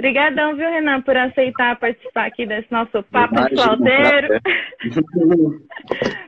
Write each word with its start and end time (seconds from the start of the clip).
Obrigadão, 0.00 0.54
viu, 0.54 0.70
Renan, 0.70 1.02
por 1.02 1.16
aceitar 1.16 1.76
participar 1.76 2.26
aqui 2.26 2.46
desse 2.46 2.70
nosso 2.70 3.02
papo 3.02 3.34
flauteiro. 3.34 4.40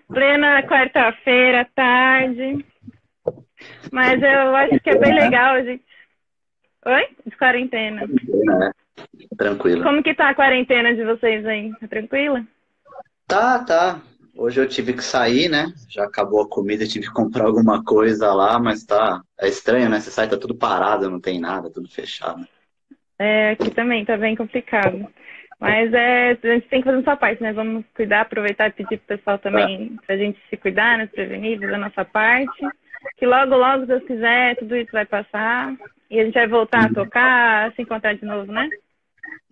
Plena 0.09 0.61
quarta-feira, 0.65 1.69
tarde. 1.73 2.65
Mas 3.93 4.21
eu 4.21 4.57
acho 4.57 4.81
que 4.81 4.91
é 4.91 4.99
bem 4.99 5.15
legal, 5.15 5.63
gente. 5.63 5.85
Oi? 6.85 7.09
De 7.25 7.37
quarentena. 7.37 8.03
É, 8.03 9.37
tranquilo. 9.37 9.85
Como 9.85 10.03
que 10.03 10.15
tá 10.15 10.31
a 10.31 10.35
quarentena 10.35 10.93
de 10.93 11.05
vocês 11.05 11.47
aí? 11.47 11.71
Tá 11.79 11.87
tranquila? 11.87 12.45
Tá, 13.29 13.61
tá. 13.61 14.01
Hoje 14.35 14.61
eu 14.61 14.69
tive 14.69 14.95
que 14.95 15.05
sair, 15.05 15.49
né? 15.49 15.73
Já 15.89 16.05
acabou 16.05 16.43
a 16.43 16.49
comida, 16.49 16.89
tive 16.89 17.07
que 17.07 17.13
comprar 17.13 17.45
alguma 17.45 17.85
coisa 17.85 18.35
lá, 18.35 18.59
mas 18.59 18.85
tá. 18.85 19.23
É 19.39 19.47
estranho, 19.47 19.89
né? 19.89 20.01
Você 20.01 20.11
sai, 20.11 20.29
tá 20.29 20.37
tudo 20.37 20.57
parado, 20.57 21.09
não 21.09 21.21
tem 21.21 21.39
nada, 21.39 21.71
tudo 21.71 21.89
fechado. 21.89 22.45
É, 23.21 23.51
aqui 23.51 23.71
também 23.73 24.03
tá 24.03 24.17
bem 24.17 24.35
complicado. 24.35 25.07
Mas 25.61 25.93
é, 25.93 26.31
a 26.31 26.47
gente 26.55 26.69
tem 26.69 26.81
que 26.81 26.87
fazer 26.87 26.97
a 26.97 27.01
nossa 27.01 27.17
parte, 27.19 27.43
né? 27.43 27.53
Vamos 27.53 27.85
cuidar, 27.95 28.23
aproveitar 28.23 28.69
e 28.69 28.73
pedir 28.73 28.97
pro 28.97 29.19
pessoal 29.19 29.39
também 29.39 29.95
pra 30.07 30.17
gente 30.17 30.41
se 30.49 30.57
cuidar, 30.57 30.97
né? 30.97 31.07
Se 31.07 31.13
prevenir, 31.13 31.61
fazer 31.61 31.75
a 31.75 31.79
nossa 31.79 32.03
parte. 32.03 32.67
Que 33.19 33.27
logo, 33.27 33.55
logo, 33.55 33.83
se 33.83 33.89
Deus 33.89 34.05
quiser, 34.05 34.57
tudo 34.57 34.75
isso 34.75 34.91
vai 34.91 35.05
passar. 35.05 35.77
E 36.11 36.19
a 36.19 36.25
gente 36.25 36.33
vai 36.33 36.47
voltar 36.47 36.85
uhum. 36.85 36.87
a 36.87 36.95
tocar, 36.95 37.73
se 37.75 37.83
encontrar 37.83 38.15
de 38.15 38.25
novo, 38.25 38.51
né? 38.51 38.71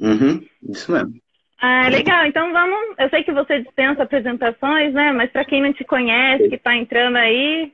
Uhum, 0.00 0.42
isso 0.66 0.90
mesmo. 0.90 1.12
Ah, 1.60 1.90
legal. 1.90 2.24
Então 2.24 2.50
vamos. 2.50 2.96
Eu 2.98 3.10
sei 3.10 3.22
que 3.22 3.32
você 3.32 3.60
dispensa 3.60 4.02
apresentações, 4.02 4.94
né? 4.94 5.12
Mas 5.12 5.30
para 5.30 5.44
quem 5.44 5.60
não 5.60 5.74
te 5.74 5.84
conhece, 5.84 6.48
que 6.48 6.54
está 6.54 6.74
entrando 6.74 7.16
aí, 7.16 7.70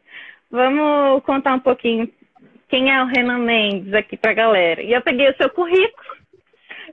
vamos 0.50 1.22
contar 1.22 1.54
um 1.54 1.60
pouquinho 1.60 2.10
quem 2.68 2.90
é 2.90 3.02
o 3.02 3.06
Renan 3.06 3.38
Mendes 3.38 3.92
aqui 3.94 4.16
para 4.16 4.30
a 4.30 4.34
galera. 4.34 4.82
E 4.82 4.92
eu 4.92 5.02
peguei 5.02 5.28
o 5.28 5.36
seu 5.36 5.50
currículo. 5.50 6.16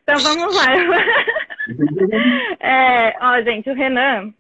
Então 0.04 0.18
vamos 0.20 0.56
lá. 0.56 0.66
é, 2.59 3.18
ó, 3.20 3.42
gente, 3.42 3.70
o 3.70 3.73
Renan, 3.73 4.34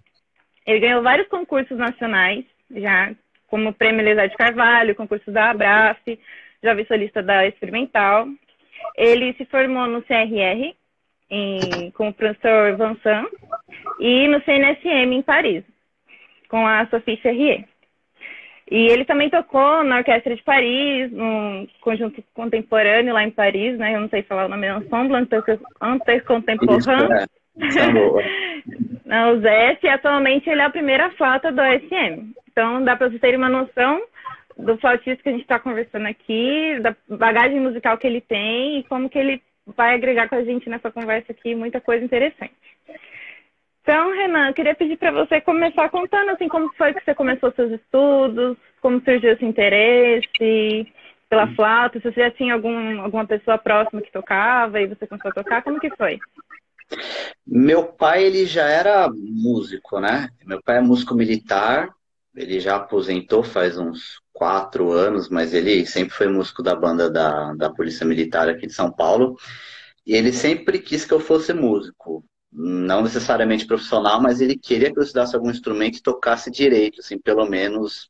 ele 0.65 0.79
ganhou 0.79 1.03
vários 1.03 1.27
concursos 1.27 1.77
nacionais, 1.77 2.45
já, 2.71 3.11
como 3.47 3.69
o 3.69 3.73
Prêmio 3.73 4.01
Elisar 4.01 4.29
de 4.29 4.37
Carvalho, 4.37 4.95
concurso 4.95 5.31
da 5.31 5.51
Abraf, 5.51 5.99
já 6.63 6.73
vi 6.73 6.85
solista 6.85 7.21
da 7.21 7.45
Experimental. 7.45 8.27
Ele 8.95 9.33
se 9.33 9.45
formou 9.45 9.87
no 9.87 10.01
CRR, 10.01 10.75
em, 11.29 11.91
com 11.91 12.09
o 12.09 12.13
professor 12.13 12.75
Vincent, 12.75 13.27
e 13.99 14.27
no 14.27 14.41
CNSM 14.43 15.15
em 15.15 15.21
Paris, 15.21 15.63
com 16.49 16.65
a 16.65 16.85
Sophie 16.87 17.17
Ferrier. 17.17 17.65
E 18.71 18.87
ele 18.87 19.03
também 19.03 19.29
tocou 19.29 19.83
na 19.83 19.97
Orquestra 19.97 20.33
de 20.33 20.41
Paris, 20.43 21.11
num 21.11 21.67
conjunto 21.81 22.23
contemporâneo 22.33 23.13
lá 23.13 23.21
em 23.21 23.29
Paris, 23.29 23.77
né? 23.77 23.93
Eu 23.93 23.99
não 23.99 24.07
sei 24.07 24.23
falar 24.23 24.45
o 24.45 24.49
nome, 24.49 24.65
Ensemble 24.65 25.19
Intercontemporain. 25.19 27.27
na 29.05 29.31
UZS, 29.31 29.83
e 29.83 29.89
atualmente 29.89 30.49
ele 30.49 30.61
é 30.61 30.63
a 30.63 30.69
primeira 30.69 31.09
flauta 31.11 31.51
do 31.51 31.61
OSM. 31.61 32.31
Então, 32.49 32.81
dá 32.81 32.95
para 32.95 33.09
vocês 33.09 33.19
terem 33.19 33.37
uma 33.37 33.49
noção 33.49 34.01
do 34.57 34.77
flautista 34.77 35.21
que 35.21 35.29
a 35.29 35.33
gente 35.33 35.41
está 35.41 35.59
conversando 35.59 36.07
aqui, 36.07 36.79
da 36.79 36.95
bagagem 37.09 37.59
musical 37.59 37.97
que 37.97 38.07
ele 38.07 38.21
tem 38.21 38.79
e 38.79 38.83
como 38.83 39.09
que 39.09 39.19
ele 39.19 39.41
vai 39.65 39.95
agregar 39.95 40.29
com 40.29 40.35
a 40.35 40.43
gente 40.43 40.69
nessa 40.69 40.89
conversa 40.89 41.31
aqui 41.31 41.55
muita 41.55 41.81
coisa 41.81 42.05
interessante. 42.05 42.53
Então, 43.91 44.09
Renan, 44.13 44.47
eu 44.47 44.53
queria 44.53 44.73
pedir 44.73 44.95
para 44.95 45.11
você 45.11 45.41
começar 45.41 45.89
contando 45.89 46.29
assim 46.29 46.47
como 46.47 46.73
foi 46.75 46.93
que 46.93 47.03
você 47.03 47.13
começou 47.13 47.51
seus 47.51 47.73
estudos, 47.73 48.55
como 48.81 49.03
surgiu 49.03 49.33
esse 49.33 49.43
interesse 49.43 50.87
pela 51.29 51.53
flauta, 51.55 51.99
se 51.99 52.09
você 52.09 52.21
já 52.21 52.31
tinha 52.31 52.53
algum, 52.53 53.01
alguma 53.01 53.27
pessoa 53.27 53.57
próxima 53.57 54.01
que 54.01 54.09
tocava 54.09 54.79
e 54.79 54.87
você 54.87 55.05
começou 55.05 55.29
a 55.29 55.33
tocar, 55.33 55.61
como 55.61 55.77
que 55.77 55.89
foi? 55.97 56.17
Meu 57.45 57.83
pai, 57.83 58.23
ele 58.23 58.45
já 58.45 58.65
era 58.65 59.09
músico, 59.13 59.99
né? 59.99 60.29
Meu 60.45 60.63
pai 60.63 60.77
é 60.77 60.81
músico 60.81 61.13
militar, 61.13 61.89
ele 62.33 62.61
já 62.61 62.77
aposentou 62.77 63.43
faz 63.43 63.77
uns 63.77 64.21
quatro 64.31 64.89
anos, 64.93 65.27
mas 65.27 65.53
ele 65.53 65.85
sempre 65.85 66.15
foi 66.15 66.29
músico 66.29 66.63
da 66.63 66.73
banda 66.77 67.09
da, 67.09 67.53
da 67.55 67.69
Polícia 67.69 68.05
Militar 68.05 68.47
aqui 68.47 68.67
de 68.67 68.73
São 68.73 68.89
Paulo. 68.89 69.35
E 70.07 70.15
ele 70.15 70.31
sempre 70.31 70.79
quis 70.79 71.03
que 71.03 71.13
eu 71.13 71.19
fosse 71.19 71.53
músico 71.53 72.23
não 72.51 73.01
necessariamente 73.01 73.65
profissional, 73.65 74.21
mas 74.21 74.41
ele 74.41 74.57
queria 74.57 74.91
que 74.91 74.99
eu 74.99 75.03
estudasse 75.03 75.35
algum 75.35 75.49
instrumento 75.49 75.97
e 75.97 76.01
tocasse 76.01 76.51
direito, 76.51 76.99
assim, 76.99 77.17
pelo 77.17 77.45
menos, 77.45 78.09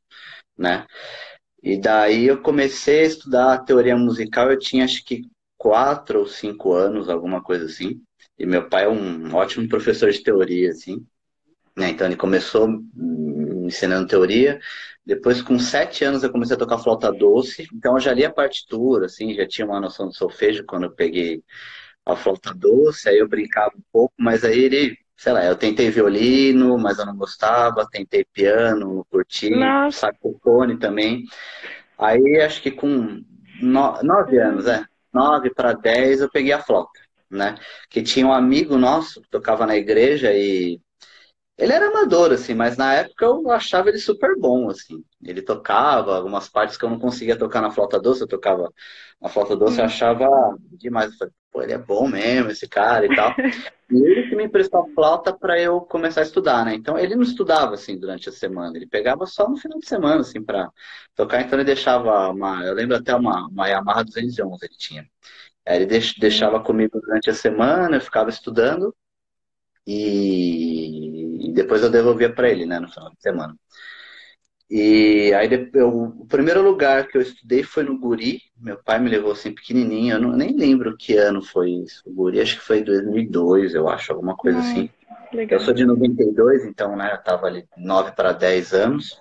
né? 0.58 0.86
E 1.62 1.80
daí 1.80 2.28
eu 2.28 2.42
comecei 2.42 3.02
a 3.02 3.08
estudar 3.08 3.60
teoria 3.60 3.96
musical, 3.96 4.50
eu 4.52 4.58
tinha 4.58 4.84
acho 4.84 5.06
que 5.06 5.24
quatro 5.58 6.20
ou 6.20 6.28
cinco 6.28 6.74
anos, 6.74 7.08
alguma 7.08 7.42
coisa 7.44 7.66
assim. 7.66 8.02
E 8.38 8.46
meu 8.48 8.68
pai 8.68 8.86
é 8.86 8.90
um 8.90 9.36
ótimo 9.36 9.68
professor 9.70 10.10
de 10.12 10.24
teoria, 10.24 10.72
assim. 10.72 11.06
Né? 11.78 11.92
Então 11.92 12.08
ele 12.08 12.16
começou 12.16 12.68
me 12.68 13.68
ensinando 13.68 14.08
teoria. 14.08 14.60
Depois, 15.06 15.42
com 15.42 15.60
sete 15.60 16.04
anos, 16.04 16.24
eu 16.24 16.32
comecei 16.32 16.56
a 16.56 16.60
tocar 16.60 16.80
flauta 16.80 17.12
doce. 17.12 17.68
Então 17.74 17.94
eu 17.94 18.00
já 18.00 18.12
li 18.12 18.26
a 18.26 18.34
partitura, 18.34 19.06
assim, 19.06 19.36
já 19.36 19.48
tinha 19.48 19.68
uma 19.68 19.80
noção 19.80 20.10
de 20.10 20.18
solfejo 20.18 20.66
quando 20.66 20.86
eu 20.86 20.92
peguei 20.92 21.44
a 22.06 22.16
flauta 22.16 22.54
doce, 22.54 23.10
aí 23.10 23.18
eu 23.18 23.28
brincava 23.28 23.72
um 23.76 23.84
pouco, 23.92 24.14
mas 24.18 24.44
aí 24.44 24.60
ele, 24.60 24.98
sei 25.16 25.34
lá, 25.34 25.46
eu 25.46 25.56
tentei 25.56 25.90
violino, 25.90 26.78
mas 26.78 27.00
eu 27.00 27.06
não 27.06 27.16
gostava, 27.16 27.88
tentei 27.90 28.26
piano, 28.26 29.06
curti, 29.10 29.52
saxofone 29.92 30.78
também. 30.78 31.24
Aí 31.98 32.42
acho 32.42 32.62
que 32.62 32.72
com 32.72 33.24
no, 33.62 34.04
nove 34.04 34.40
anos, 34.40 34.68
é, 34.68 34.84
nove 35.14 35.54
para 35.54 35.74
dez 35.74 36.22
eu 36.22 36.30
peguei 36.30 36.52
a 36.52 36.62
flauta, 36.62 37.00
né? 37.30 37.56
Que 37.90 38.02
tinha 38.02 38.26
um 38.26 38.34
amigo 38.34 38.78
nosso 38.78 39.22
que 39.22 39.30
tocava 39.30 39.66
na 39.66 39.76
igreja 39.76 40.34
e 40.34 40.82
ele 41.58 41.74
era 41.74 41.90
amador, 41.90 42.32
assim, 42.32 42.56
mas 42.56 42.76
na 42.76 42.92
época 42.96 43.24
eu 43.24 43.52
achava 43.52 43.90
ele 43.90 44.00
super 44.00 44.36
bom, 44.40 44.70
assim. 44.70 45.04
Ele 45.24 45.44
tocava 45.44 46.16
algumas 46.16 46.50
partes 46.50 46.76
que 46.76 46.84
eu 46.84 46.90
não 46.90 46.98
conseguia 46.98 47.38
tocar 47.38 47.62
na 47.62 47.70
flauta 47.70 48.00
doce, 48.00 48.22
eu 48.22 48.28
tocava 48.28 48.74
na 49.22 49.30
flauta 49.30 49.56
doce, 49.56 49.78
eu 49.78 49.82
uhum. 49.82 49.86
achava 49.86 50.58
demais. 50.72 51.12
Eu 51.12 51.18
falei, 51.20 51.34
pô, 51.52 51.62
ele 51.62 51.74
é 51.74 51.78
bom 51.78 52.08
mesmo, 52.08 52.52
esse 52.52 52.68
cara 52.68 53.06
e 53.06 53.16
tal. 53.16 53.34
e 53.92 53.96
ele 53.96 54.30
que 54.30 54.36
me 54.36 54.46
emprestou 54.46 54.82
a 54.84 54.88
flauta 54.94 55.34
para 55.38 55.60
eu 55.60 55.82
começar 55.82 56.22
a 56.22 56.24
estudar, 56.24 56.66
né? 56.66 56.74
Então 56.76 56.98
ele 56.98 57.16
não 57.16 57.24
estudava, 57.24 57.74
assim, 57.76 57.98
durante 58.00 58.30
a 58.30 58.32
semana, 58.32 58.78
ele 58.78 58.88
pegava 58.88 59.26
só 59.26 59.48
no 59.50 59.58
final 59.58 59.80
de 59.80 59.88
semana, 59.88 60.22
assim, 60.22 60.42
para 60.44 60.70
tocar. 61.16 61.42
Então 61.42 61.58
ele 61.60 61.66
deixava 61.66 62.30
uma, 62.30 62.64
eu 62.66 62.74
lembro 62.74 62.96
até 62.96 63.16
uma, 63.16 63.48
uma 63.48 63.68
Yamaha 63.68 64.04
211 64.04 64.66
ele 64.66 64.76
tinha. 64.78 65.10
Aí 65.68 65.84
ele 65.84 65.86
deixava 66.20 66.60
comigo 66.64 67.00
durante 67.02 67.30
a 67.30 67.34
semana, 67.34 67.98
eu 67.98 68.02
ficava 68.02 68.30
estudando 68.30 68.96
e 69.86 71.52
depois 71.54 71.82
eu 71.84 71.90
devolvia 71.90 72.34
para 72.34 72.50
ele, 72.50 72.66
né, 72.66 72.80
no 72.80 72.90
final 72.90 73.10
de 73.12 73.22
semana. 73.22 73.56
E 74.74 75.34
aí 75.34 75.70
eu, 75.74 75.90
o 75.90 76.26
primeiro 76.26 76.62
lugar 76.62 77.06
que 77.06 77.18
eu 77.18 77.22
estudei 77.22 77.62
foi 77.62 77.84
no 77.84 78.00
Guri. 78.00 78.40
Meu 78.58 78.82
pai 78.82 79.00
me 79.00 79.10
levou 79.10 79.34
assim 79.34 79.54
pequenininho, 79.54 80.16
eu 80.16 80.22
não, 80.22 80.32
nem 80.32 80.56
lembro 80.56 80.96
que 80.96 81.18
ano 81.18 81.42
foi 81.42 81.72
isso. 81.72 82.02
O 82.06 82.14
Guri 82.14 82.40
acho 82.40 82.58
que 82.58 82.64
foi 82.64 82.82
2002, 82.82 83.76
eu 83.76 83.90
acho, 83.90 84.14
alguma 84.14 84.34
coisa 84.34 84.60
ah, 84.60 84.62
assim. 84.62 84.90
Legal. 85.34 85.60
Eu 85.60 85.66
sou 85.66 85.74
de 85.74 85.84
92, 85.84 86.64
então, 86.64 86.96
né, 86.96 87.12
eu 87.12 87.22
tava 87.22 87.48
ali 87.48 87.66
9 87.78 88.14
para 88.14 88.32
10 88.32 88.74
anos. 88.74 89.20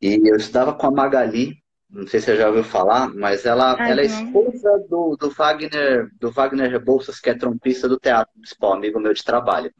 E 0.00 0.20
eu 0.24 0.36
estudava 0.36 0.72
com 0.72 0.86
a 0.86 0.90
Magali, 0.92 1.56
não 1.90 2.06
sei 2.06 2.20
se 2.20 2.26
você 2.26 2.36
já 2.36 2.46
ouviu 2.46 2.62
falar, 2.62 3.12
mas 3.12 3.44
ela, 3.44 3.76
ela 3.88 4.02
é 4.02 4.04
esposa 4.04 4.86
do, 4.88 5.16
do 5.16 5.30
Wagner 5.30 6.08
do 6.20 6.30
Wagner 6.30 6.70
Rebouças, 6.70 7.18
que 7.18 7.28
é 7.28 7.34
trompista 7.34 7.88
do 7.88 7.98
Teatro 7.98 8.32
Municipal, 8.36 8.74
amigo 8.74 9.00
meu 9.00 9.12
de 9.12 9.24
trabalho. 9.24 9.72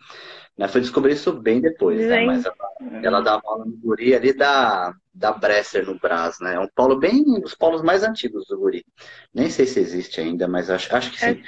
Né? 0.57 0.69
Foi 0.69 0.81
descobrir 0.81 1.15
isso 1.15 1.33
bem 1.33 1.61
depois, 1.61 2.01
né? 2.01 2.25
Mas 2.25 2.45
ela, 2.45 2.57
ela 3.03 3.21
dava 3.21 3.43
aula 3.45 3.65
no 3.65 3.77
Guri 3.77 4.15
ali 4.15 4.33
da, 4.33 4.95
da 5.13 5.33
Bresser, 5.33 5.85
no 5.85 5.99
Brás, 5.99 6.39
né? 6.41 6.55
É 6.55 6.61
um 6.61 6.69
polo 6.75 6.97
bem, 6.97 7.25
um 7.27 7.41
dos 7.41 7.55
polos 7.55 7.83
mais 7.83 8.05
antigos 8.05 8.47
do 8.47 8.59
Guri. 8.59 8.85
Nem 9.33 9.51
sei 9.51 9.67
se 9.67 9.81
existe 9.81 10.21
ainda, 10.21 10.47
mas 10.47 10.71
acho, 10.71 10.95
acho 10.95 11.11
que 11.11 11.21
sim. 11.21 11.43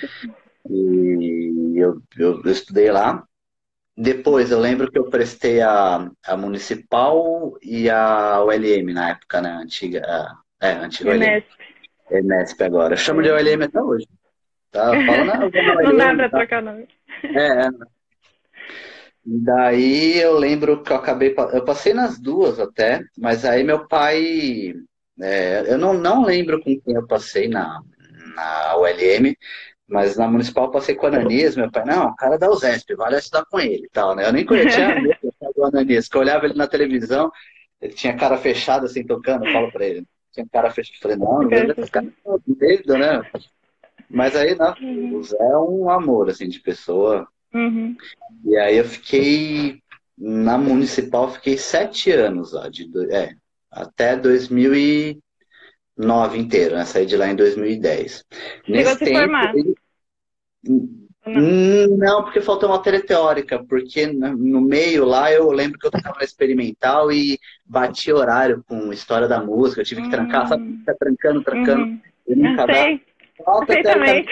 E 0.69 1.79
eu, 1.79 2.03
eu, 2.19 2.43
eu 2.45 2.51
estudei 2.51 2.91
lá. 2.91 3.25
Depois, 3.97 4.51
eu 4.51 4.61
lembro 4.61 4.91
que 4.91 4.99
eu 4.99 5.09
prestei 5.09 5.63
a, 5.63 6.11
a 6.27 6.37
Municipal 6.37 7.57
e 7.63 7.89
a 7.89 8.43
ULM 8.45 8.93
na 8.93 9.11
época, 9.11 9.41
né? 9.41 9.51
Antiga, 9.51 10.03
é, 10.61 10.73
antigo 10.73 11.11
Enesp. 11.11 11.49
Enesp 12.11 12.61
agora. 12.63 12.95
Eu 12.95 12.99
chamo 12.99 13.23
de 13.23 13.31
OLM 13.31 13.65
até 13.65 13.81
hoje. 13.81 14.07
Tá? 14.71 14.91
Fala, 14.91 15.25
não, 15.49 15.93
não 15.93 15.97
dá 15.97 16.15
pra 16.15 16.29
tá? 16.29 16.39
trocar 16.39 16.63
nome. 16.63 16.89
É, 17.23 17.67
é. 17.67 17.71
Daí 19.29 20.19
eu 20.19 20.39
lembro 20.39 20.83
que 20.83 20.93
eu 20.93 20.97
acabei. 20.97 21.35
Eu 21.53 21.65
passei 21.65 21.93
nas 21.93 22.19
duas 22.19 22.61
até, 22.61 23.03
mas 23.19 23.45
aí 23.45 23.65
meu 23.65 23.87
pai. 23.89 24.75
É, 25.21 25.65
eu 25.73 25.79
não, 25.79 25.95
não 25.95 26.25
lembro 26.25 26.63
com 26.63 26.79
quem 26.81 26.95
eu 26.95 27.07
passei 27.07 27.49
na, 27.49 27.81
na 28.35 28.77
ULM, 28.77 29.35
mas 29.89 30.17
na 30.17 30.29
municipal 30.29 30.67
eu 30.67 30.71
passei 30.71 30.95
com 30.95 31.07
o 31.07 31.09
Ananias, 31.09 31.57
meu 31.57 31.71
pai, 31.71 31.87
não, 31.87 32.09
o 32.09 32.17
cara 32.17 32.39
da 32.39 32.51
USESP, 32.51 32.95
vale 32.95 33.17
estudar 33.17 33.47
com 33.47 33.59
ele 33.59 33.87
e 33.87 33.89
tal, 33.89 34.15
né? 34.15 34.29
Eu 34.29 34.33
nem 34.33 34.45
conhecia 34.45 34.89
o 35.57 35.65
Ananias, 35.65 36.07
que 36.07 36.17
eu 36.17 36.21
olhava 36.21 36.45
ele 36.45 36.55
na 36.55 36.67
televisão, 36.67 37.33
ele 37.81 37.95
tinha 37.95 38.15
cara 38.15 38.37
fechada 38.37 38.85
assim, 38.85 39.07
tocando, 39.07 39.47
eu 39.47 39.53
falo 39.53 39.73
pra 39.73 39.87
ele 39.87 40.07
tinha 40.37 40.47
cara 40.47 40.71
fechado. 40.71 41.01
Falei, 41.01 41.17
não, 41.17 41.41
não 41.41 41.49
vejo 41.49 41.75
esse 41.77 41.91
cara 41.91 42.13
doido, 42.47 42.99
né? 42.99 43.23
Mas 44.09 44.37
aí, 44.37 44.57
né, 44.57 44.75
uhum. 44.81 45.17
o 45.17 45.23
Zé 45.23 45.37
é 45.41 45.59
um 45.59 45.91
amor, 45.91 46.29
assim, 46.29 46.49
de 46.49 46.61
pessoa. 46.61 47.27
Uhum. 47.55 47.97
E 48.45 48.57
aí 48.57 48.77
eu 48.77 48.85
fiquei 48.85 49.81
na 50.17 50.57
municipal, 50.57 51.33
fiquei 51.33 51.59
sete 51.59 52.11
anos 52.11 52.53
lá, 52.53 52.69
de, 52.69 52.89
é, 53.13 53.35
até 53.71 54.17
2009 54.17 56.39
inteiro, 56.39 56.77
né? 56.77 56.85
Saí 56.85 57.07
de 57.07 57.17
lá 57.17 57.29
em 57.29 57.37
2010. 57.37 58.25
Chegou 58.65 58.77
Nesse 58.77 58.91
a 58.91 58.97
se 58.97 59.05
tempo, 59.05 59.19
formar? 59.19 59.53
Não. 61.27 61.97
não, 61.97 62.23
porque 62.23 62.41
faltou 62.41 62.69
matéria 62.69 63.05
teórica, 63.05 63.63
porque 63.65 64.07
no 64.07 64.61
meio 64.61 65.05
lá 65.05 65.33
eu 65.33 65.51
lembro 65.51 65.79
que 65.79 65.87
eu 65.87 65.91
estava 65.95 66.23
experimental 66.23 67.11
e 67.11 67.39
bati 67.65 68.13
horário 68.13 68.65
com 68.69 68.93
história 68.93 69.27
da 69.27 69.43
música, 69.43 69.81
eu 69.81 69.85
tive 69.85 70.03
que 70.03 70.11
trancar, 70.11 70.45
hum. 70.45 70.49
sabe? 70.49 70.77
Ficar 70.79 70.95
trancando, 70.95 71.43
trancando. 71.43 71.83
Uhum. 71.83 72.01
Eu 72.29 72.37
nunca. 72.37 72.67
Falta 73.45 73.67
Perfeitamente. 73.67 74.29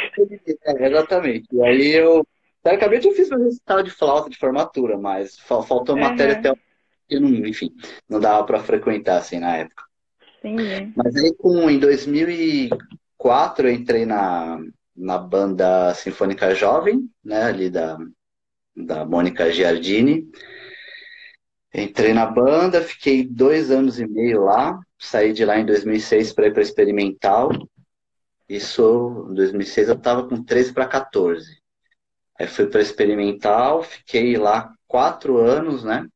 É, 0.64 0.86
exatamente. 0.86 1.46
E 1.52 1.62
aí 1.62 1.92
eu, 1.92 2.26
teoricamente, 2.64 3.06
eu 3.06 3.14
fiz 3.14 3.28
meu 3.28 3.44
recital 3.44 3.82
de 3.82 3.90
flauta 3.90 4.30
de 4.30 4.38
formatura, 4.38 4.98
mas 4.98 5.38
faltou 5.38 5.94
uhum. 5.94 6.00
matéria 6.00 6.40
teórica 6.40 6.64
que, 7.06 7.20
não, 7.20 7.28
enfim, 7.46 7.70
não 8.08 8.18
dava 8.18 8.44
para 8.44 8.60
frequentar 8.60 9.18
assim 9.18 9.38
na 9.38 9.58
época. 9.58 9.84
Entendi. 10.38 10.92
Mas 10.96 11.14
aí, 11.16 11.34
com, 11.34 11.70
em 11.70 11.78
2004, 11.78 13.68
eu 13.68 13.72
entrei 13.72 14.06
na, 14.06 14.58
na 14.96 15.18
banda 15.18 15.94
Sinfônica 15.94 16.54
Jovem, 16.54 17.08
né, 17.22 17.44
ali 17.44 17.68
da, 17.68 17.98
da 18.74 19.04
Mônica 19.04 19.50
Giardini. 19.50 20.26
Entrei 21.74 22.14
na 22.14 22.26
banda, 22.26 22.80
fiquei 22.80 23.26
dois 23.26 23.70
anos 23.70 23.98
e 23.98 24.06
meio 24.06 24.44
lá, 24.44 24.78
saí 24.98 25.32
de 25.32 25.44
lá 25.44 25.58
em 25.58 25.66
2006 25.66 26.32
para 26.32 26.46
ir 26.46 26.52
para 26.52 26.62
Experimental. 26.62 27.50
Isso, 28.48 29.26
em 29.30 29.34
2006 29.34 29.88
eu 29.88 29.94
estava 29.94 30.28
com 30.28 30.42
13 30.42 30.72
para 30.72 30.86
14. 30.86 31.63
Aí 32.38 32.46
fui 32.46 32.66
para 32.66 32.80
Experimental, 32.80 33.82
fiquei 33.82 34.36
lá 34.36 34.72
quatro 34.86 35.38
anos, 35.38 35.84
né? 35.84 36.06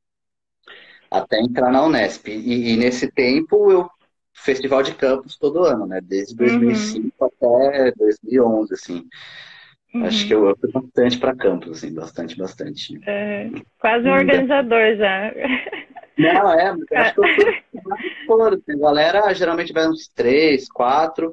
Até 1.10 1.40
entrar 1.40 1.70
na 1.70 1.84
Unesp. 1.84 2.28
E, 2.28 2.72
e 2.72 2.76
nesse 2.76 3.10
tempo 3.10 3.70
eu 3.70 3.88
festival 4.34 4.82
de 4.82 4.94
campus 4.94 5.36
todo 5.36 5.64
ano, 5.64 5.86
né? 5.86 6.00
Desde 6.02 6.34
2005 6.36 7.12
uhum. 7.20 7.26
até 7.26 7.92
2011, 7.92 8.74
assim. 8.74 9.04
Uhum. 9.94 10.04
Acho 10.04 10.26
que 10.26 10.34
eu, 10.34 10.56
fui 10.60 10.70
bastante 10.70 11.18
para 11.18 11.36
campus, 11.36 11.78
assim, 11.78 11.94
bastante, 11.94 12.36
bastante. 12.36 13.00
É, 13.06 13.50
quase 13.78 14.06
um 14.06 14.12
organizador 14.12 14.96
já. 14.96 15.32
Não, 16.18 16.52
é, 16.52 16.74
acho 16.96 17.14
que 17.14 17.20
eu 17.20 17.24
fui 18.26 18.74
a 18.74 18.76
galera 18.76 19.34
geralmente 19.34 19.72
vai 19.72 19.88
uns 19.88 20.08
três, 20.08 20.68
quatro. 20.68 21.32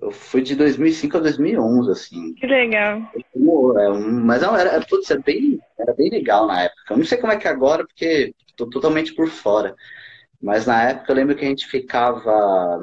Eu 0.00 0.10
fui 0.10 0.42
de 0.42 0.54
2005 0.54 1.16
a 1.16 1.20
2011, 1.20 1.90
assim. 1.90 2.34
Que 2.34 2.46
legal. 2.46 2.98
É, 3.14 3.88
mas 3.98 4.42
não, 4.42 4.56
era, 4.56 4.80
putz, 4.86 5.10
era, 5.10 5.20
bem, 5.20 5.58
era 5.78 5.92
bem 5.94 6.10
legal 6.10 6.46
na 6.46 6.62
época. 6.62 6.94
Eu 6.94 6.98
não 6.98 7.04
sei 7.04 7.18
como 7.18 7.32
é 7.32 7.36
que 7.36 7.48
é 7.48 7.50
agora, 7.50 7.86
porque 7.86 8.34
tô 8.56 8.68
totalmente 8.68 9.14
por 9.14 9.28
fora. 9.28 9.74
Mas 10.40 10.66
na 10.66 10.90
época 10.90 11.10
eu 11.10 11.16
lembro 11.16 11.36
que 11.36 11.44
a 11.44 11.48
gente 11.48 11.66
ficava 11.66 12.80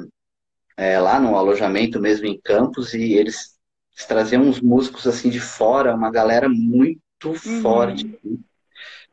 é, 0.76 0.98
lá 0.98 1.20
no 1.20 1.36
alojamento 1.36 2.00
mesmo 2.00 2.26
em 2.26 2.40
Campos 2.40 2.94
e 2.94 3.14
eles, 3.14 3.58
eles, 3.94 4.06
traziam 4.06 4.42
uns 4.42 4.60
músicos 4.60 5.06
assim 5.06 5.30
de 5.30 5.40
fora, 5.40 5.94
uma 5.94 6.10
galera 6.10 6.48
muito 6.48 7.00
uhum. 7.24 7.62
forte. 7.62 8.18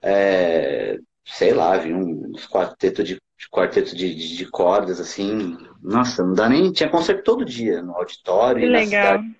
É, 0.01 0.97
sei 1.25 1.53
lá, 1.53 1.77
vi 1.77 1.93
uns 1.93 2.45
quartetos 2.47 3.05
de, 3.05 3.21
quarteto 3.49 3.95
de, 3.95 4.13
de, 4.13 4.37
de, 4.37 4.45
cordas 4.45 4.99
assim. 4.99 5.57
Nossa, 5.81 6.23
não 6.23 6.33
dá 6.33 6.49
nem. 6.49 6.71
Tinha 6.71 6.89
concerto 6.89 7.23
todo 7.23 7.45
dia 7.45 7.81
no 7.81 7.95
auditório. 7.95 8.61
Que 8.61 8.67
legal. 8.67 9.19
Cidade. 9.19 9.35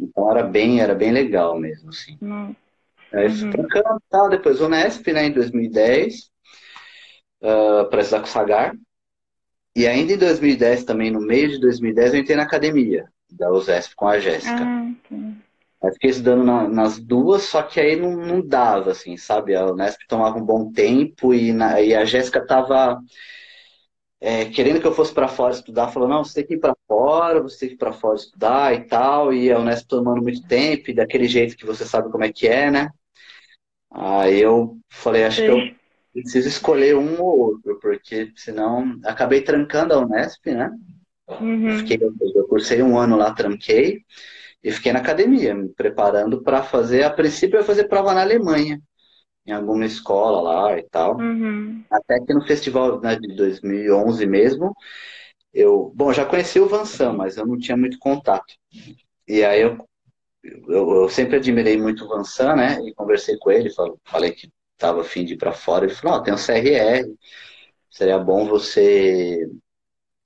Então 0.00 0.30
era 0.30 0.42
bem, 0.42 0.80
era 0.80 0.94
bem 0.94 1.12
legal 1.12 1.58
mesmo, 1.58 1.90
assim. 1.90 2.18
Uhum. 2.20 2.54
Aí 3.12 3.28
fui 3.30 3.50
pra 3.50 3.66
cantar, 3.68 4.28
depois 4.28 4.60
o 4.60 4.68
Nesp, 4.68 5.12
né, 5.12 5.26
em 5.26 5.32
2010 5.32 6.30
uh, 7.42 7.88
para 7.90 8.00
estudar 8.00 8.20
com 8.20 8.26
o 8.26 8.30
Sagar. 8.30 8.74
E 9.76 9.86
ainda 9.86 10.12
em 10.12 10.18
2010, 10.18 10.84
também 10.84 11.10
no 11.10 11.20
meio 11.20 11.48
de 11.48 11.60
2010, 11.60 12.14
eu 12.14 12.20
entrei 12.20 12.36
na 12.36 12.42
academia 12.42 13.06
da 13.30 13.50
USESP 13.50 13.94
com 13.94 14.06
a 14.06 14.18
Jéssica. 14.18 14.62
Ah, 14.62 14.92
Aí 15.82 15.92
fiquei 15.92 16.10
estudando 16.10 16.44
na, 16.44 16.68
nas 16.68 16.98
duas, 16.98 17.42
só 17.42 17.62
que 17.62 17.80
aí 17.80 17.96
não, 17.96 18.16
não 18.16 18.46
dava, 18.46 18.92
assim, 18.92 19.16
sabe? 19.16 19.54
A 19.56 19.66
Unesp 19.66 20.00
tomava 20.06 20.38
um 20.38 20.44
bom 20.44 20.70
tempo 20.70 21.34
e, 21.34 21.52
na, 21.52 21.80
e 21.80 21.94
a 21.94 22.04
Jéssica 22.04 22.44
tava 22.46 23.00
é, 24.20 24.44
querendo 24.44 24.80
que 24.80 24.86
eu 24.86 24.94
fosse 24.94 25.12
para 25.12 25.26
fora 25.26 25.52
estudar, 25.52 25.88
falou, 25.88 26.08
não, 26.08 26.24
você 26.24 26.34
tem 26.34 26.46
que 26.46 26.54
ir 26.54 26.60
para 26.60 26.76
fora, 26.86 27.42
você 27.42 27.58
tem 27.58 27.68
que 27.70 27.74
ir 27.74 27.78
para 27.78 27.92
fora 27.92 28.14
estudar 28.14 28.72
e 28.72 28.84
tal, 28.84 29.34
e 29.34 29.50
a 29.50 29.58
Unesp 29.58 29.88
tomando 29.88 30.22
muito 30.22 30.46
tempo, 30.46 30.88
e 30.88 30.94
daquele 30.94 31.26
jeito 31.26 31.56
que 31.56 31.66
você 31.66 31.84
sabe 31.84 32.08
como 32.08 32.22
é 32.22 32.32
que 32.32 32.46
é, 32.46 32.70
né? 32.70 32.88
Aí 33.90 34.40
eu 34.40 34.78
falei, 34.88 35.24
acho 35.24 35.40
Sim. 35.40 35.46
que 35.46 35.50
eu 35.50 35.74
preciso 36.22 36.46
escolher 36.46 36.96
um 36.96 37.20
ou 37.20 37.38
outro, 37.40 37.80
porque 37.80 38.30
senão 38.36 38.96
acabei 39.04 39.42
trancando 39.42 39.92
a 39.92 39.98
Unesp, 39.98 40.46
né? 40.46 40.70
Uhum. 41.40 41.78
Fiquei, 41.78 41.98
eu 42.00 42.46
cursei 42.46 42.80
um 42.80 42.96
ano 42.96 43.16
lá, 43.16 43.34
tranquei, 43.34 44.04
e 44.62 44.70
fiquei 44.70 44.92
na 44.92 45.00
academia, 45.00 45.54
me 45.54 45.68
preparando 45.68 46.42
para 46.42 46.62
fazer, 46.62 47.02
a 47.02 47.10
princípio 47.10 47.56
eu 47.56 47.60
ia 47.60 47.66
fazer 47.66 47.88
prova 47.88 48.14
na 48.14 48.22
Alemanha, 48.22 48.80
em 49.44 49.52
alguma 49.52 49.84
escola 49.84 50.40
lá 50.40 50.78
e 50.78 50.82
tal. 50.84 51.16
Uhum. 51.18 51.84
Até 51.90 52.20
que 52.20 52.32
no 52.32 52.46
festival 52.46 53.00
né, 53.00 53.16
de 53.16 53.34
2011 53.34 54.24
mesmo, 54.26 54.74
eu, 55.52 55.92
bom, 55.94 56.12
já 56.12 56.24
conheci 56.24 56.60
o 56.60 56.68
Vansan, 56.68 57.12
mas 57.12 57.36
eu 57.36 57.46
não 57.46 57.58
tinha 57.58 57.76
muito 57.76 57.98
contato. 57.98 58.54
E 59.26 59.44
aí 59.44 59.60
eu, 59.60 59.76
eu, 60.44 60.90
eu 61.02 61.08
sempre 61.08 61.36
admirei 61.36 61.76
muito 61.76 62.04
o 62.04 62.08
Vansan, 62.08 62.54
né? 62.54 62.78
E 62.84 62.94
conversei 62.94 63.36
com 63.38 63.50
ele, 63.50 63.70
falei 64.04 64.32
que 64.32 64.48
estava 64.74 65.00
afim 65.00 65.24
de 65.24 65.34
ir 65.34 65.36
para 65.36 65.52
fora, 65.52 65.84
ele 65.84 65.94
falou, 65.94 66.18
oh, 66.18 66.22
tem 66.22 66.32
um 66.32 66.36
CRR, 66.36 67.06
seria 67.90 68.18
bom 68.18 68.46
você 68.46 69.46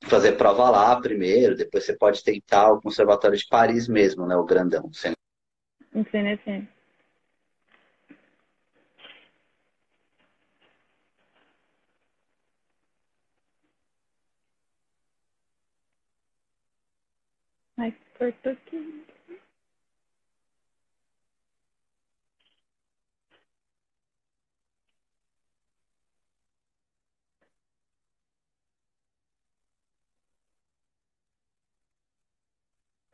fazer 0.05 0.33
prova 0.33 0.71
lá 0.71 1.01
primeiro, 1.01 1.57
depois 1.57 1.85
você 1.85 1.97
pode 1.97 2.23
tentar 2.23 2.73
o 2.73 2.81
Conservatório 2.81 3.37
de 3.37 3.47
Paris 3.47 3.89
mesmo, 3.89 4.27
né, 4.27 4.37
o 4.37 4.45
grandão. 4.45 4.91
Um 5.95 6.05
CNC. 6.05 6.69
Cortou 18.19 18.57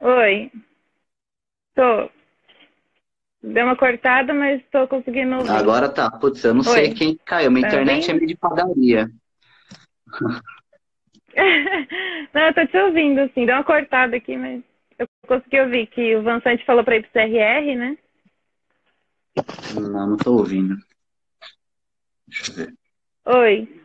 Oi. 0.03 0.51
Tô. 1.77 2.11
Deu 3.41 3.65
uma 3.65 3.77
cortada, 3.77 4.35
mas 4.35 4.61
estou 4.61 4.89
conseguindo 4.89 5.37
ouvir. 5.37 5.51
Agora 5.51 5.89
tá. 5.89 6.11
Putz, 6.11 6.43
eu 6.45 6.55
não 6.55 6.63
Oi. 6.63 6.65
sei 6.65 6.93
quem 6.93 7.17
caiu. 7.25 7.53
Minha 7.53 7.63
tá 7.63 7.69
internet 7.69 8.07
bem? 8.07 8.11
é 8.11 8.15
meio 8.15 8.27
de 8.27 8.37
padaria. 8.37 9.09
não, 12.35 12.43
eu 12.43 12.55
tô 12.55 12.67
te 12.67 12.77
ouvindo, 12.79 13.21
assim. 13.21 13.47
Deu 13.47 13.55
uma 13.55 13.65
cortada 13.65 14.17
aqui, 14.17 14.37
mas 14.37 14.61
eu 14.99 15.07
consegui 15.27 15.61
ouvir 15.61 15.87
que 15.87 16.17
o 16.17 16.23
Vansante 16.23 16.65
falou 16.65 16.83
para 16.83 16.97
ir 16.97 17.03
pro 17.03 17.13
CRR, 17.13 17.77
né? 17.77 17.97
Não, 19.75 20.09
não 20.09 20.17
tô 20.17 20.33
ouvindo. 20.33 20.75
Deixa 22.27 22.51
eu 22.51 22.57
ver. 22.57 22.75
Oi. 23.27 23.83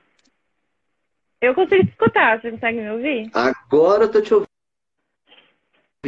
Eu 1.40 1.54
consigo 1.54 1.88
escutar, 1.88 2.42
você 2.42 2.50
consegue 2.52 2.82
me 2.82 2.90
ouvir? 2.90 3.30
Agora 3.34 4.06
eu 4.06 4.12
tô 4.12 4.20
te 4.20 4.34
ouvindo. 4.34 4.47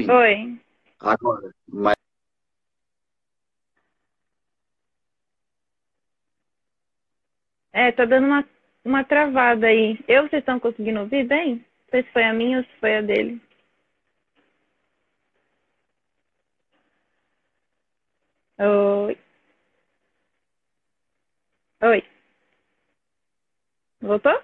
Oi. 0.08 0.60
Agora, 1.00 1.52
mas. 1.68 1.96
É, 7.74 7.92
tá 7.92 8.06
dando 8.06 8.28
uma, 8.28 8.46
uma 8.86 9.04
travada 9.04 9.68
aí. 9.68 10.00
Eu, 10.08 10.24
vocês 10.24 10.42
estão 10.42 10.60
conseguindo 10.60 11.00
ouvir 11.02 11.26
bem? 11.26 11.56
Não 11.56 11.90
sei 11.92 12.04
se 12.04 12.12
foi 12.12 12.24
a 12.24 12.34
minha 12.34 12.60
ou 12.60 12.64
se 12.64 12.70
foi 12.80 12.98
a 12.98 13.02
dele. 13.02 13.42
Oi. 18.60 19.18
Oi. 21.82 22.04
Voltou? 24.02 24.42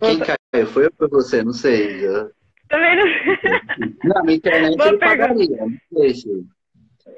Quem 0.00 0.18
Voltou? 0.18 0.36
caiu? 0.52 0.66
Foi 0.66 0.84
eu 0.84 0.88
ou 0.88 0.96
foi 0.96 1.08
você? 1.08 1.42
Não 1.42 1.52
sei. 1.52 2.06
Também 2.68 2.96
não. 2.96 3.06
Não, 4.04 4.22
minha 4.24 4.36
internet 4.36 4.76
Boa 4.76 4.98
pagaria, 4.98 5.56
não 5.56 5.78
sei 5.92 6.14
se. 6.14 6.46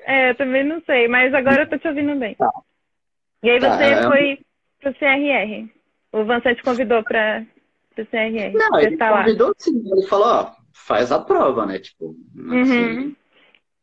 É, 0.06 0.30
eu 0.30 0.34
também 0.34 0.64
não 0.64 0.80
sei, 0.82 1.08
mas 1.08 1.32
agora 1.34 1.62
eu 1.62 1.68
tô 1.68 1.78
te 1.78 1.88
ouvindo 1.88 2.14
bem. 2.16 2.34
Tá. 2.34 2.50
E 3.42 3.50
aí 3.50 3.60
tá, 3.60 3.76
você 3.76 3.94
tá, 3.94 4.08
foi 4.08 4.38
pro 4.80 4.94
CRR. 4.94 5.70
O 6.12 6.24
Vansan 6.24 6.54
te 6.54 6.62
convidou 6.62 7.02
para 7.02 7.46
o 7.96 8.06
CRR. 8.06 8.52
Não, 8.54 8.80
ele 8.80 8.96
convidou 8.96 9.48
lá. 9.48 9.54
sim. 9.58 9.82
Ele 9.90 10.06
falou, 10.06 10.26
ó, 10.26 10.52
faz 10.72 11.12
a 11.12 11.18
prova, 11.18 11.66
né? 11.66 11.78
Tipo, 11.78 12.14
assim, 12.36 12.96
uhum. 12.96 13.16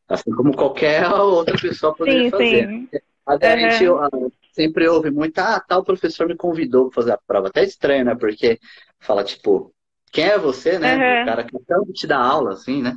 assim 0.10 0.32
como 0.32 0.56
qualquer 0.56 1.08
outra 1.14 1.58
pessoa 1.58 1.96
poderia 1.96 2.26
sim, 2.26 2.32
fazer. 2.32 2.68
Sim. 2.68 2.90
A 3.28 3.58
gente 3.58 3.88
uhum. 3.88 4.32
sempre 4.52 4.88
ouve 4.88 5.10
muito, 5.10 5.40
ah, 5.40 5.60
tal 5.60 5.84
professor 5.84 6.28
me 6.28 6.36
convidou 6.36 6.86
para 6.86 6.96
fazer 6.96 7.12
a 7.12 7.18
prova. 7.18 7.48
Até 7.48 7.64
estranho, 7.64 8.06
né? 8.06 8.16
Porque 8.16 8.60
fala, 9.00 9.24
tipo, 9.24 9.75
quem 10.16 10.26
é 10.26 10.40
você, 10.40 10.80
né? 10.80 10.96
Uhum. 10.96 11.24
O 11.24 11.26
cara 11.26 11.44
que 11.44 11.60
tanto 11.68 11.92
te 11.92 12.08
dá 12.08 12.18
aula, 12.18 12.54
assim, 12.54 12.82
né? 12.82 12.96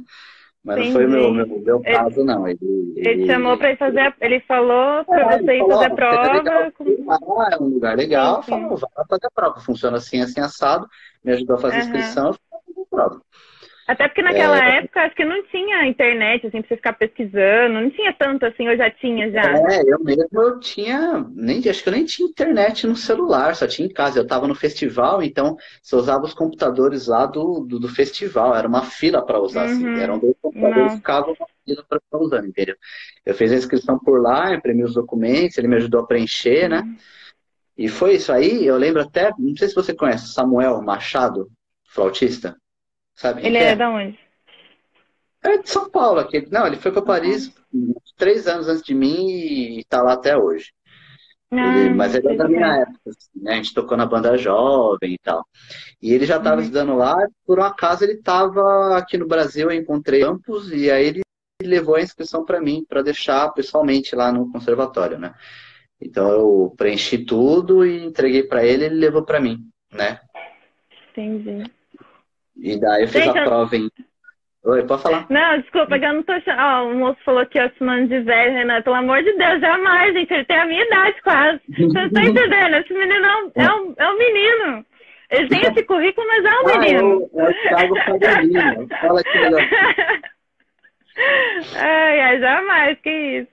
Mas 0.64 0.76
Entendi. 0.76 0.88
não 0.88 0.94
foi 0.94 1.06
o 1.06 1.10
meu, 1.10 1.32
meu, 1.32 1.60
meu 1.60 1.80
caso, 1.80 2.24
não. 2.24 2.46
Ele, 2.46 2.58
ele, 2.96 3.08
ele 3.08 3.26
chamou 3.26 3.56
para 3.58 3.72
ir 3.72 3.76
fazer, 3.76 4.14
ele 4.20 4.40
falou 4.40 5.04
para 5.04 5.34
é, 5.34 5.38
você 5.38 5.56
ir 5.56 5.66
fazer 5.66 5.84
a 5.84 5.90
prova. 5.90 6.72
Ah, 7.08 7.48
é 7.52 7.56
um 7.62 7.68
lugar 7.68 7.96
legal, 7.96 8.42
sim, 8.42 8.52
sim. 8.52 8.60
falou, 8.60 8.76
vai 8.76 9.06
fazer 9.08 9.26
a 9.26 9.30
prova. 9.34 9.60
Funciona 9.60 9.96
assim, 9.96 10.20
assim, 10.20 10.40
assado. 10.40 10.86
Me 11.24 11.32
ajudou 11.32 11.56
a 11.56 11.60
fazer 11.60 11.76
a 11.76 11.80
inscrição, 11.80 12.28
eu 12.28 12.34
fui 12.34 12.42
fazer 12.50 12.80
a 12.80 12.96
prova. 12.96 13.22
Até 13.88 14.06
porque 14.06 14.20
naquela 14.20 14.58
é... 14.58 14.76
época 14.80 15.00
acho 15.00 15.16
que 15.16 15.24
não 15.24 15.42
tinha 15.44 15.86
internet, 15.86 16.46
assim, 16.46 16.60
pra 16.60 16.68
você 16.68 16.76
ficar 16.76 16.92
pesquisando, 16.92 17.80
não 17.80 17.88
tinha 17.88 18.12
tanto 18.12 18.44
assim, 18.44 18.68
ou 18.68 18.76
já 18.76 18.90
tinha 18.90 19.30
já? 19.30 19.40
É, 19.40 19.80
eu 19.86 19.98
mesmo 20.04 20.42
eu 20.42 20.60
tinha, 20.60 21.26
nem, 21.34 21.66
acho 21.66 21.82
que 21.82 21.88
eu 21.88 21.94
nem 21.94 22.04
tinha 22.04 22.28
internet 22.28 22.86
no 22.86 22.94
celular, 22.94 23.56
só 23.56 23.66
tinha 23.66 23.88
em 23.88 23.92
casa. 23.92 24.18
Eu 24.18 24.26
tava 24.26 24.46
no 24.46 24.54
festival, 24.54 25.22
então 25.22 25.56
você 25.82 25.96
usava 25.96 26.22
os 26.26 26.34
computadores 26.34 27.06
lá 27.06 27.24
do, 27.24 27.60
do, 27.60 27.80
do 27.80 27.88
festival, 27.88 28.54
era 28.54 28.68
uma 28.68 28.82
fila 28.82 29.24
para 29.24 29.40
usar, 29.40 29.64
assim, 29.64 29.86
uhum. 29.86 29.94
assim, 29.94 30.02
eram 30.02 30.18
dois 30.18 30.34
computadores 30.42 30.92
que 30.92 30.96
ficavam 30.98 31.32
uma 31.32 31.46
fila 31.64 31.84
para 31.88 32.00
ficar 32.00 32.18
usando, 32.18 32.46
entendeu? 32.46 32.76
Eu 33.24 33.34
fiz 33.34 33.50
a 33.50 33.56
inscrição 33.56 33.98
por 33.98 34.20
lá, 34.20 34.54
imprimi 34.54 34.84
os 34.84 34.92
documentos, 34.92 35.56
ele 35.56 35.66
me 35.66 35.76
ajudou 35.76 36.02
a 36.02 36.06
preencher, 36.06 36.68
né? 36.68 36.80
uhum. 36.80 36.86
né? 36.88 36.96
E 37.78 37.88
foi 37.88 38.16
isso 38.16 38.30
aí, 38.32 38.66
eu 38.66 38.76
lembro 38.76 39.00
até, 39.00 39.30
não 39.38 39.56
sei 39.56 39.68
se 39.68 39.74
você 39.74 39.94
conhece, 39.94 40.34
Samuel 40.34 40.82
Machado, 40.82 41.48
flautista. 41.86 42.54
Sabe 43.18 43.44
ele 43.44 43.58
é, 43.58 43.74
da 43.74 43.90
onde? 43.90 44.16
É 45.42 45.58
de 45.58 45.68
São 45.68 45.90
Paulo. 45.90 46.20
Aqui. 46.20 46.46
Não, 46.52 46.64
ele 46.64 46.76
foi 46.76 46.92
para 46.92 47.02
Paris 47.02 47.52
uhum. 47.74 47.92
três 48.16 48.46
anos 48.46 48.68
antes 48.68 48.84
de 48.84 48.94
mim 48.94 49.28
e 49.28 49.80
está 49.80 50.00
lá 50.00 50.12
até 50.12 50.36
hoje. 50.36 50.72
Ah, 51.50 51.78
ele, 51.78 51.94
mas 51.94 52.14
ele 52.14 52.28
é 52.28 52.36
da 52.36 52.46
minha 52.46 52.76
época, 52.76 53.10
assim, 53.10 53.42
né? 53.42 53.54
A 53.54 53.56
gente 53.56 53.74
tocou 53.74 53.96
na 53.96 54.06
banda 54.06 54.36
jovem 54.36 55.14
e 55.14 55.18
tal. 55.18 55.44
E 56.00 56.12
ele 56.12 56.26
já 56.26 56.36
estava 56.36 56.56
uhum. 56.56 56.62
estudando 56.62 56.94
lá, 56.94 57.16
por 57.44 57.58
um 57.58 57.64
acaso 57.64 58.04
ele 58.04 58.12
estava 58.12 58.96
aqui 58.96 59.18
no 59.18 59.26
Brasil, 59.26 59.68
eu 59.68 59.76
encontrei 59.76 60.20
Campos, 60.20 60.70
e 60.70 60.88
aí 60.88 61.06
ele 61.06 61.22
levou 61.60 61.96
a 61.96 62.02
inscrição 62.02 62.44
para 62.44 62.60
mim, 62.60 62.84
para 62.88 63.02
deixar 63.02 63.48
pessoalmente 63.52 64.14
lá 64.14 64.30
no 64.30 64.52
conservatório, 64.52 65.18
né? 65.18 65.34
Então 66.00 66.28
eu 66.28 66.74
preenchi 66.76 67.18
tudo 67.18 67.84
e 67.84 68.04
entreguei 68.04 68.44
para 68.44 68.64
ele, 68.64 68.84
ele 68.84 68.94
levou 68.94 69.24
para 69.24 69.40
mim, 69.40 69.58
né? 69.92 70.20
Entendi. 71.10 71.77
E 72.58 72.78
daí 72.80 73.02
eu 73.02 73.08
fiz 73.08 73.28
a 73.28 73.32
prova 73.32 73.76
em. 73.76 73.90
Oi, 74.64 74.82
pode 74.84 75.02
falar? 75.02 75.26
Não, 75.30 75.58
desculpa, 75.60 75.96
eu 75.96 76.12
não 76.12 76.22
tô 76.22 76.32
achando. 76.32 76.90
o 76.90 76.94
moço 76.94 77.18
falou 77.24 77.46
que 77.46 77.58
eu 77.58 77.70
chamando 77.78 78.08
de 78.08 78.20
velho, 78.20 78.52
Renan. 78.52 78.82
Pelo 78.82 78.96
amor 78.96 79.22
de 79.22 79.32
Deus, 79.32 79.60
jamais, 79.60 80.12
gente. 80.12 80.34
Ele 80.34 80.44
tem 80.44 80.58
a 80.58 80.66
minha 80.66 80.84
idade 80.84 81.22
quase. 81.22 81.60
Você 81.68 82.10
tá 82.10 82.22
entendendo? 82.24 82.74
Esse 82.74 82.92
menino 82.92 83.26
é 83.54 83.74
um, 83.74 83.94
é 83.96 84.10
um 84.10 84.18
menino. 84.18 84.84
Ele 85.30 85.48
tem 85.48 85.60
esse 85.60 85.82
currículo, 85.84 86.26
mas 86.26 86.44
é 86.44 86.50
um 86.50 86.68
ah, 86.68 86.78
menino. 86.78 87.30
É 87.34 87.44
o 87.44 87.54
Thiago 87.54 87.96
Faganino. 87.96 88.88
Fala 89.00 89.20
aqui, 89.20 89.38
Ai, 91.76 92.20
ai, 92.20 92.40
jamais, 92.40 92.98
que 93.00 93.10
isso. 93.10 93.48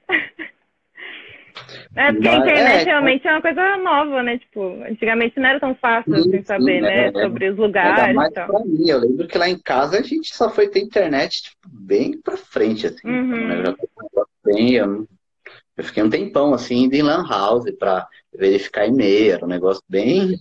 É 1.95 2.11
porque 2.11 2.27
a 2.27 2.37
internet 2.37 2.81
é, 2.81 2.83
realmente 2.83 3.27
é 3.27 3.31
uma 3.31 3.41
coisa 3.41 3.77
nova, 3.77 4.21
né? 4.21 4.37
Tipo, 4.37 4.83
antigamente 4.83 5.39
não 5.39 5.47
era 5.49 5.59
tão 5.61 5.73
fácil 5.75 6.13
assim 6.13 6.43
saber, 6.43 6.81
né? 6.81 7.07
É, 7.07 7.11
sobre 7.11 7.49
os 7.49 7.57
lugares. 7.57 8.13
Mais 8.13 8.33
pra 8.33 8.59
mim. 8.65 8.89
Eu 8.89 8.99
lembro 8.99 9.27
que 9.27 9.37
lá 9.37 9.47
em 9.47 9.57
casa 9.57 9.99
a 9.99 10.01
gente 10.01 10.35
só 10.35 10.49
foi 10.49 10.67
ter 10.67 10.81
internet 10.81 11.43
tipo, 11.43 11.69
bem 11.69 12.19
pra 12.19 12.35
frente, 12.35 12.87
assim. 12.87 13.07
Uhum. 13.07 13.47
Né? 13.47 13.63
Eu, 13.65 14.57
eu, 14.57 15.07
eu, 15.77 15.83
fiquei 15.83 16.03
um 16.03 16.09
tempão 16.09 16.53
assim 16.53 16.83
indo 16.83 16.95
em 16.95 17.01
Lan 17.01 17.25
House 17.29 17.71
pra 17.79 18.05
verificar 18.37 18.87
e-mail, 18.87 19.33
era 19.33 19.45
um 19.45 19.49
negócio 19.49 19.81
bem 19.87 20.37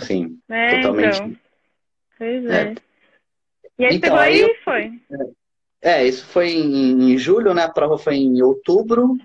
assim, 0.00 0.38
é, 0.48 0.76
totalmente. 0.76 1.18
Então. 1.18 1.36
Pois 2.16 2.46
é. 2.46 2.62
é. 2.62 2.74
E 3.78 3.84
aí 3.84 3.96
então, 3.96 4.00
pegou 4.00 4.18
aí 4.18 4.40
e 4.40 4.54
foi. 4.64 4.92
É, 5.82 6.06
isso 6.06 6.26
foi 6.26 6.48
em, 6.48 7.12
em 7.12 7.18
julho, 7.18 7.52
né? 7.52 7.64
A 7.64 7.72
prova 7.72 7.98
foi 7.98 8.16
em 8.16 8.42
outubro 8.42 9.16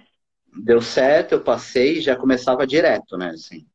deu 0.56 0.82
certo, 0.82 1.34
eu 1.34 1.42
passei 1.42 1.98
e 1.98 2.02
já 2.02 2.16
começava 2.16 2.68
direto, 2.68 3.18
né? 3.18 3.30
Assim, 3.30 3.66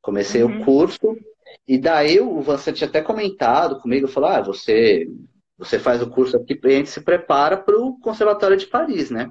comecei 0.00 0.42
uhum. 0.42 0.60
o 0.60 0.64
curso 0.64 1.16
e 1.66 1.78
daí 1.78 2.20
o 2.20 2.40
você 2.40 2.72
tinha 2.72 2.88
até 2.88 3.00
comentado 3.00 3.80
comigo, 3.80 4.08
falou, 4.08 4.30
ah, 4.30 4.40
você, 4.40 5.08
você 5.56 5.78
faz 5.78 6.02
o 6.02 6.10
curso 6.10 6.36
aqui 6.36 6.58
e 6.62 6.66
a 6.66 6.70
gente 6.70 6.90
se 6.90 7.00
prepara 7.00 7.56
para 7.56 7.78
o 7.78 7.98
Conservatório 8.00 8.56
de 8.56 8.66
Paris, 8.66 9.10
né? 9.10 9.30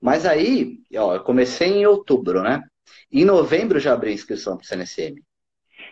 Mas 0.00 0.26
aí, 0.26 0.78
ó, 0.96 1.14
eu 1.14 1.22
comecei 1.22 1.68
em 1.68 1.86
outubro, 1.86 2.42
né? 2.42 2.62
Em 3.10 3.24
novembro 3.24 3.80
já 3.80 3.92
abri 3.92 4.12
inscrição 4.12 4.56
para 4.56 4.64
o 4.64 4.66
CNSM. 4.66 5.22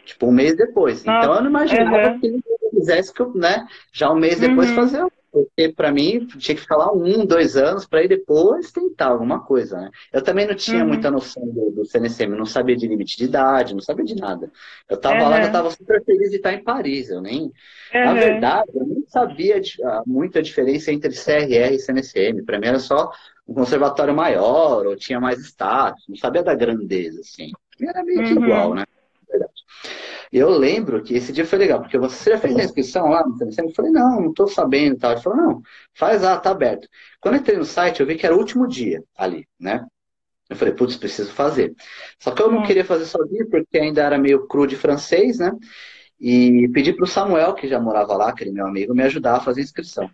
Tipo, 0.05 0.27
um 0.27 0.33
mês 0.33 0.57
depois. 0.57 1.05
Nossa, 1.05 1.19
então 1.19 1.35
eu 1.37 1.43
não 1.43 1.51
imaginava 1.51 2.13
uhum. 2.13 2.21
que 2.21 2.27
ele 2.27 2.43
quisesse 2.71 3.13
que 3.13 3.23
eu, 3.23 3.33
né, 3.35 3.67
já 3.93 4.11
um 4.11 4.17
mês 4.17 4.41
depois 4.41 4.71
uhum. 4.71 4.77
fazer 4.77 5.07
porque 5.33 5.73
para 5.73 5.91
mim 5.91 6.27
tinha 6.27 6.55
que 6.55 6.61
ficar 6.61 6.77
lá 6.77 6.93
um, 6.93 7.25
dois 7.25 7.57
anos 7.57 7.87
para 7.87 8.05
ir 8.05 8.09
depois 8.09 8.71
tentar 8.71 9.07
alguma 9.07 9.43
coisa, 9.43 9.81
né? 9.81 9.91
Eu 10.13 10.23
também 10.23 10.47
não 10.47 10.55
tinha 10.55 10.83
uhum. 10.83 10.89
muita 10.89 11.11
noção 11.11 11.43
do, 11.47 11.71
do 11.71 11.87
CNCM, 11.87 12.37
não 12.37 12.45
sabia 12.45 12.77
de 12.77 12.87
limite 12.87 13.17
de 13.17 13.25
idade, 13.25 13.73
não 13.73 13.81
sabia 13.81 14.05
de 14.05 14.15
nada. 14.15 14.53
Eu 14.89 14.97
estava 14.97 15.23
uhum. 15.23 15.31
lá, 15.31 15.41
eu 15.41 15.47
estava 15.47 15.71
super 15.71 16.05
feliz 16.05 16.31
de 16.31 16.37
estar 16.37 16.53
em 16.53 16.63
Paris, 16.63 17.09
eu 17.09 17.23
nem... 17.23 17.45
Uhum. 17.45 17.51
Na 17.93 18.13
verdade, 18.13 18.71
eu 18.75 18.87
nem 18.87 19.05
sabia 19.09 19.59
de, 19.59 19.79
muito 20.07 20.39
a 20.39 20.43
diferença 20.43 20.93
entre 20.93 21.11
CRR 21.11 21.75
e 21.75 21.79
CNCM. 21.79 22.45
Para 22.45 22.61
mim 22.61 22.67
era 22.67 22.79
só 22.79 23.11
um 23.49 23.55
conservatório 23.55 24.15
maior, 24.15 24.87
ou 24.87 24.95
tinha 24.95 25.19
mais 25.19 25.39
status, 25.41 26.05
não 26.07 26.17
sabia 26.17 26.43
da 26.43 26.55
grandeza, 26.55 27.21
assim. 27.21 27.51
Era 27.81 28.05
meio 28.05 28.23
que 28.25 28.35
uhum. 28.35 28.45
igual, 28.45 28.75
né? 28.75 28.85
verdade. 29.33 29.53
E 30.33 30.39
eu 30.39 30.49
lembro 30.49 31.03
que 31.03 31.15
esse 31.15 31.31
dia 31.33 31.45
foi 31.45 31.59
legal, 31.59 31.81
porque 31.81 31.99
você 31.99 32.31
já 32.31 32.39
fez 32.39 32.57
a 32.57 32.65
inscrição 32.65 33.09
lá 33.09 33.23
no 33.27 33.37
CNC? 33.37 33.63
Eu 33.63 33.75
falei, 33.75 33.93
não, 33.93 34.21
não 34.23 34.31
estou 34.31 34.49
sabendo 34.49 34.95
e 34.97 34.99
tal. 34.99 35.13
Ele 35.13 35.21
falou, 35.21 35.39
não, 35.39 35.63
faz 35.95 36.23
lá, 36.23 36.39
tá 36.39 36.51
aberto. 36.51 36.89
Quando 37.21 37.35
eu 37.35 37.41
entrei 37.41 37.57
no 37.59 37.67
site, 37.67 38.01
eu 38.01 38.07
vi 38.07 38.17
que 38.17 38.25
era 38.25 38.35
o 38.35 38.39
último 38.39 38.67
dia 38.67 39.05
ali, 39.15 39.47
né? 39.61 39.85
Eu 40.49 40.57
falei, 40.57 40.75
putz, 40.75 40.97
preciso 40.97 41.33
fazer. 41.33 41.75
Só 42.19 42.31
que 42.31 42.41
eu 42.43 42.51
não 42.51 42.61
hum. 42.61 42.67
queria 42.67 42.85
fazer 42.85 43.05
sozinho, 43.05 43.49
porque 43.51 43.79
ainda 43.79 44.03
era 44.03 44.19
meio 44.19 44.47
cru 44.47 44.67
de 44.67 44.77
francês, 44.77 45.39
né? 45.39 45.53
E 46.19 46.69
pedi 46.73 46.95
para 46.95 47.05
o 47.05 47.09
Samuel, 47.09 47.55
que 47.55 47.69
já 47.69 47.81
morava 47.81 48.17
lá, 48.17 48.31
aquele 48.31 48.53
meu 48.53 48.67
amigo, 48.67 48.95
me 48.95 49.03
ajudar 49.03 49.37
a 49.37 49.41
fazer 49.41 49.61
a 49.61 49.65
inscrição. 49.65 50.11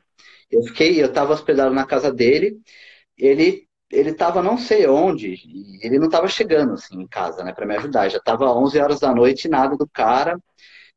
Eu 0.51 0.63
fiquei, 0.65 1.01
eu 1.01 1.07
estava 1.07 1.33
hospedado 1.33 1.75
na 1.75 1.87
casa 1.87 2.13
dele, 2.13 2.59
ele 3.17 3.68
ele 3.91 4.11
estava 4.11 4.43
não 4.43 4.59
sei 4.59 4.87
onde, 4.87 5.35
e 5.35 5.87
ele 5.87 5.99
não 5.99 6.07
estava 6.07 6.29
chegando 6.29 6.75
assim 6.75 7.01
em 7.01 7.07
casa, 7.07 7.43
né, 7.43 7.53
para 7.53 7.67
me 7.67 7.77
ajudar. 7.77 8.09
Já 8.09 8.19
estava 8.19 8.53
11 8.53 8.79
horas 8.79 9.01
da 9.01 9.15
noite, 9.15 9.49
nada 9.49 9.77
do 9.77 9.89
cara. 9.89 10.39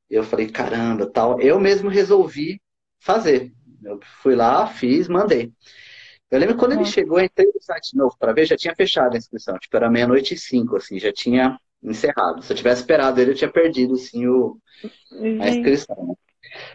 Eu 0.09 0.23
falei, 0.23 0.49
caramba, 0.49 1.09
tal. 1.09 1.39
Eu 1.39 1.59
mesmo 1.59 1.89
resolvi 1.89 2.61
fazer. 2.99 3.51
Eu 3.83 3.99
fui 4.21 4.35
lá, 4.35 4.67
fiz, 4.67 5.07
mandei. 5.07 5.51
Eu 6.29 6.39
lembro 6.39 6.55
quando 6.57 6.73
uhum. 6.73 6.81
ele 6.81 6.89
chegou, 6.89 7.19
eu 7.19 7.25
entrei 7.25 7.47
no 7.47 7.61
site 7.61 7.95
novo 7.95 8.15
para 8.17 8.33
ver, 8.33 8.45
já 8.45 8.55
tinha 8.55 8.75
fechado 8.75 9.15
a 9.15 9.17
inscrição. 9.17 9.57
Tipo, 9.57 9.77
era 9.77 9.89
meia-noite 9.89 10.33
e 10.33 10.37
cinco, 10.37 10.75
assim, 10.77 10.99
já 10.99 11.11
tinha 11.11 11.57
encerrado. 11.83 12.41
Se 12.41 12.53
eu 12.53 12.57
tivesse 12.57 12.81
esperado 12.81 13.19
ele, 13.19 13.31
eu 13.31 13.35
tinha 13.35 13.51
perdido, 13.51 13.95
assim, 13.95 14.27
o, 14.27 14.57
a 15.41 15.49
inscrição. 15.49 16.07
Né? 16.07 16.13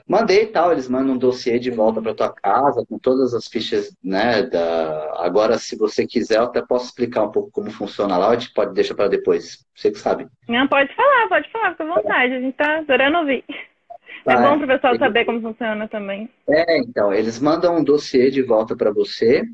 Mandei 0.09 0.45
e 0.45 0.47
tal, 0.47 0.73
eles 0.73 0.89
mandam 0.89 1.15
um 1.15 1.19
dossiê 1.19 1.59
de 1.59 1.71
volta 1.71 2.01
para 2.01 2.15
tua 2.15 2.33
casa, 2.33 2.85
com 2.89 2.99
todas 2.99 3.35
as 3.35 3.47
fichas, 3.47 3.95
né? 4.03 4.43
Da... 4.43 5.15
Agora, 5.19 5.59
se 5.59 5.77
você 5.77 6.07
quiser, 6.07 6.39
eu 6.39 6.45
até 6.45 6.63
posso 6.63 6.87
explicar 6.87 7.25
um 7.25 7.31
pouco 7.31 7.51
como 7.51 7.71
funciona 7.71 8.17
lá, 8.17 8.31
a 8.31 8.37
gente 8.37 8.53
pode 8.53 8.73
deixar 8.73 8.95
para 8.95 9.09
depois. 9.09 9.65
Você 9.75 9.91
que 9.91 9.99
sabe. 9.99 10.27
Não, 10.49 10.67
pode 10.69 10.95
falar, 10.95 11.29
pode 11.29 11.51
falar, 11.51 11.73
fica 11.73 11.85
à 11.85 11.95
vontade. 11.95 12.35
A 12.35 12.41
gente 12.41 12.57
tá 12.57 12.79
adorando 12.79 13.19
ouvir. 13.19 13.45
Tá, 14.25 14.33
é 14.33 14.37
bom 14.37 14.59
para 14.59 14.65
o 14.65 14.69
pessoal 14.69 14.95
é, 14.95 14.99
saber 14.99 15.25
como 15.25 15.41
funciona 15.41 15.89
também. 15.89 16.29
É, 16.49 16.79
então, 16.79 17.13
eles 17.13 17.39
mandam 17.39 17.77
um 17.77 17.85
dossiê 17.85 18.31
de 18.31 18.43
volta 18.43 18.77
para 18.77 18.93
você, 18.93 19.45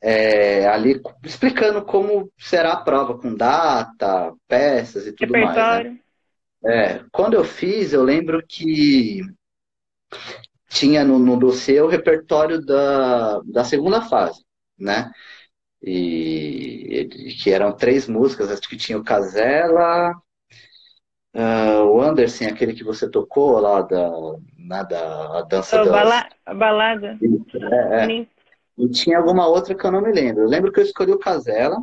é, 0.00 0.66
ali 0.66 1.00
explicando 1.24 1.82
como 1.82 2.30
será 2.38 2.72
a 2.72 2.80
prova, 2.82 3.18
com 3.18 3.34
data, 3.34 4.32
peças 4.46 5.06
e 5.06 5.12
tudo 5.12 5.34
Repertório. 5.34 5.90
mais. 5.90 5.94
Né? 5.94 5.98
É, 6.64 7.00
quando 7.12 7.34
eu 7.34 7.44
fiz, 7.44 7.92
eu 7.92 8.02
lembro 8.02 8.42
que 8.46 9.20
tinha 10.68 11.04
no, 11.04 11.18
no 11.18 11.36
dossiê 11.38 11.80
o 11.80 11.88
repertório 11.88 12.64
da, 12.64 13.40
da 13.40 13.64
segunda 13.64 14.02
fase, 14.02 14.44
né? 14.78 15.10
E, 15.82 17.08
que 17.42 17.50
eram 17.50 17.72
três 17.72 18.08
músicas, 18.08 18.50
acho 18.50 18.68
que 18.68 18.76
tinha 18.76 18.98
o 18.98 19.04
Casella, 19.04 20.10
uh, 21.34 21.84
o 21.84 22.00
Anderson, 22.02 22.46
aquele 22.46 22.74
que 22.74 22.84
você 22.84 23.08
tocou 23.08 23.58
lá 23.58 23.82
da, 23.82 24.10
na, 24.58 24.82
da 24.82 25.38
a 25.38 25.42
dança 25.42 25.84
da 25.84 25.90
bala, 25.90 26.28
a 26.44 26.54
balada. 26.54 27.18
É, 27.72 28.04
é. 28.04 28.26
E 28.78 28.88
tinha 28.90 29.18
alguma 29.18 29.46
outra 29.48 29.74
que 29.74 29.84
eu 29.84 29.90
não 29.90 30.02
me 30.02 30.12
lembro. 30.12 30.42
Eu 30.42 30.48
lembro 30.48 30.70
que 30.70 30.80
eu 30.80 30.84
escolhi 30.84 31.12
o 31.12 31.18
Casella, 31.18 31.78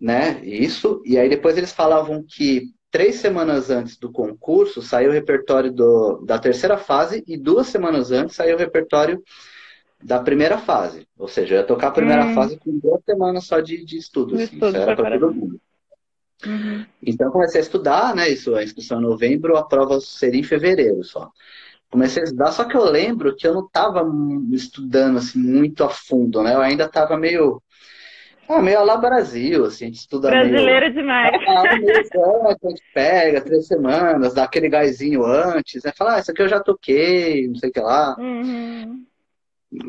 né? 0.00 0.40
Isso, 0.44 1.02
e 1.04 1.18
aí 1.18 1.28
depois 1.28 1.56
eles 1.56 1.72
falavam 1.72 2.24
que 2.26 2.72
três 2.90 3.16
semanas 3.16 3.70
antes 3.70 3.96
do 3.96 4.10
concurso 4.10 4.82
saiu 4.82 5.10
o 5.10 5.12
repertório 5.12 5.72
do, 5.72 6.22
da 6.24 6.38
terceira 6.38 6.76
fase 6.76 7.22
e 7.26 7.36
duas 7.36 7.68
semanas 7.68 8.10
antes 8.10 8.36
saiu 8.36 8.56
o 8.56 8.58
repertório 8.58 9.22
da 10.02 10.18
primeira 10.18 10.58
fase. 10.58 11.06
Ou 11.18 11.28
seja, 11.28 11.54
eu 11.54 11.58
ia 11.60 11.66
tocar 11.66 11.88
a 11.88 11.92
primeira 11.92 12.24
hum. 12.24 12.34
fase 12.34 12.56
com 12.58 12.78
duas 12.78 13.02
semanas 13.04 13.44
só 13.44 13.60
de, 13.60 13.84
de 13.84 13.98
estudo. 13.98 14.34
Assim. 14.34 14.44
estudo 14.44 14.68
Isso 14.68 14.76
era 14.76 14.96
para 14.96 15.18
todo 15.18 15.34
mundo. 15.34 15.60
Uhum. 16.46 16.86
Então 17.02 17.30
comecei 17.30 17.60
a 17.60 17.64
estudar, 17.64 18.14
né? 18.14 18.28
Isso, 18.28 18.54
a 18.54 18.64
inscrição 18.64 18.98
em 18.98 19.02
novembro, 19.02 19.56
a 19.56 19.62
prova 19.62 20.00
seria 20.00 20.40
em 20.40 20.44
fevereiro 20.44 21.04
só. 21.04 21.30
Comecei 21.90 22.22
a 22.22 22.24
estudar, 22.24 22.52
só 22.52 22.64
que 22.64 22.76
eu 22.76 22.84
lembro 22.84 23.34
que 23.36 23.46
eu 23.46 23.52
não 23.52 23.66
estava 23.66 24.02
estudando 24.52 25.18
assim 25.18 25.38
muito 25.38 25.84
a 25.84 25.90
fundo, 25.90 26.42
né? 26.42 26.54
Eu 26.54 26.60
ainda 26.60 26.84
estava 26.84 27.16
meio 27.16 27.62
ah, 28.52 28.62
meio 28.62 28.84
lá 28.84 28.96
Brasil, 28.96 29.64
assim, 29.64 29.84
a 29.84 29.88
gente 29.88 30.00
estuda 30.00 30.30
Brasileiro 30.30 30.86
meio... 30.86 30.94
demais. 30.94 31.42
Ah, 31.46 31.62
a 31.62 32.68
gente 32.68 32.82
pega 32.92 33.40
três 33.40 33.66
semanas, 33.66 34.34
dá 34.34 34.44
aquele 34.44 34.68
gásinho 34.68 35.24
antes, 35.24 35.84
né? 35.84 35.92
Fala, 35.96 36.16
ah, 36.16 36.18
isso 36.20 36.30
aqui 36.30 36.42
eu 36.42 36.48
já 36.48 36.60
toquei, 36.60 37.46
não 37.48 37.54
sei 37.54 37.70
o 37.70 37.72
que 37.72 37.80
lá. 37.80 38.16
Uhum. 38.18 39.04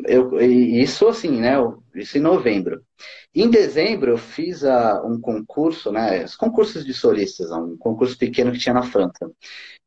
Eu, 0.06 0.40
isso 0.40 1.08
assim, 1.08 1.42
né? 1.42 1.56
Isso 1.96 2.18
em 2.18 2.22
novembro. 2.22 2.84
Em 3.34 3.50
dezembro 3.50 4.12
eu 4.12 4.18
fiz 4.18 4.64
a, 4.64 5.02
um 5.04 5.20
concurso, 5.20 5.92
né? 5.92 6.24
Os 6.24 6.36
concursos 6.36 6.86
de 6.86 6.94
solistas, 6.94 7.52
um 7.52 7.76
concurso 7.78 8.18
pequeno 8.18 8.52
que 8.52 8.60
tinha 8.60 8.76
na 8.76 8.84
França. 8.84 9.32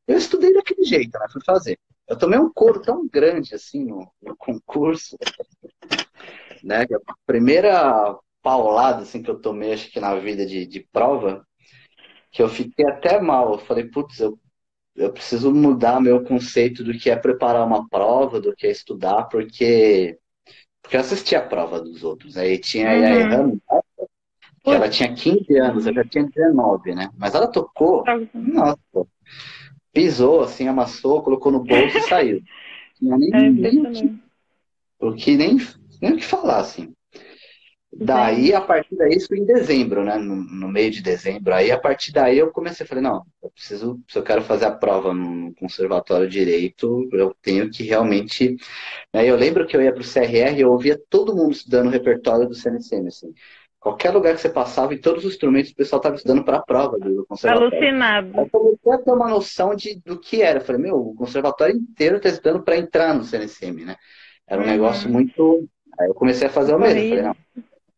Eu 0.07 0.19
estudei 0.19 0.53
daquele 0.53 0.83
jeito, 0.83 1.17
né? 1.19 1.27
Fui 1.33 1.43
fazer. 1.45 1.79
Eu 2.09 2.19
tomei 2.19 2.39
um 2.39 2.53
coro 2.53 2.83
tão 2.83 3.09
grande 3.09 3.55
assim 3.55 3.85
no, 3.85 4.11
no 4.21 4.37
concurso, 4.37 5.17
né? 6.63 6.83
A 6.83 7.15
primeira 7.25 8.19
paulada 8.45 9.03
assim, 9.03 9.23
que 9.23 9.31
eu 9.31 9.41
tomei, 9.41 9.73
acho 9.73 9.91
que 9.91 9.99
na 9.99 10.15
vida 10.17 10.45
de, 10.45 10.67
de 10.67 10.81
prova, 10.93 11.45
que 12.31 12.43
eu 12.43 12.49
fiquei 12.49 12.87
até 12.87 13.19
mal. 13.19 13.53
Eu 13.53 13.59
falei, 13.59 13.85
putz, 13.85 14.21
eu, 14.21 14.39
eu 14.95 15.11
preciso 15.11 15.53
mudar 15.53 16.01
meu 16.01 16.23
conceito 16.23 16.85
do 16.85 16.93
que 16.93 17.09
é 17.09 17.17
preparar 17.17 17.67
uma 17.67 17.89
prova, 17.89 18.39
do 18.39 18.55
que 18.55 18.67
é 18.67 18.71
estudar, 18.71 19.25
porque, 19.25 20.19
porque 20.83 20.97
eu 20.97 21.01
assisti 21.01 21.35
a 21.35 21.41
prova 21.41 21.81
dos 21.81 22.05
outros. 22.05 22.37
Aí 22.37 22.59
tinha 22.59 22.87
uhum. 22.89 22.93
a 22.93 23.11
Errano, 23.11 23.63
que 24.63 24.71
ela 24.71 24.89
tinha 24.91 25.15
15 25.15 25.59
anos, 25.59 25.87
eu 25.87 25.95
já 25.95 26.05
tinha 26.05 26.25
19, 26.25 26.95
né? 26.95 27.11
Mas 27.17 27.35
ela 27.35 27.47
tocou, 27.47 28.05
nossa, 28.35 28.79
pisou, 29.91 30.43
assim, 30.43 30.69
amassou, 30.69 31.23
colocou 31.23 31.51
no 31.51 31.65
bolso 31.65 31.97
e 31.97 32.03
saiu. 32.03 32.43
Não 33.01 33.19
tinha 33.19 33.31
nem, 33.31 33.47
é 33.47 33.51
nem, 33.51 34.21
o 35.01 35.15
que 35.15 35.37
nem, 35.37 35.57
nem 36.01 36.13
o 36.13 36.17
que 36.17 36.25
falar, 36.25 36.59
assim. 36.59 36.95
Daí, 37.97 38.53
a 38.53 38.61
partir 38.61 38.97
daí, 38.97 39.15
isso 39.15 39.35
em 39.35 39.45
dezembro, 39.45 40.05
né? 40.05 40.17
No, 40.17 40.35
no, 40.37 40.69
meio 40.69 40.91
de 40.91 41.01
dezembro. 41.01 41.55
Aí, 41.55 41.71
a 41.71 41.79
partir 41.79 42.13
daí, 42.13 42.39
eu 42.39 42.51
comecei 42.51 42.85
a 42.85 42.89
falar, 42.89 43.01
não, 43.01 43.23
eu 43.43 43.51
preciso, 43.51 44.01
se 44.09 44.19
eu 44.19 44.23
quero 44.23 44.43
fazer 44.43 44.65
a 44.65 44.73
prova 44.73 45.15
no 45.15 45.55
conservatório 45.55 46.29
direito, 46.29 47.09
eu 47.13 47.35
tenho 47.41 47.71
que 47.71 47.85
realmente... 47.85 48.57
Né? 49.13 49.29
Eu 49.29 49.37
lembro 49.37 49.67
que 49.67 49.77
eu 49.77 49.83
ia 49.83 49.93
para 49.93 50.03
o 50.03 50.05
CRR 50.05 50.57
e 50.57 50.61
eu 50.63 50.73
ouvia 50.73 51.01
todo 51.09 51.37
mundo 51.37 51.53
estudando 51.53 51.87
o 51.87 51.91
repertório 51.91 52.49
do 52.49 52.55
CNCM, 52.55 53.09
assim. 53.09 53.33
Qualquer 53.79 54.11
lugar 54.11 54.35
que 54.35 54.41
você 54.41 54.49
passava, 54.49 54.95
em 54.95 54.99
todos 54.99 55.25
os 55.25 55.33
instrumentos, 55.33 55.71
o 55.71 55.77
pessoal 55.77 56.01
estava 56.01 56.17
estudando 56.17 56.43
para 56.43 56.57
a 56.57 56.63
prova 56.63 56.99
do 56.99 57.25
conservatório. 57.27 57.77
Alucinado. 57.77 58.31
Aí 58.35 58.45
eu 58.45 58.51
comecei 58.51 58.93
a 58.93 58.99
ter 58.99 59.13
uma 59.13 59.29
noção 59.29 59.75
de, 59.75 60.01
do 60.01 60.19
que 60.19 60.43
era. 60.43 60.59
Eu 60.59 60.65
falei, 60.65 60.81
meu, 60.81 60.97
o 60.97 61.15
conservatório 61.15 61.77
inteiro 61.77 62.17
está 62.17 62.31
estudando 62.31 62.63
para 62.63 62.79
entrar 62.79 63.15
no 63.15 63.23
CNCM, 63.23 63.85
né? 63.85 63.97
Era 64.49 64.61
um 64.61 64.65
uhum. 64.65 64.71
negócio 64.71 65.09
muito... 65.09 65.69
Aí 66.01 66.09
eu 66.09 66.15
comecei 66.15 66.49
a 66.49 66.51
fazer 66.51 66.75
o 66.75 66.79
mesmo. 66.79 67.09
Falei, 67.09 67.23
não, 67.23 67.37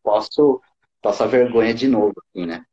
posso 0.07 0.61
passar 1.01 1.27
vergonha 1.27 1.73
de 1.73 1.85
novo, 1.85 2.13
assim, 2.17 2.45
né? 2.45 2.63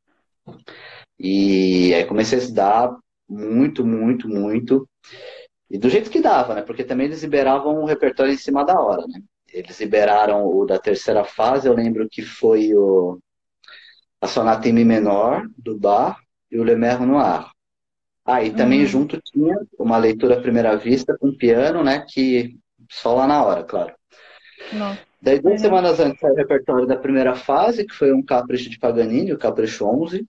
E 1.18 1.92
aí 1.92 2.04
comecei 2.04 2.38
a 2.38 2.42
estudar 2.42 2.96
muito, 3.28 3.84
muito, 3.84 4.28
muito. 4.28 4.88
E 5.68 5.76
do 5.76 5.88
jeito 5.88 6.10
que 6.10 6.20
dava, 6.20 6.54
né? 6.54 6.62
Porque 6.62 6.84
também 6.84 7.06
eles 7.06 7.22
liberavam 7.22 7.82
o 7.82 7.86
repertório 7.86 8.32
em 8.32 8.36
cima 8.36 8.64
da 8.64 8.80
hora, 8.80 9.04
né? 9.08 9.20
Eles 9.52 9.80
liberaram 9.80 10.46
o 10.46 10.64
da 10.64 10.78
terceira 10.78 11.24
fase, 11.24 11.66
eu 11.66 11.74
lembro 11.74 12.08
que 12.08 12.22
foi 12.22 12.72
o, 12.72 13.18
a 14.20 14.28
sonata 14.28 14.68
em 14.68 14.72
Mi 14.72 14.84
menor, 14.84 15.44
do 15.58 15.76
Bar, 15.76 16.20
e 16.52 16.58
o 16.58 16.62
Le 16.62 16.76
Mer 16.76 17.00
Noir. 17.00 17.46
Ah, 18.24 18.42
e 18.44 18.52
também 18.52 18.80
uhum. 18.80 18.86
junto 18.86 19.20
tinha 19.20 19.58
uma 19.76 19.98
leitura 19.98 20.38
à 20.38 20.40
primeira 20.40 20.76
vista 20.76 21.16
com 21.18 21.36
piano, 21.36 21.82
né? 21.82 22.06
Que 22.08 22.56
só 22.90 23.14
lá 23.14 23.26
na 23.26 23.44
hora, 23.44 23.64
claro. 23.64 23.92
Nossa. 24.72 25.13
Daí, 25.24 25.40
duas 25.40 25.54
uhum. 25.54 25.58
semanas 25.58 25.98
antes, 26.00 26.20
saiu 26.20 26.34
o 26.34 26.36
repertório 26.36 26.86
da 26.86 26.98
primeira 26.98 27.34
fase, 27.34 27.86
que 27.86 27.94
foi 27.94 28.12
um 28.12 28.22
capricho 28.22 28.68
de 28.68 28.78
Paganini, 28.78 29.32
o 29.32 29.38
capricho 29.38 29.86
11, 29.86 30.26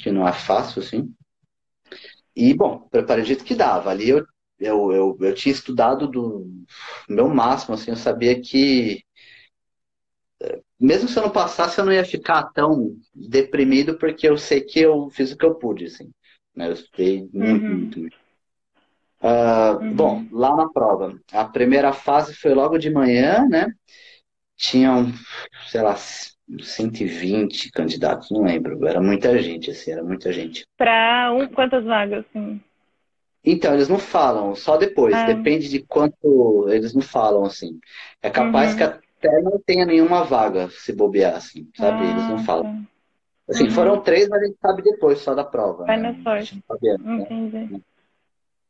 que 0.00 0.10
não 0.10 0.26
é 0.26 0.32
fácil, 0.32 0.82
assim. 0.82 1.14
E, 2.34 2.52
bom, 2.52 2.88
preparei 2.90 3.22
do 3.22 3.28
jeito 3.28 3.44
que 3.44 3.54
dava. 3.54 3.88
Ali 3.88 4.08
eu, 4.08 4.26
eu, 4.58 4.92
eu, 4.92 5.18
eu 5.20 5.32
tinha 5.32 5.52
estudado 5.52 6.08
do 6.08 6.44
meu 7.08 7.28
máximo, 7.28 7.76
assim, 7.76 7.92
eu 7.92 7.96
sabia 7.96 8.40
que 8.40 9.04
eh, 10.42 10.60
mesmo 10.78 11.08
se 11.08 11.16
eu 11.16 11.22
não 11.22 11.30
passasse, 11.30 11.78
eu 11.78 11.84
não 11.84 11.92
ia 11.92 12.04
ficar 12.04 12.50
tão 12.52 12.96
deprimido, 13.14 13.96
porque 13.96 14.28
eu 14.28 14.36
sei 14.36 14.60
que 14.60 14.80
eu 14.80 15.08
fiz 15.08 15.30
o 15.30 15.38
que 15.38 15.46
eu 15.46 15.54
pude, 15.54 15.84
assim. 15.84 16.10
Né? 16.52 16.66
Eu 16.66 16.72
estudei 16.72 17.28
muito, 17.32 17.64
uhum. 17.64 17.76
muito, 17.76 18.00
muito. 18.00 18.16
Uh, 19.22 19.78
uhum. 19.80 19.94
Bom, 19.94 20.26
lá 20.32 20.56
na 20.56 20.68
prova, 20.68 21.16
a 21.32 21.44
primeira 21.44 21.92
fase 21.92 22.34
foi 22.34 22.52
logo 22.54 22.76
de 22.76 22.90
manhã, 22.90 23.46
né? 23.48 23.68
Tinham, 24.56 25.12
sei 25.68 25.82
lá, 25.82 25.96
120 25.96 27.70
candidatos, 27.70 28.30
não 28.30 28.42
lembro. 28.42 28.86
Era 28.86 29.00
muita 29.00 29.36
gente, 29.38 29.70
assim, 29.70 29.92
era 29.92 30.02
muita 30.02 30.32
gente. 30.32 30.66
Para 30.76 31.32
um, 31.32 31.46
quantas 31.48 31.84
vagas, 31.84 32.24
assim? 32.30 32.60
Então, 33.44 33.74
eles 33.74 33.88
não 33.88 33.98
falam, 33.98 34.54
só 34.54 34.76
depois. 34.76 35.14
Ah. 35.14 35.26
Depende 35.26 35.68
de 35.68 35.80
quanto 35.80 36.66
eles 36.68 36.94
não 36.94 37.02
falam, 37.02 37.44
assim. 37.44 37.78
É 38.22 38.30
capaz 38.30 38.72
uhum. 38.72 38.76
que 38.76 38.82
até 38.82 39.42
não 39.42 39.60
tenha 39.64 39.86
nenhuma 39.86 40.24
vaga, 40.24 40.68
se 40.70 40.92
bobear, 40.92 41.36
assim, 41.36 41.68
sabe? 41.76 42.04
Ah, 42.04 42.10
eles 42.10 42.28
não 42.28 42.38
falam. 42.38 42.64
Tá. 42.64 42.96
Assim, 43.48 43.64
uhum. 43.64 43.70
foram 43.70 44.00
três, 44.00 44.28
mas 44.28 44.42
a 44.42 44.46
gente 44.46 44.58
sabe 44.60 44.82
depois, 44.82 45.20
só 45.20 45.34
da 45.34 45.44
prova. 45.44 45.84
Vai 45.84 45.96
né? 45.96 46.12
na 46.12 46.22
sorte. 46.22 46.60
Sabia, 46.66 46.94
Entendi. 46.94 47.80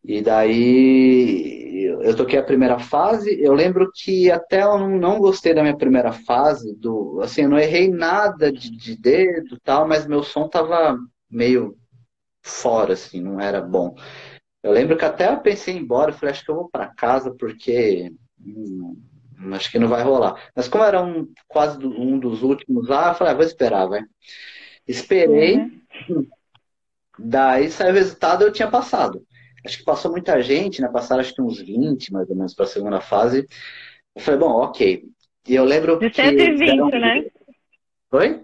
E 0.07 0.23
daí 0.23 1.85
eu 2.01 2.15
toquei 2.15 2.39
a 2.39 2.45
primeira 2.45 2.79
fase. 2.79 3.37
Eu 3.43 3.53
lembro 3.53 3.91
que 3.93 4.31
até 4.31 4.63
eu 4.63 4.89
não 4.89 5.19
gostei 5.19 5.53
da 5.53 5.63
minha 5.63 5.77
primeira 5.77 6.13
fase. 6.13 6.73
Do, 6.77 7.21
assim, 7.23 7.43
eu 7.43 7.49
não 7.49 7.59
errei 7.59 7.91
nada 7.91 8.53
de, 8.53 8.71
de 8.71 8.97
dedo 8.97 9.59
tal, 9.65 9.87
mas 9.87 10.07
meu 10.07 10.23
som 10.23 10.49
tava 10.49 10.97
meio 11.29 11.77
fora, 12.41 12.93
assim, 12.93 13.21
não 13.21 13.41
era 13.41 13.61
bom. 13.61 13.97
Eu 14.63 14.71
lembro 14.71 14.97
que 14.97 15.05
até 15.05 15.29
eu 15.29 15.41
pensei 15.41 15.75
em 15.75 15.79
ir 15.79 15.81
embora, 15.83 16.13
falei, 16.13 16.33
acho 16.33 16.45
que 16.45 16.51
eu 16.53 16.57
vou 16.57 16.71
para 16.71 16.95
casa 16.95 17.35
porque 17.37 18.13
hum, 18.41 18.97
acho 19.55 19.73
que 19.73 19.79
não 19.79 19.89
vai 19.89 20.05
rolar. 20.05 20.41
Mas 20.55 20.69
como 20.69 20.85
era 20.85 21.03
um, 21.03 21.29
quase 21.49 21.85
um 21.85 22.17
dos 22.17 22.45
últimos 22.45 22.89
lá, 22.89 23.09
eu 23.09 23.15
falei, 23.17 23.33
ah, 23.33 23.37
vou 23.37 23.45
esperar, 23.45 23.87
vai. 23.87 24.03
Esperei, 24.87 25.59
uhum. 26.09 26.29
daí 27.19 27.69
saiu 27.73 27.91
o 27.91 27.95
resultado, 27.95 28.45
eu 28.45 28.53
tinha 28.53 28.71
passado 28.71 29.27
acho 29.67 29.79
que 29.79 29.85
passou 29.85 30.11
muita 30.11 30.41
gente, 30.41 30.81
né? 30.81 30.89
Passaram 30.89 31.21
acho 31.21 31.35
que 31.35 31.43
uns 31.43 31.61
20 31.61 32.13
mais 32.13 32.29
ou 32.31 32.37
menos 32.37 32.55
para 32.55 32.65
a 32.65 32.69
segunda 32.69 33.01
fase. 33.01 33.47
Eu 34.15 34.23
falei, 34.23 34.41
bom, 34.41 34.53
ok. 34.63 35.05
E 35.49 35.55
eu 35.55 35.65
lembro 35.65 35.99
De 35.99 36.13
120, 36.13 36.91
que... 36.91 36.99
né? 36.99 37.25
Oi? 38.13 38.43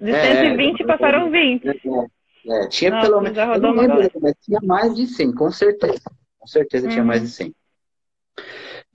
De 0.00 0.12
120 0.12 0.82
é, 0.82 0.86
passaram 0.86 1.30
20. 1.30 1.68
É, 1.68 1.72
é, 2.46 2.68
tinha 2.68 2.90
Nossa, 2.90 3.06
pelo 3.06 3.20
menos. 3.20 3.38
Eu 3.38 3.58
não 3.58 3.72
lembro, 3.72 4.10
mas 4.20 4.34
tinha 4.40 4.60
mais 4.62 4.94
de 4.94 5.06
100, 5.06 5.32
com 5.34 5.50
certeza. 5.50 6.02
Com 6.38 6.46
certeza 6.46 6.88
tinha 6.88 7.04
mais 7.04 7.22
de 7.22 7.28
100. 7.28 7.46
Uhum. 7.46 7.54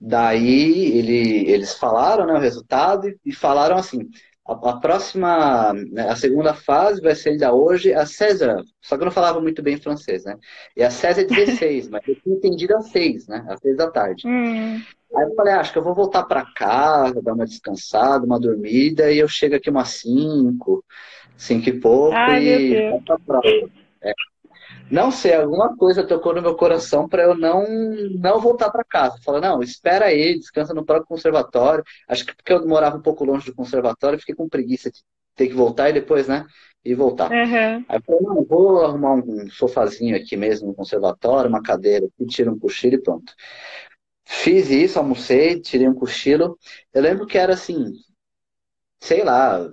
Daí 0.00 0.96
ele, 0.96 1.50
eles 1.50 1.74
falaram 1.74 2.24
né, 2.24 2.32
o 2.32 2.38
resultado 2.38 3.08
e, 3.08 3.18
e 3.26 3.34
falaram 3.34 3.76
assim: 3.76 4.08
a, 4.50 4.70
a 4.70 4.76
próxima, 4.80 5.72
né, 5.72 6.08
a 6.08 6.16
segunda 6.16 6.54
fase 6.54 7.00
vai 7.00 7.14
ser 7.14 7.30
ainda 7.30 7.52
hoje 7.52 7.92
a 7.94 8.04
César, 8.04 8.62
só 8.80 8.96
que 8.96 9.02
eu 9.02 9.06
não 9.06 9.12
falava 9.12 9.40
muito 9.40 9.62
bem 9.62 9.76
francês, 9.76 10.24
né? 10.24 10.36
E 10.76 10.82
a 10.82 10.90
César 10.90 11.20
é 11.20 11.24
16, 11.24 11.88
mas 11.90 12.02
eu 12.08 12.16
tinha 12.16 12.36
entendido 12.36 12.76
às 12.76 12.90
6, 12.90 13.28
né? 13.28 13.44
Às 13.48 13.60
6 13.60 13.76
da 13.76 13.90
tarde. 13.90 14.26
Hum. 14.26 14.82
Aí 15.14 15.24
eu 15.24 15.34
falei, 15.34 15.54
ah, 15.54 15.60
acho 15.60 15.72
que 15.72 15.78
eu 15.78 15.84
vou 15.84 15.94
voltar 15.94 16.24
para 16.24 16.46
casa, 16.54 17.22
dar 17.22 17.32
uma 17.34 17.44
descansada, 17.44 18.24
uma 18.24 18.38
dormida, 18.38 19.10
e 19.10 19.18
eu 19.18 19.28
chego 19.28 19.56
aqui 19.56 19.70
umas 19.70 19.88
5, 20.00 20.84
5 21.36 21.68
e 21.68 21.80
pouco, 21.80 22.14
Ai, 22.14 22.44
e 22.44 22.90
volto 22.90 23.04
pra 23.04 23.18
prova. 23.18 23.70
É. 24.02 24.12
Não 24.90 25.10
sei, 25.10 25.34
alguma 25.34 25.76
coisa 25.76 26.06
tocou 26.06 26.34
no 26.34 26.42
meu 26.42 26.56
coração 26.56 27.08
para 27.08 27.22
eu 27.22 27.36
não 27.36 27.64
não 28.18 28.40
voltar 28.40 28.70
para 28.70 28.84
casa. 28.84 29.18
Fala, 29.24 29.40
não, 29.40 29.62
espera 29.62 30.06
aí, 30.06 30.38
descansa 30.38 30.74
no 30.74 30.84
próprio 30.84 31.06
conservatório. 31.06 31.84
Acho 32.08 32.26
que 32.26 32.34
porque 32.34 32.52
eu 32.52 32.66
morava 32.66 32.96
um 32.96 33.02
pouco 33.02 33.24
longe 33.24 33.46
do 33.46 33.54
conservatório, 33.54 34.18
fiquei 34.18 34.34
com 34.34 34.48
preguiça 34.48 34.90
de 34.90 35.00
ter 35.36 35.48
que 35.48 35.54
voltar 35.54 35.90
e 35.90 35.92
depois, 35.92 36.26
né? 36.26 36.46
E 36.84 36.94
voltar. 36.94 37.30
Uhum. 37.30 37.84
Aí 37.88 37.98
eu 37.98 38.02
falei, 38.02 38.20
não, 38.22 38.44
vou 38.44 38.84
arrumar 38.84 39.14
um 39.14 39.48
sofazinho 39.50 40.16
aqui 40.16 40.36
mesmo 40.36 40.68
no 40.68 40.74
conservatório, 40.74 41.48
uma 41.48 41.62
cadeira, 41.62 42.08
tiro 42.28 42.52
um 42.52 42.58
cochilo 42.58 42.94
e 42.94 43.02
pronto. 43.02 43.32
Fiz 44.24 44.70
isso, 44.70 44.98
almocei, 44.98 45.60
tirei 45.60 45.88
um 45.88 45.94
cochilo. 45.94 46.58
Eu 46.92 47.02
lembro 47.02 47.26
que 47.26 47.36
era 47.36 47.52
assim, 47.54 47.92
sei 49.00 49.24
lá, 49.24 49.68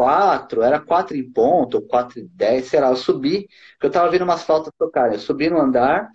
quatro, 0.00 0.62
era 0.62 0.80
quatro 0.80 1.14
em 1.14 1.30
ponto, 1.30 1.74
ou 1.76 1.82
quatro 1.82 2.18
e 2.20 2.22
dez, 2.28 2.68
sei 2.68 2.80
lá, 2.80 2.88
eu 2.88 2.96
subi, 2.96 3.46
porque 3.72 3.86
eu 3.88 3.90
tava 3.90 4.10
vendo 4.10 4.22
umas 4.24 4.42
flautas 4.42 4.72
tocarem, 4.78 5.12
eu 5.12 5.20
subi 5.20 5.50
no 5.50 5.60
andar, 5.60 6.10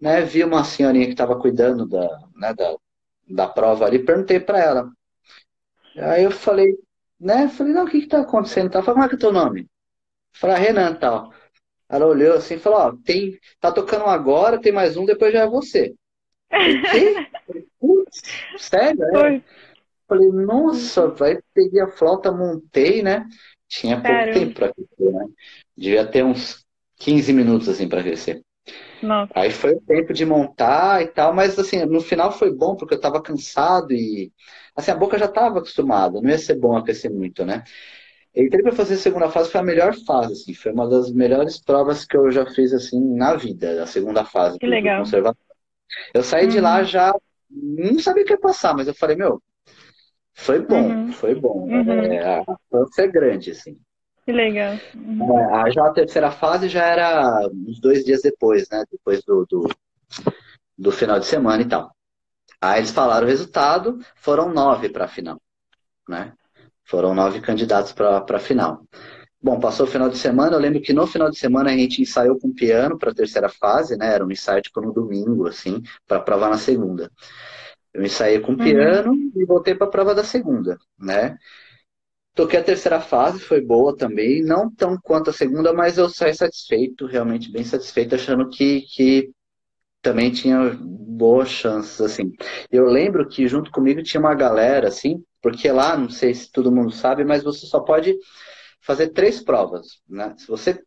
né, 0.00 0.22
vi 0.22 0.42
uma 0.42 0.64
senhorinha 0.64 1.06
que 1.06 1.12
estava 1.12 1.38
cuidando 1.38 1.86
da, 1.86 2.08
né, 2.34 2.52
da, 2.54 2.76
da 3.28 3.48
prova 3.48 3.86
ali, 3.86 4.00
perguntei 4.04 4.40
para 4.40 4.58
ela. 4.58 4.90
Aí 5.96 6.24
eu 6.24 6.32
falei, 6.32 6.76
né, 7.20 7.48
falei, 7.48 7.72
não, 7.72 7.84
o 7.84 7.88
que 7.88 8.00
que 8.00 8.08
tá 8.08 8.20
acontecendo? 8.20 8.72
Ela 8.74 8.82
falou, 8.82 8.94
como 8.96 9.04
é 9.04 9.08
que 9.08 9.14
é 9.14 9.18
o 9.18 9.20
teu 9.20 9.32
nome? 9.32 9.68
Falei, 10.32 10.56
Renan, 10.56 10.94
tal. 10.94 11.32
Ela 11.88 12.06
olhou 12.06 12.34
assim 12.34 12.54
e 12.54 12.58
falou, 12.58 12.80
ó, 12.80 12.96
tem, 13.04 13.38
tá 13.60 13.70
tocando 13.70 14.06
um 14.06 14.08
agora, 14.08 14.60
tem 14.60 14.72
mais 14.72 14.96
um, 14.96 15.04
depois 15.04 15.32
já 15.32 15.42
é 15.42 15.46
você. 15.46 15.94
Falei, 16.50 17.14
sério? 18.58 19.04
É? 19.04 19.42
Falei, 20.10 20.28
nossa, 20.28 21.06
vai, 21.06 21.38
peguei 21.54 21.80
a 21.80 21.86
flauta, 21.86 22.32
montei, 22.32 23.00
né? 23.00 23.24
Tinha 23.68 24.00
pouco 24.00 24.32
tempo 24.32 24.54
para 24.54 24.74
crescer, 24.74 25.12
né? 25.12 25.26
Devia 25.76 26.04
ter 26.04 26.24
uns 26.24 26.66
15 26.96 27.32
minutos 27.32 27.68
assim 27.68 27.88
para 27.88 28.02
crescer. 28.02 28.42
Nossa. 29.00 29.32
Aí 29.36 29.52
foi 29.52 29.74
o 29.74 29.80
tempo 29.80 30.12
de 30.12 30.26
montar 30.26 31.00
e 31.00 31.06
tal, 31.06 31.32
mas 31.32 31.56
assim, 31.56 31.84
no 31.84 32.00
final 32.00 32.32
foi 32.32 32.52
bom 32.52 32.74
porque 32.74 32.94
eu 32.94 32.96
estava 32.96 33.22
cansado 33.22 33.92
e 33.92 34.32
assim, 34.74 34.90
a 34.90 34.96
boca 34.96 35.16
já 35.16 35.26
estava 35.26 35.60
acostumada, 35.60 36.20
não 36.20 36.28
ia 36.28 36.38
ser 36.38 36.56
bom 36.56 36.76
aquecer 36.76 37.08
muito, 37.08 37.46
né? 37.46 37.62
Entrei 38.34 38.62
para 38.62 38.72
fazer 38.72 38.94
a 38.94 38.98
segunda 38.98 39.30
fase, 39.30 39.48
foi 39.48 39.60
a 39.60 39.64
melhor 39.64 39.94
fase, 40.04 40.32
assim, 40.32 40.54
foi 40.54 40.72
uma 40.72 40.88
das 40.88 41.12
melhores 41.12 41.60
provas 41.60 42.04
que 42.04 42.16
eu 42.16 42.32
já 42.32 42.44
fiz 42.46 42.72
assim 42.72 43.00
na 43.14 43.36
vida, 43.36 43.80
a 43.80 43.86
segunda 43.86 44.24
fase. 44.24 44.58
Que 44.58 44.66
legal. 44.66 45.04
Eu 46.12 46.22
saí 46.24 46.46
uhum. 46.46 46.50
de 46.50 46.60
lá 46.60 46.78
uhum. 46.80 46.84
já, 46.84 47.14
não 47.48 47.98
sabia 48.00 48.24
o 48.24 48.26
que 48.26 48.32
ia 48.32 48.38
passar, 48.38 48.74
mas 48.76 48.88
eu 48.88 48.94
falei, 48.94 49.14
meu, 49.14 49.40
foi 50.40 50.58
bom, 50.60 50.88
uhum. 50.88 51.12
foi 51.12 51.34
bom. 51.34 51.68
Uhum. 51.68 51.92
É, 51.92 52.38
a 52.40 52.44
chance 52.70 53.00
é 53.02 53.06
grande, 53.06 53.50
assim. 53.50 53.78
Que 54.24 54.32
legal. 54.32 54.74
Uhum. 54.94 55.38
É, 55.38 55.70
já 55.70 55.86
a 55.86 55.92
terceira 55.92 56.30
fase 56.30 56.66
já 56.66 56.82
era 56.82 57.46
uns 57.52 57.78
dois 57.78 58.04
dias 58.04 58.22
depois, 58.22 58.66
né? 58.70 58.82
Depois 58.90 59.22
do, 59.22 59.46
do, 59.46 59.68
do 60.78 60.90
final 60.90 61.20
de 61.20 61.26
semana 61.26 61.62
e 61.62 61.68
tal. 61.68 61.94
Aí 62.58 62.80
eles 62.80 62.90
falaram 62.90 63.26
o 63.26 63.28
resultado, 63.28 63.98
foram 64.16 64.50
nove 64.50 64.88
para 64.88 65.04
a 65.04 65.08
final, 65.08 65.38
né? 66.08 66.32
Foram 66.84 67.14
nove 67.14 67.40
candidatos 67.42 67.92
para 67.92 68.24
a 68.26 68.38
final. 68.38 68.82
Bom, 69.42 69.60
passou 69.60 69.86
o 69.86 69.90
final 69.90 70.08
de 70.08 70.16
semana, 70.16 70.56
eu 70.56 70.60
lembro 70.60 70.80
que 70.80 70.92
no 70.92 71.06
final 71.06 71.30
de 71.30 71.38
semana 71.38 71.70
a 71.70 71.76
gente 71.76 72.00
ensaiou 72.00 72.38
com 72.38 72.52
piano 72.52 72.98
para 72.98 73.10
a 73.10 73.14
terceira 73.14 73.48
fase, 73.50 73.94
né? 73.96 74.14
Era 74.14 74.24
um 74.24 74.30
ensaio 74.30 74.62
tipo 74.62 74.80
no 74.80 74.92
domingo, 74.92 75.46
assim, 75.46 75.82
para 76.06 76.20
provar 76.20 76.48
na 76.48 76.58
segunda. 76.58 77.10
Eu 77.92 78.02
ensaiei 78.02 78.40
com 78.40 78.56
piano 78.56 79.12
uhum. 79.12 79.32
e 79.34 79.44
voltei 79.44 79.74
para 79.74 79.86
a 79.86 79.90
prova 79.90 80.14
da 80.14 80.22
segunda, 80.22 80.78
né? 80.98 81.36
Toquei 82.34 82.60
a 82.60 82.64
terceira 82.64 83.00
fase, 83.00 83.40
foi 83.40 83.60
boa 83.60 83.96
também, 83.96 84.42
não 84.42 84.72
tão 84.72 84.96
quanto 85.02 85.30
a 85.30 85.32
segunda, 85.32 85.72
mas 85.72 85.98
eu 85.98 86.08
saí 86.08 86.32
satisfeito, 86.32 87.06
realmente 87.06 87.50
bem 87.50 87.64
satisfeito, 87.64 88.14
achando 88.14 88.48
que, 88.48 88.82
que 88.82 89.30
também 90.00 90.30
tinha 90.30 90.78
boas 90.80 91.48
chances, 91.48 92.00
assim. 92.00 92.32
Eu 92.70 92.86
lembro 92.86 93.28
que 93.28 93.48
junto 93.48 93.70
comigo 93.70 94.02
tinha 94.02 94.20
uma 94.20 94.34
galera, 94.34 94.88
assim, 94.88 95.22
porque 95.42 95.70
lá, 95.70 95.96
não 95.96 96.08
sei 96.08 96.32
se 96.32 96.50
todo 96.50 96.72
mundo 96.72 96.92
sabe, 96.92 97.24
mas 97.24 97.42
você 97.42 97.66
só 97.66 97.80
pode 97.80 98.16
fazer 98.80 99.08
três 99.08 99.42
provas, 99.42 100.00
né? 100.08 100.34
Se 100.38 100.46
você 100.46 100.80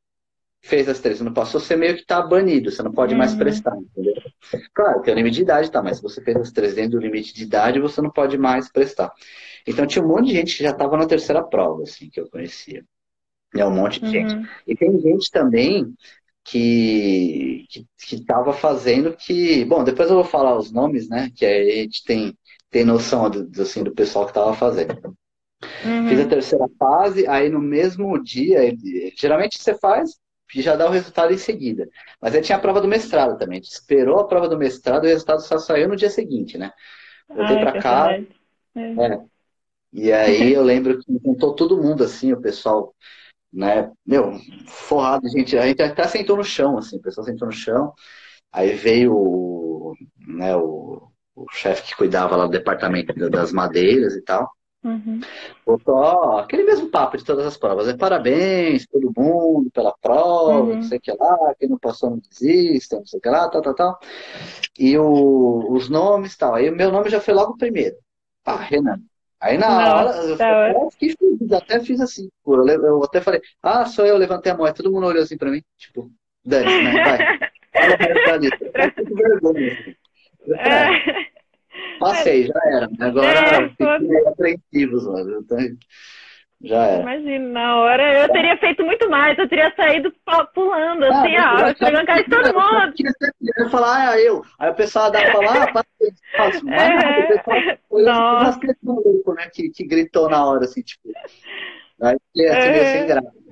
fez 0.62 0.88
as 0.88 1.00
três 1.00 1.20
e 1.20 1.24
não 1.24 1.34
passou, 1.34 1.60
você 1.60 1.76
meio 1.76 1.96
que 1.98 2.06
tá 2.06 2.22
banido, 2.22 2.72
você 2.72 2.82
não 2.82 2.92
pode 2.92 3.14
uhum. 3.14 3.20
mais 3.20 3.36
prestar, 3.36 3.76
entendeu? 3.76 4.14
Claro, 4.74 5.02
tem 5.02 5.14
o 5.14 5.18
limite 5.18 5.38
de 5.38 5.42
idade, 5.44 5.72
tá, 5.72 5.82
mas 5.82 5.98
se 5.98 6.04
você 6.04 6.22
fez 6.22 6.52
três 6.52 6.76
dentro 6.76 6.92
do 6.92 7.00
limite 7.00 7.34
de 7.34 7.44
idade, 7.44 7.80
você 7.80 8.02
não 8.02 8.10
pode 8.10 8.38
mais 8.38 8.72
prestar. 8.72 9.12
Então 9.66 9.88
tinha 9.88 10.04
um 10.04 10.08
monte 10.08 10.28
de 10.28 10.34
gente 10.34 10.58
que 10.58 10.64
já 10.64 10.72
estava 10.72 10.98
na 10.98 11.08
terceira 11.08 11.44
prova, 11.44 11.84
assim, 11.84 12.10
que 12.10 12.20
eu 12.20 12.30
conhecia. 12.30 12.84
É 13.56 13.66
um 13.66 13.72
monte 13.72 14.00
de 14.00 14.06
uhum. 14.06 14.12
gente. 14.12 14.50
E 14.68 14.76
tem 14.76 15.00
gente 15.00 15.30
também 15.32 15.94
que 16.44 17.66
que 17.98 18.16
estava 18.16 18.52
fazendo 18.52 19.16
que, 19.16 19.64
bom, 19.66 19.84
depois 19.84 20.10
eu 20.10 20.16
vou 20.16 20.26
falar 20.26 20.58
os 20.58 20.72
nomes, 20.72 21.08
né? 21.08 21.32
Que 21.36 21.46
aí 21.46 21.72
a 21.72 21.84
gente 21.84 22.04
tem 22.04 22.38
tem 22.70 22.84
noção 22.84 23.30
do, 23.30 23.62
assim, 23.62 23.84
do 23.84 23.94
pessoal 23.94 24.26
que 24.26 24.32
estava 24.32 24.54
fazendo. 24.54 25.16
Uhum. 25.86 26.10
Fiz 26.10 26.20
a 26.20 26.28
terceira 26.28 26.66
fase, 26.78 27.28
aí 27.28 27.48
no 27.50 27.62
mesmo 27.62 28.22
dia, 28.22 28.76
geralmente 29.16 29.62
você 29.62 29.78
faz 29.78 30.20
e 30.56 30.62
já 30.62 30.76
dá 30.76 30.88
o 30.88 30.92
resultado 30.92 31.34
em 31.34 31.38
seguida. 31.38 31.90
Mas 32.22 32.36
aí 32.36 32.42
tinha 32.42 32.58
a 32.58 32.62
prova 32.62 32.82
do 32.82 32.88
mestrado 32.88 33.38
também. 33.38 33.60
A 33.60 33.62
gente 33.62 33.72
esperou 33.72 34.20
a 34.20 34.28
prova 34.28 34.48
do 34.48 34.58
mestrado 34.58 35.06
e 35.06 35.08
o 35.08 35.10
resultado 35.10 35.42
só 35.42 35.58
saiu 35.58 35.88
no 35.88 35.96
dia 35.96 36.10
seguinte, 36.10 36.58
né? 36.58 36.72
Voltei 37.28 37.58
ah, 37.58 37.60
para 37.60 37.82
cá. 37.82 38.12
É. 38.14 38.82
É. 38.82 39.22
E 39.92 40.12
aí 40.12 40.54
eu 40.54 40.64
lembro 40.64 41.00
que 41.00 41.20
juntou 41.24 41.54
todo 41.54 41.82
mundo 41.82 42.04
assim, 42.04 42.34
o 42.34 42.42
pessoal, 42.42 42.96
né? 43.52 43.92
Meu, 44.06 44.34
forrado, 44.68 45.28
gente. 45.30 45.58
A 45.58 45.68
gente 45.68 45.82
até 45.82 46.08
sentou 46.08 46.38
no 46.38 46.44
chão, 46.44 46.78
assim, 46.78 46.98
o 46.98 47.02
pessoal 47.02 47.26
sentou 47.26 47.48
no 47.48 47.54
chão. 47.54 47.94
Aí 48.52 48.74
veio 48.74 49.16
o, 49.16 49.96
né, 50.28 50.56
o, 50.56 51.08
o 51.36 51.46
chefe 51.52 51.84
que 51.84 51.96
cuidava 51.96 52.36
lá 52.36 52.46
do 52.46 52.52
departamento 52.52 53.14
das 53.30 53.52
madeiras 53.52 54.16
e 54.16 54.22
tal. 54.22 54.50
Uhum. 54.84 55.22
Botou 55.66 56.38
aquele 56.38 56.64
mesmo 56.64 56.90
papo 56.90 57.18
de 57.18 57.24
todas 57.24 57.46
as 57.46 57.58
provas. 57.58 57.88
É 57.88 57.96
parabéns 57.96 58.86
todo 58.86 59.14
mundo 59.16 59.72
pela 59.72 59.96
prova, 60.02 60.60
uhum. 60.60 60.76
não 60.76 60.84
sei 60.84 60.98
o 60.98 61.02
que 61.02 61.12
lá, 61.12 61.56
quem 61.58 61.70
não 61.70 61.78
passou 61.78 62.10
não 62.10 62.20
desista, 62.20 62.98
não 62.98 63.06
sei 63.06 63.20
o 63.20 63.22
que 63.22 63.30
lá, 63.30 63.50
tal, 63.50 63.62
tal, 63.62 63.74
tal. 63.74 64.00
E 64.78 64.98
o, 64.98 65.72
os 65.72 65.90
nomes 65.90 66.34
e 66.34 66.38
tal. 66.38 66.56
Aí 66.56 66.70
o 66.70 66.76
meu 66.76 66.92
nome 66.92 67.10
já 67.10 67.22
foi 67.22 67.34
logo 67.34 67.58
primeiro. 67.58 67.96
Ah, 68.46 68.58
Renan. 68.58 69.00
Aí 69.40 69.58
na 69.58 69.68
Nossa, 69.68 69.96
hora, 69.96 70.28
eu, 70.28 70.38
tá 70.38 70.72
eu 70.72 70.92
fiquei 70.92 71.16
feliz, 71.18 71.52
até 71.52 71.80
fiz 71.82 72.00
assim. 72.00 72.30
Eu, 72.46 73.04
até 73.04 73.20
falei, 73.20 73.42
ah, 73.62 73.86
sou 73.86 74.06
eu, 74.06 74.18
levantei 74.18 74.52
a 74.52 74.58
mão. 74.58 74.66
Aí 74.66 74.74
todo 74.74 74.92
mundo 74.92 75.08
olhou 75.08 75.24
assim 75.24 75.38
pra 75.38 75.52
mim, 75.52 75.62
tipo, 75.78 76.10
dane 76.46 76.84
né? 76.84 77.04
Vai. 77.04 77.18
Fala 77.74 77.98
pra 77.98 78.40
mim, 78.40 78.50
eu 78.98 79.16
vergonha. 79.16 79.96
É. 80.56 81.33
Passei, 82.04 82.48
já 82.48 82.60
era. 82.66 82.90
Agora 83.00 83.28
é, 83.28 83.70
fiquei 83.70 84.28
apreensivos, 84.28 85.06
mano. 85.08 85.46
Já 86.62 86.86
era. 86.86 87.02
Imagina, 87.02 87.50
na 87.50 87.78
hora 87.78 88.22
eu 88.22 88.30
teria 88.30 88.58
feito 88.58 88.86
muito 88.86 89.10
mais, 89.10 89.38
eu 89.38 89.50
teria 89.50 89.74
saído 89.76 90.14
pulando, 90.54 91.04
ah, 91.04 91.10
assim, 91.10 91.38
ó, 91.38 91.76
chegando 91.76 92.06
cara 92.06 92.24
de 92.24 92.30
todo 92.30 92.54
mundo. 92.54 92.94
Eu 93.42 93.64
ia 93.66 93.70
falar, 93.70 94.10
ah, 94.10 94.20
eu. 94.20 94.42
Aí 94.60 94.70
o 94.70 94.76
pessoal 94.76 95.12
dava 95.12 95.26
pra 95.26 95.34
falar, 95.34 95.64
ah, 95.64 95.84
faço, 96.38 96.66
mais 96.66 97.04
é. 97.04 97.20
o 97.20 97.28
pessoal 97.28 97.78
foi 97.90 98.04
Nossa. 98.04 98.60
louco, 98.84 99.34
né, 99.34 99.50
que, 99.54 99.70
que 99.70 99.86
gritou 99.86 100.30
na 100.30 100.46
hora, 100.46 100.64
assim, 100.64 100.82
tipo. 100.82 101.10
Aí 102.02 102.16
assim, 102.38 102.72
é. 102.72 102.98
sem 102.98 103.08
graça. 103.08 103.44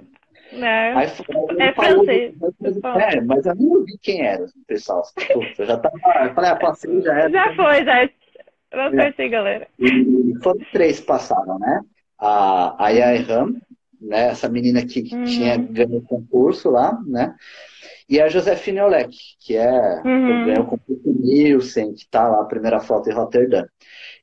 Né? 0.53 0.93
Aí, 0.93 1.05
é 1.05 1.73
falou, 1.73 2.05
mas, 2.05 2.77
é, 3.15 3.21
mas 3.21 3.45
eu 3.45 3.55
nem 3.55 3.69
ouvi 3.69 3.97
quem 4.01 4.25
era 4.25 4.43
o 4.43 4.49
pessoal. 4.67 5.01
Tipo, 5.17 5.45
eu 5.57 5.65
já 5.65 5.77
tava. 5.77 5.95
Eu 6.25 6.33
falei, 6.33 6.49
ah, 6.49 6.55
passei, 6.57 7.01
já 7.01 7.13
era. 7.13 7.29
Já 7.29 7.55
foi, 7.55 7.85
já. 7.85 8.09
Não 8.73 8.91
sei 8.91 9.13
se, 9.13 9.29
galera. 9.29 9.67
E 9.79 10.33
foram 10.41 10.59
três 10.71 10.99
que 10.99 11.05
passaram, 11.05 11.59
né? 11.59 11.81
A, 12.17 12.85
a 12.85 12.89
Yayram, 12.89 13.53
né? 13.99 14.29
Essa 14.29 14.47
menina 14.47 14.85
que, 14.85 15.01
uhum. 15.13 15.23
tinha 15.25 15.57
ganho 15.57 15.97
o 15.97 16.01
concurso 16.01 16.69
lá, 16.69 16.99
né? 17.05 17.35
E 18.09 18.19
a 18.19 18.27
Josefine 18.27 18.81
Olek, 18.81 19.15
que 19.39 19.55
é 19.55 20.01
uhum. 20.03 20.45
ganhou 20.45 20.63
o 20.63 20.67
concurso 20.67 21.01
Nielsen, 21.05 21.93
que 21.93 22.07
tá 22.09 22.27
lá, 22.27 22.41
a 22.41 22.45
primeira 22.45 22.79
foto 22.79 23.09
em 23.09 23.13
Rotterdam. 23.13 23.65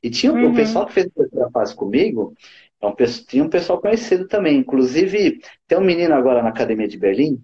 E 0.01 0.09
tinha 0.09 0.31
uhum. 0.31 0.51
o 0.51 0.55
pessoal 0.55 0.85
que 0.85 0.93
fez 0.93 1.07
a 1.07 1.09
terceira 1.09 1.49
fase 1.51 1.75
comigo, 1.75 2.33
então, 2.79 2.95
tinha 3.27 3.43
um 3.43 3.49
pessoal 3.49 3.79
conhecido 3.79 4.25
também. 4.27 4.57
Inclusive, 4.57 5.41
tem 5.67 5.77
um 5.77 5.83
menino 5.83 6.15
agora 6.15 6.41
na 6.41 6.49
Academia 6.49 6.87
de 6.87 6.97
Berlim, 6.97 7.41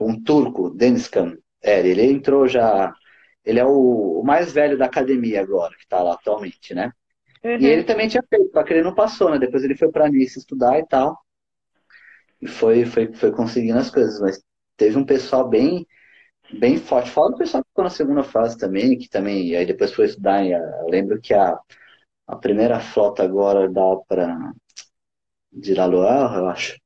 um 0.00 0.20
turco, 0.20 0.70
Deniskan. 0.70 1.36
É, 1.62 1.86
ele 1.86 2.02
entrou 2.02 2.48
já. 2.48 2.92
Ele 3.48 3.58
é 3.58 3.64
o, 3.64 4.20
o, 4.20 4.22
mais 4.22 4.52
velho 4.52 4.76
da 4.76 4.84
academia 4.84 5.40
agora, 5.40 5.74
que 5.74 5.84
está 5.84 6.02
lá 6.02 6.12
atualmente, 6.12 6.74
né? 6.74 6.92
Uhum. 7.42 7.56
E 7.56 7.66
ele 7.66 7.82
também 7.82 8.06
tinha 8.06 8.22
feito, 8.28 8.50
só 8.52 8.62
que 8.62 8.74
ele 8.74 8.82
não 8.82 8.94
passou, 8.94 9.30
né? 9.30 9.38
Depois 9.38 9.64
ele 9.64 9.74
foi 9.74 9.90
para 9.90 10.06
Nice 10.10 10.38
estudar 10.38 10.78
e 10.78 10.86
tal. 10.86 11.18
E 12.42 12.46
foi, 12.46 12.84
foi, 12.84 13.10
foi 13.14 13.32
conseguindo 13.32 13.78
as 13.78 13.90
coisas. 13.90 14.20
Mas 14.20 14.44
teve 14.76 14.98
um 14.98 15.04
pessoal 15.04 15.48
bem, 15.48 15.86
bem 16.58 16.76
forte. 16.76 17.10
Fala 17.10 17.30
do 17.30 17.38
pessoal 17.38 17.62
que 17.62 17.70
ficou 17.70 17.84
na 17.84 17.90
segunda 17.90 18.22
fase 18.22 18.58
também, 18.58 18.98
que 18.98 19.08
também. 19.08 19.56
Aí 19.56 19.64
depois 19.64 19.94
foi 19.94 20.04
estudar. 20.04 20.44
Eu 20.44 20.86
lembro 20.86 21.18
que 21.18 21.32
a, 21.32 21.58
a 22.26 22.36
primeira 22.36 22.78
flota 22.80 23.22
agora 23.22 23.66
dá 23.66 23.96
para 24.06 24.52
de 25.50 25.74
Laloa, 25.74 26.34
eu 26.36 26.46
acho, 26.48 26.78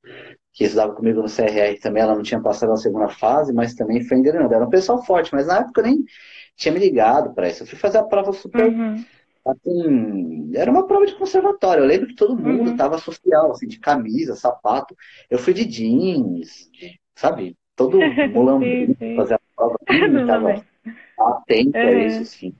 que 0.52 0.64
estudava 0.64 0.94
comigo 0.94 1.20
no 1.22 1.28
CRR 1.28 1.78
também, 1.80 2.02
ela 2.02 2.14
não 2.14 2.22
tinha 2.22 2.40
passado 2.40 2.72
a 2.72 2.76
segunda 2.76 3.08
fase, 3.08 3.52
mas 3.52 3.74
também 3.74 4.04
foi 4.04 4.18
engrenando. 4.18 4.54
Era 4.54 4.64
um 4.64 4.70
pessoal 4.70 5.04
forte, 5.04 5.32
mas 5.32 5.46
na 5.46 5.58
época 5.58 5.82
nem 5.82 6.04
tinha 6.56 6.72
me 6.72 6.80
ligado 6.80 7.34
para 7.34 7.48
isso. 7.48 7.62
Eu 7.62 7.66
fui 7.66 7.78
fazer 7.78 7.98
a 7.98 8.04
prova 8.04 8.32
super. 8.32 8.66
Uhum. 8.66 9.04
Assim, 9.44 10.52
era 10.54 10.70
uma 10.70 10.86
prova 10.86 11.04
de 11.04 11.14
conservatório. 11.14 11.82
Eu 11.82 11.88
lembro 11.88 12.06
que 12.06 12.14
todo 12.14 12.36
mundo 12.36 12.70
uhum. 12.70 12.76
tava 12.76 12.98
social, 12.98 13.50
assim, 13.50 13.66
de 13.66 13.78
camisa, 13.78 14.36
sapato. 14.36 14.96
Eu 15.28 15.38
fui 15.38 15.52
de 15.52 15.64
jeans, 15.64 16.70
de, 16.72 17.00
sabe? 17.16 17.56
Todo 17.74 17.98
mulambro 18.32 18.68
fazer 19.16 19.34
a 19.34 19.40
prova. 19.56 19.76
Assim, 19.88 20.26
tava 20.26 20.64
atento 21.18 21.78
uhum. 21.78 21.86
a 21.86 21.92
isso, 21.92 22.22
assim. 22.22 22.54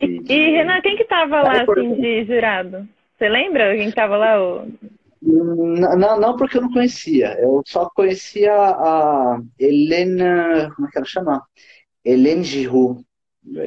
De, 0.00 0.20
de... 0.20 0.32
E, 0.32 0.36
e, 0.36 0.50
Renan, 0.56 0.80
quem 0.80 0.96
que 0.96 1.04
tava 1.04 1.42
lá, 1.42 1.62
assim, 1.62 1.94
de 1.94 2.24
jurado? 2.24 2.88
Você 3.16 3.28
lembra 3.28 3.76
quem 3.76 3.90
tava 3.90 4.16
lá? 4.16 4.40
O... 4.40 4.72
Não, 5.20 6.20
não 6.20 6.36
porque 6.36 6.56
eu 6.56 6.62
não 6.62 6.72
conhecia. 6.72 7.36
Eu 7.40 7.62
só 7.66 7.90
conhecia 7.90 8.54
a 8.54 9.40
Helena. 9.58 10.70
Como 10.76 10.86
é 10.86 10.90
que 10.90 10.98
ela 10.98 11.06
chama? 11.06 11.42
Helene 12.04 12.44
Giroux, 12.44 13.04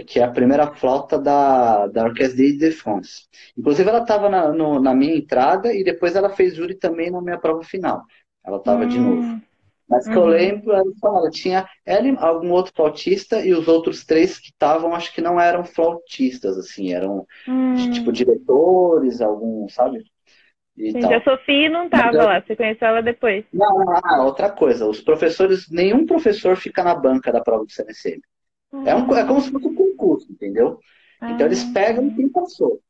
que 0.05 0.19
é 0.19 0.23
a 0.23 0.31
primeira 0.31 0.67
flauta 0.67 1.19
da, 1.19 1.87
da 1.87 2.03
Orquestra 2.03 2.37
de 2.37 2.71
France. 2.71 3.27
Inclusive, 3.57 3.89
ela 3.89 4.01
estava 4.01 4.29
na, 4.29 4.51
na 4.79 4.93
minha 4.93 5.15
entrada 5.15 5.73
e 5.73 5.83
depois 5.83 6.15
ela 6.15 6.29
fez 6.29 6.55
júri 6.55 6.75
também 6.75 7.09
na 7.09 7.21
minha 7.21 7.37
prova 7.37 7.63
final. 7.63 8.03
Ela 8.45 8.57
estava 8.57 8.83
hum. 8.83 8.87
de 8.87 8.99
novo. 8.99 9.41
Mas 9.89 10.07
que 10.07 10.15
uhum. 10.15 10.23
eu 10.23 10.25
lembro, 10.25 10.71
ela, 10.71 10.91
ela 11.03 11.29
tinha 11.29 11.67
ela, 11.85 12.07
algum 12.19 12.51
outro 12.51 12.71
flautista 12.73 13.45
e 13.45 13.53
os 13.53 13.67
outros 13.67 14.05
três 14.05 14.39
que 14.39 14.47
estavam, 14.47 14.95
acho 14.95 15.13
que 15.13 15.19
não 15.19 15.37
eram 15.37 15.65
flautistas, 15.65 16.57
assim, 16.57 16.93
eram 16.93 17.27
hum. 17.45 17.91
tipo 17.91 18.09
diretores, 18.09 19.19
algum, 19.19 19.67
sabe? 19.67 20.01
E 20.77 20.91
Gente, 20.91 21.13
a 21.13 21.21
Sofia 21.21 21.69
não 21.69 21.85
estava 21.85 22.23
lá, 22.23 22.41
você 22.41 22.55
conheceu 22.55 22.87
ela 22.87 23.01
depois. 23.01 23.43
Não, 23.53 23.79
não, 23.79 23.99
não, 24.01 24.25
outra 24.25 24.49
coisa, 24.49 24.87
os 24.87 25.01
professores, 25.01 25.69
nenhum 25.69 26.05
professor 26.05 26.55
fica 26.55 26.83
na 26.83 26.95
banca 26.95 27.29
da 27.29 27.41
prova 27.41 27.65
do 27.65 27.71
CNCM. 27.71 28.21
Uhum. 28.71 28.87
É, 28.87 28.95
um, 28.95 29.15
é 29.15 29.25
como 29.25 29.41
se 29.41 29.51
fosse 29.51 29.67
um 29.67 29.75
concurso, 29.75 30.31
entendeu? 30.31 30.79
Uhum. 31.21 31.29
Então 31.29 31.45
eles 31.45 31.63
pegam 31.65 32.13
quem 32.15 32.29
passou. 32.29 32.81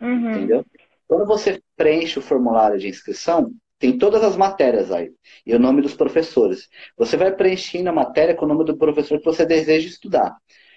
Uhum. 0.00 0.30
Entendeu? 0.30 0.64
Quando 1.06 1.26
você 1.26 1.62
preenche 1.76 2.18
o 2.18 2.22
formulário 2.22 2.78
de 2.78 2.88
inscrição, 2.88 3.52
tem 3.78 3.98
todas 3.98 4.22
as 4.22 4.36
matérias 4.36 4.90
aí. 4.90 5.12
E 5.44 5.54
o 5.54 5.58
nome 5.58 5.82
dos 5.82 5.94
professores. 5.94 6.68
Você 6.96 7.16
vai 7.16 7.34
preenchendo 7.34 7.90
a 7.90 7.92
matéria 7.92 8.34
com 8.34 8.44
o 8.44 8.48
nome 8.48 8.64
do 8.64 8.76
professor 8.76 9.18
que 9.18 9.24
você 9.24 9.44
deseja 9.44 9.88
estudar. 9.88 10.36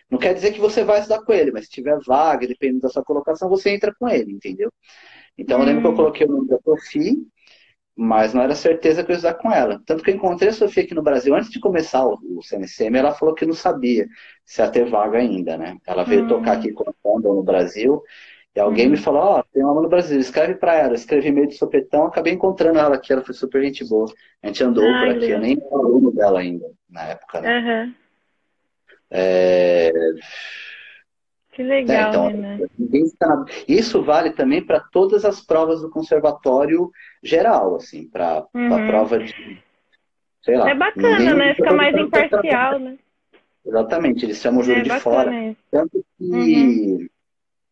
Não 0.10 0.20
quer 0.20 0.34
dizer 0.34 0.52
que 0.52 0.60
você 0.60 0.84
vai 0.84 1.00
estudar 1.00 1.24
com 1.24 1.34
ele, 1.34 1.52
mas 1.52 1.66
se 1.66 1.72
tiver 1.72 2.00
vaga, 2.06 2.48
dependendo 2.48 2.82
da 2.82 2.90
sua 2.90 3.04
colocação, 3.04 3.50
você 3.50 3.72
entra 3.72 3.94
com 3.98 4.08
ele, 4.08 4.32
entendeu? 4.32 4.72
Então, 5.38 5.60
eu 5.60 5.66
lembro 5.66 5.82
que 5.82 5.88
eu 5.88 5.92
hum. 5.92 5.96
coloquei 5.96 6.28
o 6.28 6.32
nome 6.32 6.48
da 6.48 6.60
Sofia, 6.60 7.14
mas 7.96 8.34
não 8.34 8.42
era 8.42 8.56
certeza 8.56 9.04
que 9.04 9.12
eu 9.12 9.14
ia 9.14 9.18
estudar 9.18 9.36
com 9.36 9.52
ela. 9.52 9.82
Tanto 9.86 10.04
que 10.04 10.12
eu 10.12 10.16
encontrei 10.16 10.50
a 10.50 10.54
Sofia 10.54 10.84
aqui 10.84 10.94
no 10.94 11.02
Brasil, 11.02 11.34
antes 11.34 11.50
de 11.50 11.60
começar 11.60 12.06
o, 12.06 12.20
o 12.38 12.44
CNCM, 12.44 12.98
ela 12.98 13.14
falou 13.14 13.34
que 13.34 13.46
não 13.46 13.54
sabia 13.54 14.08
se 14.46 14.62
ia 14.62 14.70
ter 14.70 14.86
vaga 14.86 15.18
ainda, 15.18 15.58
né? 15.58 15.78
Ela 15.88 16.04
veio 16.04 16.26
hum. 16.26 16.28
tocar 16.28 16.58
aqui 16.58 16.72
com 16.72 16.84
a 16.90 17.20
no 17.20 17.44
Brasil, 17.44 18.04
e 18.56 18.60
alguém 18.60 18.86
uhum. 18.86 18.92
me 18.92 18.98
falou, 18.98 19.22
ó, 19.22 19.40
oh, 19.40 19.44
tem 19.52 19.62
uma 19.62 19.74
aluna 19.74 19.90
brasileira, 19.90 20.22
escreve 20.22 20.56
pra 20.56 20.76
ela. 20.76 20.96
Escrevi 20.96 21.30
meio 21.30 21.48
de 21.48 21.56
sopetão, 21.56 22.06
acabei 22.06 22.32
encontrando 22.32 22.80
ela 22.80 22.96
aqui, 22.96 23.12
ela 23.12 23.22
foi 23.22 23.34
super 23.34 23.62
gente 23.62 23.84
boa. 23.84 24.06
A 24.42 24.48
gente 24.48 24.64
andou 24.64 24.86
Ai, 24.86 25.08
por 25.08 25.18
aqui, 25.18 25.30
eu 25.30 25.40
nem 25.40 25.58
era 25.58 25.76
aluno 25.76 26.12
dela 26.12 26.40
ainda, 26.40 26.66
na 26.90 27.04
época. 27.04 27.42
Né? 27.42 27.60
Uhum. 27.60 27.94
É... 29.12 29.92
Que 31.52 31.64
legal, 31.64 32.30
é, 32.30 32.68
então, 32.94 33.46
Isso 33.66 34.04
vale 34.04 34.32
também 34.32 34.66
para 34.66 34.82
todas 34.92 35.24
as 35.24 35.40
provas 35.40 35.82
do 35.82 35.90
conservatório 35.90 36.90
geral, 37.26 37.76
assim, 37.76 38.08
para 38.08 38.46
uhum. 38.54 38.74
a 38.74 38.88
prova 38.88 39.20
de. 39.20 39.34
Sei 40.44 40.56
lá. 40.56 40.70
É 40.70 40.76
bacana, 40.76 41.34
né? 41.34 41.54
Fica 41.56 41.74
mais 41.74 41.96
imparcial, 41.96 42.80
né? 42.80 42.98
Exatamente, 43.66 44.26
eles 44.26 44.38
chamam 44.38 44.62
o 44.62 44.64
júri 44.64 44.82
é 44.82 44.84
de 44.84 45.00
fora. 45.00 45.56
Tanto 45.72 46.06
que. 46.18 46.24
Uhum 46.24 47.08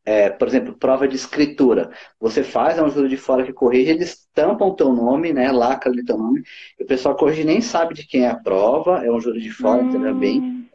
é, 0.05 0.29
por 0.29 0.47
exemplo, 0.47 0.73
prova 0.73 1.07
de 1.07 1.15
escritura. 1.15 1.91
Você 2.19 2.43
faz, 2.43 2.77
é 2.77 2.83
um 2.83 2.89
júri 2.89 3.07
de 3.07 3.17
fora 3.17 3.43
que 3.43 3.53
corrige, 3.53 3.91
eles 3.91 4.27
tampam 4.33 4.67
o 4.67 4.75
teu 4.75 4.91
nome, 4.91 5.31
né? 5.31 5.51
Lacra 5.51 5.91
ali 5.91 6.03
teu 6.03 6.17
nome, 6.17 6.43
e 6.79 6.83
o 6.83 6.87
pessoal 6.87 7.15
corrige 7.15 7.43
nem 7.43 7.61
sabe 7.61 7.93
de 7.93 8.05
quem 8.05 8.25
é 8.25 8.29
a 8.29 8.35
prova, 8.35 9.05
é 9.05 9.11
um 9.11 9.19
júri 9.19 9.41
de 9.41 9.51
fora, 9.51 9.81
hum. 9.81 9.89
entendeu? 9.89 10.13
Bem 10.15 10.69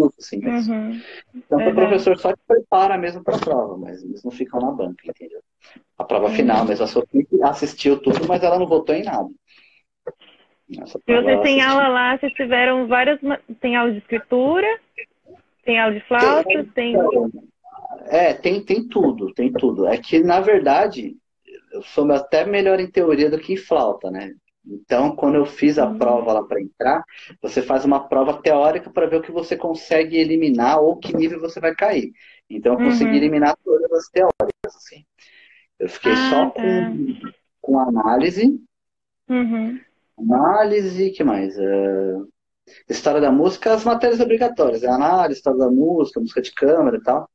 confuso, 0.00 0.14
assim 0.18 0.38
mesmo. 0.38 0.74
Uhum. 0.74 1.00
Então, 1.34 1.68
o 1.68 1.74
professor 1.74 2.18
só 2.18 2.32
te 2.32 2.40
prepara 2.46 2.96
mesmo 2.96 3.22
para 3.22 3.36
a 3.36 3.40
prova, 3.40 3.76
mas 3.76 4.02
eles 4.02 4.22
não 4.24 4.30
ficam 4.30 4.60
na 4.60 4.70
banca, 4.70 5.02
entendeu? 5.06 5.40
A 5.98 6.04
prova 6.04 6.28
uhum. 6.28 6.34
final, 6.34 6.64
mas 6.64 6.80
a 6.80 6.86
Sofia 6.86 7.26
assistiu 7.44 8.00
tudo, 8.00 8.26
mas 8.26 8.42
ela 8.42 8.58
não 8.58 8.66
votou 8.66 8.94
em 8.94 9.04
nada. 9.04 9.28
Se 10.68 10.80
você 11.06 11.36
tem 11.42 11.60
aula 11.60 11.88
lá, 11.88 12.16
vocês 12.16 12.32
tiveram 12.34 12.86
várias. 12.86 13.18
Tem 13.60 13.74
aula 13.76 13.92
de 13.92 13.98
escritura, 13.98 14.66
tem 15.64 15.80
aula 15.80 15.94
de 15.94 16.00
flauta, 16.06 16.44
tem. 16.44 16.94
tem... 16.94 16.96
É, 18.06 18.32
tem, 18.32 18.64
tem 18.64 18.88
tudo, 18.88 19.32
tem 19.34 19.52
tudo. 19.52 19.86
É 19.86 19.98
que, 19.98 20.20
na 20.20 20.40
verdade, 20.40 21.16
eu 21.72 21.82
sou 21.82 22.10
até 22.12 22.44
melhor 22.44 22.78
em 22.78 22.90
teoria 22.90 23.28
do 23.28 23.38
que 23.38 23.52
em 23.52 23.56
flauta, 23.56 24.10
né? 24.10 24.32
Então, 24.64 25.16
quando 25.16 25.36
eu 25.36 25.46
fiz 25.46 25.78
a 25.78 25.86
uhum. 25.86 25.98
prova 25.98 26.32
lá 26.34 26.44
para 26.44 26.60
entrar, 26.60 27.04
você 27.40 27.62
faz 27.62 27.84
uma 27.84 28.08
prova 28.08 28.40
teórica 28.42 28.90
para 28.90 29.06
ver 29.06 29.16
o 29.16 29.22
que 29.22 29.32
você 29.32 29.56
consegue 29.56 30.16
eliminar 30.16 30.80
ou 30.80 30.96
que 30.96 31.16
nível 31.16 31.40
você 31.40 31.58
vai 31.60 31.74
cair. 31.74 32.12
Então, 32.48 32.74
eu 32.74 32.78
consegui 32.78 33.10
uhum. 33.10 33.16
eliminar 33.16 33.56
todas 33.64 33.90
as 33.92 34.08
teóricas, 34.08 34.76
assim. 34.76 35.04
Eu 35.78 35.88
fiquei 35.88 36.12
ah, 36.12 36.30
só 36.30 36.50
tá. 36.50 36.60
com, 36.60 37.16
com 37.60 37.78
análise. 37.78 38.60
Uhum. 39.28 39.80
Análise, 40.18 41.10
que 41.10 41.24
mais? 41.24 41.56
Uh, 41.56 42.28
história 42.88 43.20
da 43.20 43.32
música, 43.32 43.72
as 43.72 43.84
matérias 43.84 44.20
obrigatórias. 44.20 44.82
É 44.82 44.88
análise, 44.88 45.38
história 45.38 45.58
da 45.58 45.70
música, 45.70 46.20
música 46.20 46.42
de 46.42 46.52
câmera 46.52 46.98
e 46.98 47.02
tal. 47.02 47.30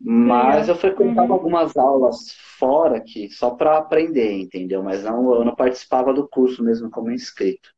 Mas 0.00 0.68
eu 0.68 0.76
frequentava 0.76 1.28
uhum. 1.28 1.34
algumas 1.34 1.76
aulas 1.76 2.32
fora 2.58 2.96
aqui, 2.96 3.28
só 3.28 3.50
para 3.50 3.76
aprender, 3.76 4.32
entendeu? 4.40 4.82
Mas 4.82 5.04
não, 5.04 5.34
eu 5.34 5.44
não 5.44 5.54
participava 5.54 6.14
do 6.14 6.26
curso 6.26 6.64
mesmo 6.64 6.90
como 6.90 7.10
inscrito. 7.10 7.70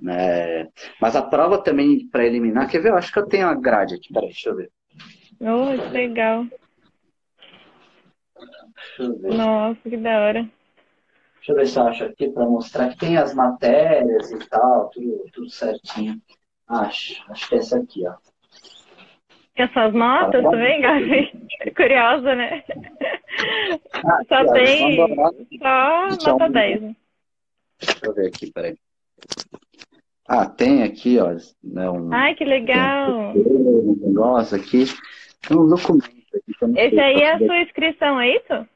Né? 0.00 0.68
Mas 1.00 1.16
a 1.16 1.22
prova 1.22 1.58
também 1.58 2.08
para 2.08 2.24
eliminar, 2.24 2.70
quer 2.70 2.80
ver? 2.80 2.90
Eu 2.90 2.96
acho 2.96 3.12
que 3.12 3.18
eu 3.18 3.26
tenho 3.26 3.48
a 3.48 3.54
grade 3.54 3.96
aqui, 3.96 4.12
peraí, 4.12 4.28
deixa 4.28 4.50
eu 4.50 4.56
ver. 4.56 4.70
Oh, 5.40 5.82
que 5.82 5.92
legal. 5.92 6.46
Nossa, 8.98 9.80
que 9.82 9.96
da 9.96 10.20
hora. 10.20 10.48
Deixa 11.36 11.52
eu 11.52 11.56
ver 11.56 11.66
se 11.66 11.78
eu 11.78 11.82
acho 11.88 12.04
aqui 12.04 12.28
para 12.30 12.46
mostrar 12.46 12.90
que 12.90 12.98
tem 12.98 13.16
as 13.16 13.34
matérias 13.34 14.30
e 14.30 14.38
tal, 14.48 14.90
tudo, 14.90 15.24
tudo 15.32 15.50
certinho. 15.50 16.20
Acho, 16.68 17.24
acho 17.30 17.48
que 17.48 17.54
é 17.56 17.58
essa 17.58 17.78
aqui, 17.78 18.06
ó. 18.06 18.14
E 19.58 19.62
as 19.62 19.72
suas 19.72 19.92
notas 19.92 20.40
também, 20.44 20.80
Gabi? 20.80 21.32
Curiosa, 21.74 22.32
né? 22.36 22.62
Ah, 23.92 24.20
só 24.28 24.52
tem 24.52 24.96
só 26.20 26.32
nota 26.32 26.48
10. 26.48 26.80
Né? 26.80 26.96
Deixa 27.80 28.06
eu 28.06 28.14
ver 28.14 28.28
aqui, 28.28 28.52
peraí. 28.52 28.76
Ah, 30.28 30.46
tem 30.46 30.84
aqui, 30.84 31.18
ó. 31.18 31.36
Né, 31.64 31.90
um, 31.90 32.12
Ai, 32.12 32.36
que 32.36 32.44
legal! 32.44 33.32
Um 33.34 33.96
negócio 34.00 34.56
aqui. 34.56 34.84
Tem 35.46 35.56
um 35.56 35.68
documento 35.68 36.06
aqui. 36.06 36.78
Esse 36.78 37.00
aí 37.00 37.22
é 37.22 37.32
a 37.32 37.38
sua 37.38 37.60
inscrição, 37.60 38.20
é 38.20 38.36
isso? 38.36 38.68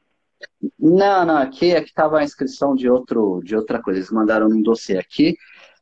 Não, 0.77 1.25
não, 1.25 1.37
aqui, 1.37 1.73
aqui 1.73 1.87
estava 1.87 2.19
a 2.19 2.23
inscrição 2.23 2.75
de, 2.75 2.89
outro, 2.89 3.41
de 3.45 3.55
outra 3.55 3.81
coisa. 3.81 3.99
Eles 3.99 4.11
mandaram 4.11 4.47
um 4.47 4.61
dossiê 4.61 4.97
aqui. 4.97 5.37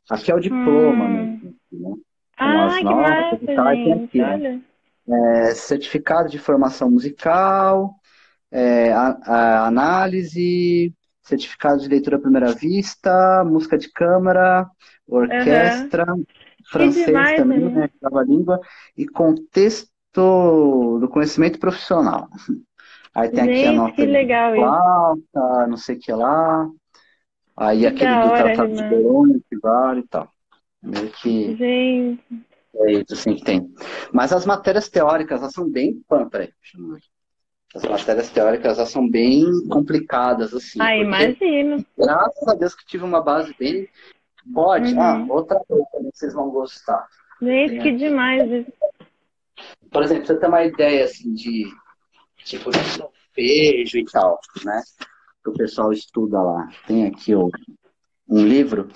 Aqui 0.08 0.30
é 0.30 0.34
o 0.34 0.40
diploma 0.40 1.04
hum. 1.06 1.40
mesmo. 1.72 1.96
Né? 1.96 1.96
Ah, 2.36 2.76
que 2.78 2.84
massa, 2.84 3.36
gente. 3.36 4.20
Aqui, 4.20 4.20
Olha 4.20 4.71
é, 5.08 5.54
certificado 5.54 6.28
de 6.28 6.38
formação 6.38 6.90
musical, 6.90 7.94
é, 8.50 8.92
a, 8.92 9.18
a 9.24 9.66
análise, 9.66 10.94
certificado 11.22 11.80
de 11.80 11.88
leitura 11.88 12.16
à 12.16 12.20
primeira 12.20 12.52
vista, 12.52 13.44
música 13.44 13.78
de 13.78 13.90
câmara, 13.90 14.68
orquestra, 15.06 16.12
uhum. 16.12 16.24
francês 16.70 17.06
demais, 17.06 17.36
também, 17.36 17.58
né, 17.60 17.90
né 18.02 18.24
língua, 18.26 18.60
e 18.96 19.06
contexto 19.06 19.88
do 21.00 21.08
conhecimento 21.08 21.58
profissional. 21.58 22.28
Aí 23.14 23.28
tem 23.28 23.44
Gente, 23.44 23.58
aqui 23.58 23.66
a 23.66 23.72
nota 23.72 23.92
que 23.92 24.06
legal 24.06 24.54
flauta, 24.54 25.66
não 25.66 25.76
sei 25.76 25.96
o 25.96 25.98
que 25.98 26.12
lá. 26.12 26.66
Aí 27.54 27.80
que 27.80 27.86
aquele 27.86 28.22
do 28.22 28.28
Tratado 28.28 28.74
de 28.74 28.82
Bolonha, 28.84 29.40
que 29.50 29.58
vale 29.58 30.00
e 30.00 30.08
tal. 30.08 30.28
Meio 30.82 31.10
que. 31.10 31.54
Gente. 31.56 32.51
É 32.74 32.92
isso, 32.92 33.16
sim, 33.16 33.34
que 33.34 33.44
tem. 33.44 33.72
Mas 34.12 34.32
as 34.32 34.46
matérias 34.46 34.88
teóricas, 34.88 35.40
elas 35.40 35.52
são 35.52 35.68
bem. 35.68 36.02
Peraí, 36.30 36.52
as 37.74 37.82
matérias 37.84 38.30
teóricas 38.30 38.78
elas 38.78 38.90
são 38.90 39.08
bem 39.08 39.46
complicadas, 39.68 40.52
assim. 40.54 40.80
Ah, 40.80 40.96
imagino. 40.96 41.84
Graças 41.96 42.48
a 42.48 42.54
Deus 42.54 42.74
que 42.74 42.86
tive 42.86 43.04
uma 43.04 43.22
base 43.22 43.54
bem. 43.58 43.88
Pode. 44.52 44.92
Uhum. 44.92 45.00
Ah, 45.00 45.26
outra 45.28 45.60
coisa 45.60 45.84
que 45.90 46.10
vocês 46.12 46.34
vão 46.34 46.50
gostar. 46.50 47.06
Gente, 47.40 47.82
que 47.82 47.92
demais 47.92 48.50
isso. 48.50 48.72
Por 49.90 50.02
exemplo, 50.02 50.26
você 50.26 50.38
tem 50.38 50.48
uma 50.48 50.64
ideia 50.64 51.04
assim 51.04 51.32
de 51.34 51.64
tipo 52.44 52.70
de 52.70 52.78
solfejo 52.78 53.98
e 53.98 54.04
tal, 54.04 54.40
né? 54.64 54.82
Que 55.42 55.50
o 55.50 55.54
pessoal 55.54 55.92
estuda 55.92 56.40
lá. 56.40 56.68
Tem 56.86 57.06
aqui 57.06 57.34
ó, 57.34 57.48
um 58.28 58.46
livro. 58.46 58.88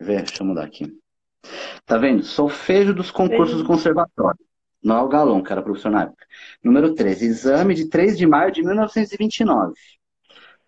Deixa 0.00 0.42
eu 0.42 0.46
mudar 0.46 0.64
aqui. 0.64 0.96
Tá 1.86 1.96
vendo? 1.96 2.22
Solfejo 2.22 2.94
dos 2.94 3.10
concursos 3.10 3.58
do 3.58 3.66
conservatório. 3.66 4.38
Noel 4.82 5.08
Galon, 5.08 5.42
que 5.42 5.52
era 5.52 5.62
professor 5.62 5.90
na 5.90 6.02
época. 6.02 6.26
Número 6.62 6.94
13, 6.94 7.26
exame 7.26 7.74
de 7.74 7.88
3 7.88 8.16
de 8.16 8.26
maio 8.26 8.52
de 8.52 8.62
1929. 8.62 9.72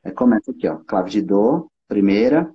Aí 0.05 0.13
começa 0.13 0.51
aqui, 0.51 0.67
ó. 0.67 0.79
Clave 0.79 1.11
de 1.11 1.23
Dó, 1.23 1.67
primeira. 1.87 2.51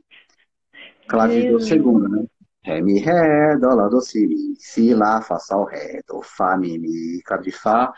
Clave 1.07 1.41
de 1.41 1.51
Dó, 1.51 1.59
segunda, 1.59 2.09
né? 2.09 2.25
Ré, 2.63 2.81
mi, 2.81 2.97
ré, 2.99 3.57
dó, 3.59 3.75
lá, 3.75 3.87
dó, 3.87 4.01
si, 4.01 4.25
mi, 4.25 4.55
si, 4.57 4.91
lá, 4.95 5.21
fá, 5.21 5.37
sol, 5.37 5.65
ré, 5.65 6.01
dó, 6.07 6.19
fá, 6.23 6.57
mi, 6.57 6.79
mi, 6.79 7.21
clave 7.23 7.43
de 7.43 7.51
fá. 7.51 7.93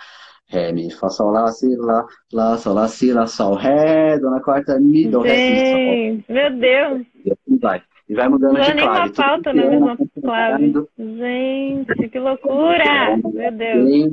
Ré, 0.50 0.72
Mi, 0.72 0.90
Fá, 0.90 1.10
Sol, 1.10 1.32
Lá, 1.32 1.52
Si, 1.52 1.76
Lá, 1.76 2.06
Lá, 2.32 2.58
Sol, 2.58 2.74
Lá, 2.74 2.88
Si, 2.88 3.12
Lá, 3.12 3.28
Sol, 3.28 3.56
Ré, 3.56 4.18
Dó 4.18 4.30
na 4.30 4.40
quarta, 4.40 4.80
Mi, 4.80 5.06
Dó, 5.08 5.22
Ré, 5.22 5.36
Si, 5.36 6.24
Sol. 6.26 6.36
Meu 6.36 6.58
Deus! 6.58 7.08
E 7.26 7.32
assim 7.32 7.58
vai. 7.60 7.84
E 8.10 8.14
vai 8.16 8.30
mudando 8.30 8.54
não 8.54 8.62
de 8.62 8.74
nem 8.74 8.86
clave. 8.86 9.10
uma 9.10 9.14
pauta 9.14 9.54
na 9.54 9.66
mesma 9.66 9.98
clave. 10.22 10.74
Gente, 10.98 12.10
que 12.10 12.20
loucura! 12.20 13.18
Meu 13.18 13.52
Deus. 13.52 13.86
Bem, 13.86 14.10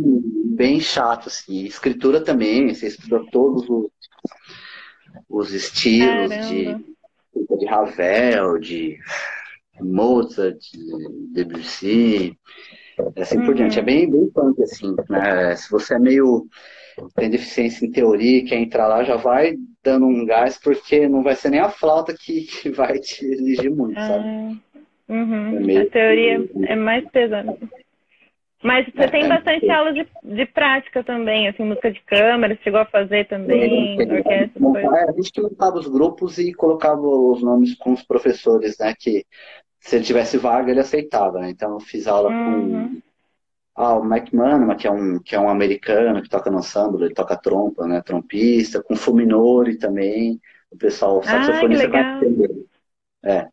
bem 0.56 0.80
chato, 0.80 1.28
assim. 1.28 1.64
Escritura 1.64 2.20
também, 2.20 2.74
você 2.74 2.88
estuda 2.88 3.24
todos 3.30 3.68
os, 3.70 3.90
os 5.28 5.52
estilos 5.52 6.30
de, 6.48 6.74
de 7.58 7.66
Ravel, 7.66 8.58
de 8.58 8.98
Mozart, 9.80 10.58
de 10.58 11.32
Debussy, 11.32 12.36
assim 13.16 13.38
uhum. 13.38 13.46
por 13.46 13.54
diante. 13.54 13.78
É 13.78 13.82
bem, 13.82 14.10
bem 14.10 14.30
punk, 14.30 14.62
assim, 14.62 14.94
né? 15.08 15.56
Se 15.56 15.70
você 15.70 15.94
é 15.94 15.98
meio 15.98 16.46
tem 17.16 17.28
deficiência 17.28 17.84
em 17.84 17.90
teoria 17.90 18.38
e 18.38 18.44
quer 18.44 18.56
entrar 18.56 18.86
lá, 18.86 19.02
já 19.02 19.16
vai 19.16 19.56
dando 19.82 20.06
um 20.06 20.24
gás, 20.24 20.58
porque 20.62 21.08
não 21.08 21.22
vai 21.22 21.34
ser 21.34 21.50
nem 21.50 21.60
a 21.60 21.68
flauta 21.68 22.14
que, 22.14 22.42
que 22.42 22.70
vai 22.70 22.98
te 22.98 23.24
exigir 23.24 23.70
muito, 23.70 23.98
ah, 23.98 24.06
sabe? 24.06 24.28
Uhum. 25.08 25.56
É 25.56 25.60
meio... 25.60 25.82
A 25.82 25.86
teoria 25.86 26.48
é 26.66 26.76
mais 26.76 27.04
pesada. 27.10 27.56
Mas 28.62 28.86
você 28.86 29.02
é, 29.02 29.08
tem 29.08 29.28
bastante 29.28 29.68
é, 29.68 29.72
aula 29.74 29.92
de, 29.92 30.06
de 30.22 30.46
prática 30.46 31.04
também, 31.04 31.48
assim, 31.48 31.64
música 31.64 31.92
de 31.92 32.00
câmara, 32.00 32.58
chegou 32.64 32.80
a 32.80 32.86
fazer 32.86 33.26
também, 33.26 34.00
orquestra, 34.00 34.62
é, 34.78 35.10
A 35.10 35.12
gente 35.12 35.42
montava 35.42 35.76
os 35.76 35.86
grupos 35.86 36.38
e 36.38 36.54
colocava 36.54 37.02
os 37.02 37.42
nomes 37.42 37.74
com 37.74 37.92
os 37.92 38.02
professores, 38.02 38.78
né, 38.78 38.94
que 38.98 39.26
se 39.84 39.96
ele 39.96 40.04
tivesse 40.04 40.38
vaga, 40.38 40.70
ele 40.70 40.80
aceitava, 40.80 41.38
né? 41.40 41.50
Então 41.50 41.74
eu 41.74 41.80
fiz 41.80 42.06
aula 42.06 42.30
uhum. 42.30 42.94
com 42.94 43.02
ah, 43.74 43.98
o 43.98 44.04
Mike 44.04 44.34
Manama, 44.34 44.76
que 44.76 44.86
é 44.86 44.90
um, 44.90 45.18
que 45.18 45.34
é 45.34 45.38
um 45.38 45.48
americano 45.48 46.22
que 46.22 46.28
toca 46.28 46.50
no 46.50 46.62
samba, 46.62 47.04
ele 47.04 47.12
toca 47.12 47.36
trompa, 47.36 47.86
né? 47.86 48.00
Trompista, 48.00 48.82
com 48.82 48.96
Fuminori 48.96 49.76
também. 49.76 50.40
O 50.70 50.76
pessoal, 50.76 51.18
o 51.18 51.22
saxofonista 51.22 51.90
ah, 51.92 52.20
É. 53.22 53.48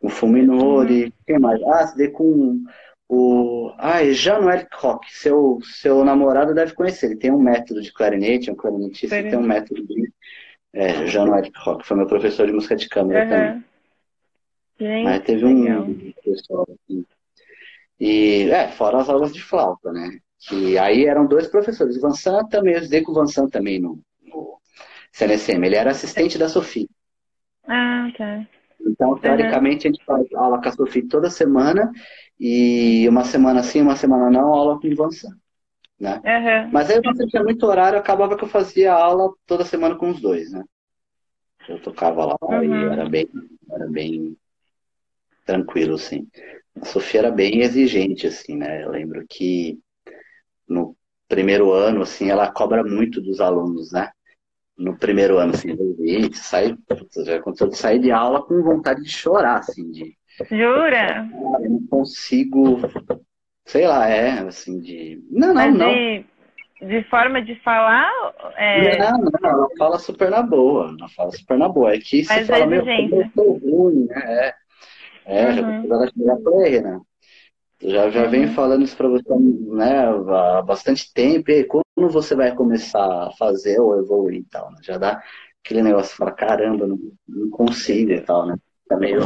Com 0.00 0.08
Fuminori, 0.08 1.04
uhum. 1.04 1.12
quem 1.26 1.38
mais? 1.40 1.60
Ah, 1.64 1.86
se 1.88 2.08
com 2.08 2.62
o. 3.08 3.72
Ah, 3.76 4.04
é 4.04 4.12
Jean-Noël 4.12 4.64
Koch. 4.70 5.04
Seu, 5.10 5.58
seu 5.64 6.04
namorado 6.04 6.54
deve 6.54 6.74
conhecer. 6.74 7.06
Ele 7.06 7.16
tem 7.16 7.32
um 7.32 7.42
método 7.42 7.82
de 7.82 7.92
clarinete, 7.92 8.50
é 8.50 8.52
um 8.52 8.56
clarinetista, 8.56 9.18
ele 9.18 9.30
tem 9.30 9.38
um 9.38 9.42
método 9.42 9.84
de. 9.84 10.12
É, 10.72 11.06
Jean-Noël 11.06 11.50
Koch, 11.64 11.84
foi 11.84 11.96
meu 11.96 12.06
professor 12.06 12.46
de 12.46 12.52
música 12.52 12.76
de 12.76 12.88
câmera 12.88 13.24
uhum. 13.24 13.28
também. 13.28 13.71
Gente, 14.82 15.04
Mas 15.04 15.22
teve 15.22 15.44
um 15.46 16.12
pessoal 16.24 16.66
assim, 16.68 17.04
e, 18.00 18.50
é, 18.50 18.66
fora 18.66 18.98
as 18.98 19.08
aulas 19.08 19.32
de 19.32 19.40
flauta, 19.40 19.92
né? 19.92 20.18
Que 20.40 20.76
aí 20.76 21.04
eram 21.04 21.24
dois 21.24 21.46
professores, 21.46 22.00
Van 22.00 22.10
Sant 22.10 22.50
também, 22.50 22.74
eu 22.74 22.80
estudei 22.80 23.02
com 23.02 23.12
o 23.12 23.14
Van 23.14 23.28
Sant 23.28 23.48
também 23.48 23.80
no, 23.80 24.02
no 24.20 24.58
CNSM. 25.12 25.64
Ele 25.64 25.76
era 25.76 25.92
assistente 25.92 26.36
da 26.36 26.48
Sofia. 26.48 26.88
Ah, 27.64 28.08
tá. 28.18 28.44
Então, 28.84 29.16
teoricamente, 29.16 29.86
uhum. 29.86 29.92
a 29.92 29.94
gente 29.94 30.04
faz 30.04 30.34
aula 30.34 30.60
com 30.60 30.68
a 30.68 30.72
Sofia 30.72 31.08
toda 31.08 31.30
semana 31.30 31.92
e 32.40 33.08
uma 33.08 33.22
semana 33.22 33.62
sim, 33.62 33.82
uma 33.82 33.94
semana 33.94 34.28
não, 34.30 34.52
aula 34.52 34.80
com 34.80 34.88
o 34.88 34.96
Van 34.96 35.12
Sant. 35.12 35.36
Né? 36.00 36.20
Uhum. 36.24 36.70
Mas 36.72 36.90
aí 36.90 37.00
você 37.00 37.24
tinha 37.28 37.44
muito 37.44 37.64
horário, 37.64 38.00
acabava 38.00 38.36
que 38.36 38.42
eu 38.42 38.48
fazia 38.48 38.92
aula 38.92 39.32
toda 39.46 39.64
semana 39.64 39.94
com 39.94 40.10
os 40.10 40.20
dois, 40.20 40.50
né? 40.50 40.64
Eu 41.68 41.80
tocava 41.80 42.26
lá 42.26 42.36
uhum. 42.42 42.64
e 42.64 42.92
era 42.92 43.08
bem, 43.08 43.28
era 43.70 43.86
bem 43.86 44.36
tranquilo, 45.44 45.94
assim. 45.94 46.26
A 46.80 46.84
Sofia 46.84 47.20
era 47.20 47.30
bem 47.30 47.60
exigente, 47.60 48.26
assim, 48.26 48.56
né? 48.56 48.82
Eu 48.82 48.90
lembro 48.90 49.24
que 49.28 49.78
no 50.68 50.96
primeiro 51.28 51.72
ano, 51.72 52.02
assim, 52.02 52.30
ela 52.30 52.50
cobra 52.50 52.82
muito 52.82 53.20
dos 53.20 53.40
alunos, 53.40 53.92
né? 53.92 54.10
No 54.76 54.96
primeiro 54.98 55.38
ano, 55.38 55.52
assim, 55.54 55.76
gente, 56.04 56.38
sai, 56.38 56.76
já 57.24 57.36
aconteceu 57.36 57.68
de 57.68 57.76
sair 57.76 57.98
de 58.00 58.10
aula 58.10 58.42
com 58.42 58.62
vontade 58.62 59.02
de 59.02 59.10
chorar, 59.10 59.58
assim, 59.58 59.90
de. 59.90 60.16
Jura? 60.50 61.28
Eu 61.62 61.70
não 61.70 61.86
consigo, 61.86 62.78
sei 63.66 63.86
lá, 63.86 64.08
é, 64.08 64.40
assim, 64.40 64.80
de. 64.80 65.22
Não, 65.30 65.48
não, 65.48 65.54
Mas 65.54 65.74
não. 65.74 65.92
De, 65.92 66.26
de 66.82 67.02
forma 67.04 67.42
de 67.42 67.54
falar? 67.56 68.10
É... 68.56 68.98
Não, 68.98 69.18
não, 69.18 69.50
ela 69.50 69.68
fala 69.78 69.98
super 69.98 70.30
na 70.30 70.42
boa, 70.42 70.94
ela 70.98 71.08
fala 71.10 71.30
super 71.32 71.58
na 71.58 71.68
boa. 71.68 71.94
É 71.94 71.98
que 71.98 72.24
você 72.24 72.34
Mas 72.34 72.46
fala, 72.46 72.66
meu, 72.66 72.84
eu 72.86 73.30
tô 73.34 73.52
ruim, 73.52 74.06
né? 74.06 74.48
É. 74.48 74.61
É, 75.24 75.50
uhum. 75.50 75.88
já 75.88 76.36
falei, 76.42 76.80
né? 76.80 77.00
Já, 77.80 78.10
já 78.10 78.24
uhum. 78.24 78.30
venho 78.30 78.48
falando 78.52 78.84
isso 78.84 78.96
para 78.96 79.08
você 79.08 79.34
né, 79.34 80.06
há 80.06 80.62
bastante 80.62 81.12
tempo. 81.12 81.50
E 81.50 81.54
aí, 81.54 81.64
quando 81.64 82.10
você 82.10 82.34
vai 82.34 82.54
começar 82.54 83.04
a 83.04 83.32
fazer 83.32 83.80
ou 83.80 83.98
evoluir 83.98 84.40
e 84.40 84.44
tal? 84.44 84.70
Né? 84.70 84.78
Já 84.82 84.98
dá 84.98 85.22
aquele 85.64 85.82
negócio, 85.82 86.16
fala, 86.16 86.32
caramba, 86.32 86.86
não, 86.86 86.98
não 87.28 87.50
consigo 87.50 88.12
e 88.12 88.20
tal, 88.20 88.46
né? 88.46 88.56
Tá 88.88 88.96
meio. 88.96 89.20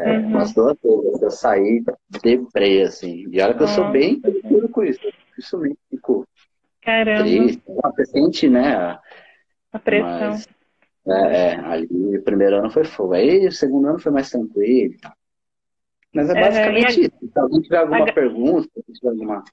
É, 0.00 0.18
uhum. 0.18 0.26
Umas 0.26 0.52
duas 0.52 0.76
vezes 0.82 1.22
eu 1.22 1.30
saí 1.30 1.84
deprê, 2.22 2.82
assim. 2.82 3.26
E 3.30 3.40
olha 3.40 3.54
que 3.54 3.62
eu 3.62 3.68
sou 3.68 3.90
bem 3.90 4.20
tranquilo 4.20 4.68
com 4.68 4.82
isso. 4.84 5.00
Isso 5.38 5.58
me 5.58 5.76
ficou. 5.90 6.26
Caramba. 6.82 7.22
Triste. 7.22 7.62
Você 7.66 8.06
sente, 8.06 8.48
né? 8.48 8.74
A, 8.74 9.00
a 9.72 9.78
pressão. 9.78 10.30
Mas, 10.30 10.48
é, 11.10 11.52
é, 11.54 11.60
ali 11.60 12.18
o 12.18 12.22
primeiro 12.22 12.56
ano 12.56 12.70
foi 12.70 12.84
fogo. 12.84 13.14
Aí 13.14 13.46
o 13.46 13.52
segundo 13.52 13.88
ano 13.88 13.98
foi 13.98 14.12
mais 14.12 14.30
tranquilo 14.30 14.94
e 14.94 14.98
tal. 14.98 15.12
Mas 16.14 16.30
é 16.30 16.34
basicamente 16.34 17.00
é, 17.00 17.04
isso. 17.04 17.32
Se 17.32 17.38
alguém 17.38 17.60
tiver 17.60 17.78
alguma 17.78 18.08
a... 18.08 18.12
pergunta, 18.12 18.68
se 18.86 18.92
tiver 18.92 19.10
alguma. 19.10 19.44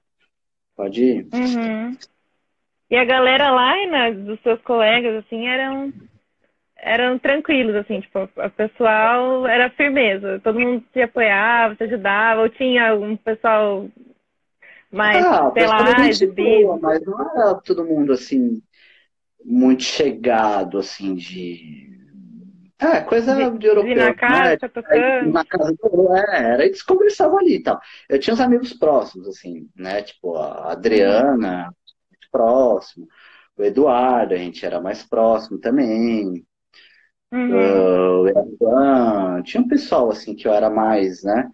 Pode 0.76 1.04
ir. 1.04 1.28
Uhum. 1.34 1.98
E 2.90 2.96
a 2.96 3.06
galera 3.06 3.52
lá, 3.52 3.74
né, 3.88 4.12
dos 4.14 4.40
seus 4.42 4.62
colegas, 4.62 5.24
assim, 5.24 5.48
eram 5.48 5.92
eram 6.78 7.18
tranquilos, 7.18 7.76
assim, 7.76 8.00
tipo, 8.02 8.20
o 8.20 8.50
pessoal 8.52 9.48
era 9.48 9.72
firmeza, 9.72 10.40
todo 10.44 10.60
mundo 10.60 10.84
se 10.94 11.02
apoiava, 11.02 11.76
se 11.76 11.84
ajudava, 11.84 12.42
ou 12.42 12.50
tinha 12.50 12.94
um 12.94 13.18
pessoal 13.18 13.88
mais, 14.92 15.26
ah, 15.26 15.52
sei 15.52 15.66
lá, 15.66 16.08
exibido. 16.08 16.80
Mas 16.80 17.02
não 17.04 17.20
era 17.20 17.56
todo 17.56 17.86
mundo 17.86 18.14
assim, 18.14 18.62
muito 19.46 19.84
chegado, 19.84 20.80
assim, 20.80 21.14
de. 21.14 21.94
É, 22.80 23.00
coisa 23.02 23.36
de, 23.36 23.58
de 23.58 23.68
europeu. 23.68 23.96
na 23.96 24.14
casa, 24.14 24.50
né? 24.50 24.58
tocando. 24.58 25.32
Na 25.32 25.46
casa 25.46 25.74
é, 26.34 26.54
era, 26.54 26.66
eles 26.66 26.82
conversavam 26.82 27.38
ali 27.38 27.56
e 27.56 27.64
tal. 27.64 27.80
Eu 28.10 28.20
tinha 28.20 28.34
uns 28.34 28.42
amigos 28.42 28.74
próximos, 28.74 29.28
assim, 29.28 29.70
né? 29.76 30.02
Tipo, 30.02 30.36
a 30.36 30.72
Adriana, 30.72 31.74
muito 32.10 32.28
próximo. 32.32 33.08
O 33.58 33.64
Eduardo, 33.64 34.34
a 34.34 34.38
gente 34.38 34.66
era 34.66 34.82
mais 34.82 35.04
próximo 35.04 35.58
também. 35.60 36.46
Uhum. 37.32 37.52
Uh, 37.52 38.22
o 38.22 38.30
Ivan, 38.30 39.42
tinha 39.44 39.62
um 39.62 39.68
pessoal, 39.68 40.12
assim, 40.12 40.36
que 40.36 40.48
eu 40.48 40.54
era 40.54 40.70
mais, 40.70 41.24
né? 41.24 41.50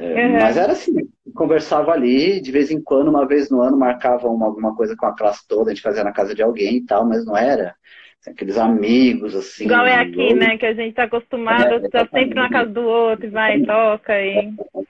Uhum. 0.00 0.32
Mas 0.32 0.56
era 0.56 0.72
assim, 0.72 0.92
conversava 1.34 1.92
ali, 1.92 2.40
de 2.40 2.50
vez 2.50 2.70
em 2.70 2.80
quando, 2.80 3.08
uma 3.08 3.26
vez 3.26 3.50
no 3.50 3.60
ano, 3.60 3.76
marcava 3.76 4.28
uma, 4.28 4.46
alguma 4.46 4.74
coisa 4.74 4.96
com 4.96 5.06
a 5.06 5.14
classe 5.14 5.46
toda, 5.46 5.70
a 5.70 5.74
gente 5.74 5.82
fazia 5.82 6.02
na 6.02 6.12
casa 6.12 6.34
de 6.34 6.42
alguém 6.42 6.76
e 6.76 6.84
tal, 6.84 7.06
mas 7.06 7.24
não 7.24 7.36
era 7.36 7.74
assim, 8.20 8.30
aqueles 8.30 8.58
amigos, 8.58 9.34
assim. 9.34 9.64
Igual 9.64 9.86
é 9.86 9.94
aqui, 9.94 10.34
né? 10.34 10.56
Que 10.56 10.66
a 10.66 10.74
gente 10.74 10.94
tá 10.94 11.04
acostumado, 11.04 11.74
é, 11.74 11.88
tá 11.88 12.06
sempre 12.06 12.34
na 12.34 12.48
casa 12.48 12.70
do 12.70 12.82
outro, 12.82 13.30
vai, 13.30 13.60
toca 13.62 14.20
e. 14.20 14.46
Uhum. 14.46 14.84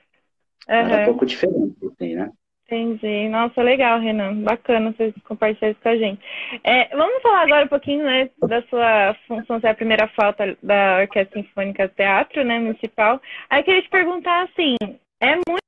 Era 0.68 1.02
um 1.02 1.04
pouco 1.06 1.26
diferente, 1.26 1.76
assim, 1.84 2.14
né? 2.14 2.30
Entendi. 2.70 3.28
Nossa, 3.28 3.62
legal, 3.62 3.98
Renan. 3.98 4.44
Bacana 4.44 4.92
vocês 4.92 5.12
compartilharem 5.24 5.72
isso 5.72 5.82
com 5.82 5.88
a 5.88 5.96
gente. 5.96 6.22
É, 6.62 6.96
vamos 6.96 7.20
falar 7.20 7.42
agora 7.42 7.64
um 7.64 7.68
pouquinho 7.68 8.04
né, 8.04 8.30
da 8.46 8.62
sua 8.62 9.16
função, 9.26 9.58
você 9.58 9.66
é 9.66 9.70
a 9.70 9.74
primeira 9.74 10.06
falta 10.06 10.56
da 10.62 11.00
Orquestra 11.00 11.42
Sinfônica 11.42 11.88
Teatro 11.88 12.44
né, 12.44 12.60
Municipal. 12.60 13.20
Aí 13.50 13.64
queria 13.64 13.82
te 13.82 13.90
perguntar 13.90 14.44
assim, 14.44 14.76
é 15.20 15.34
muito 15.34 15.58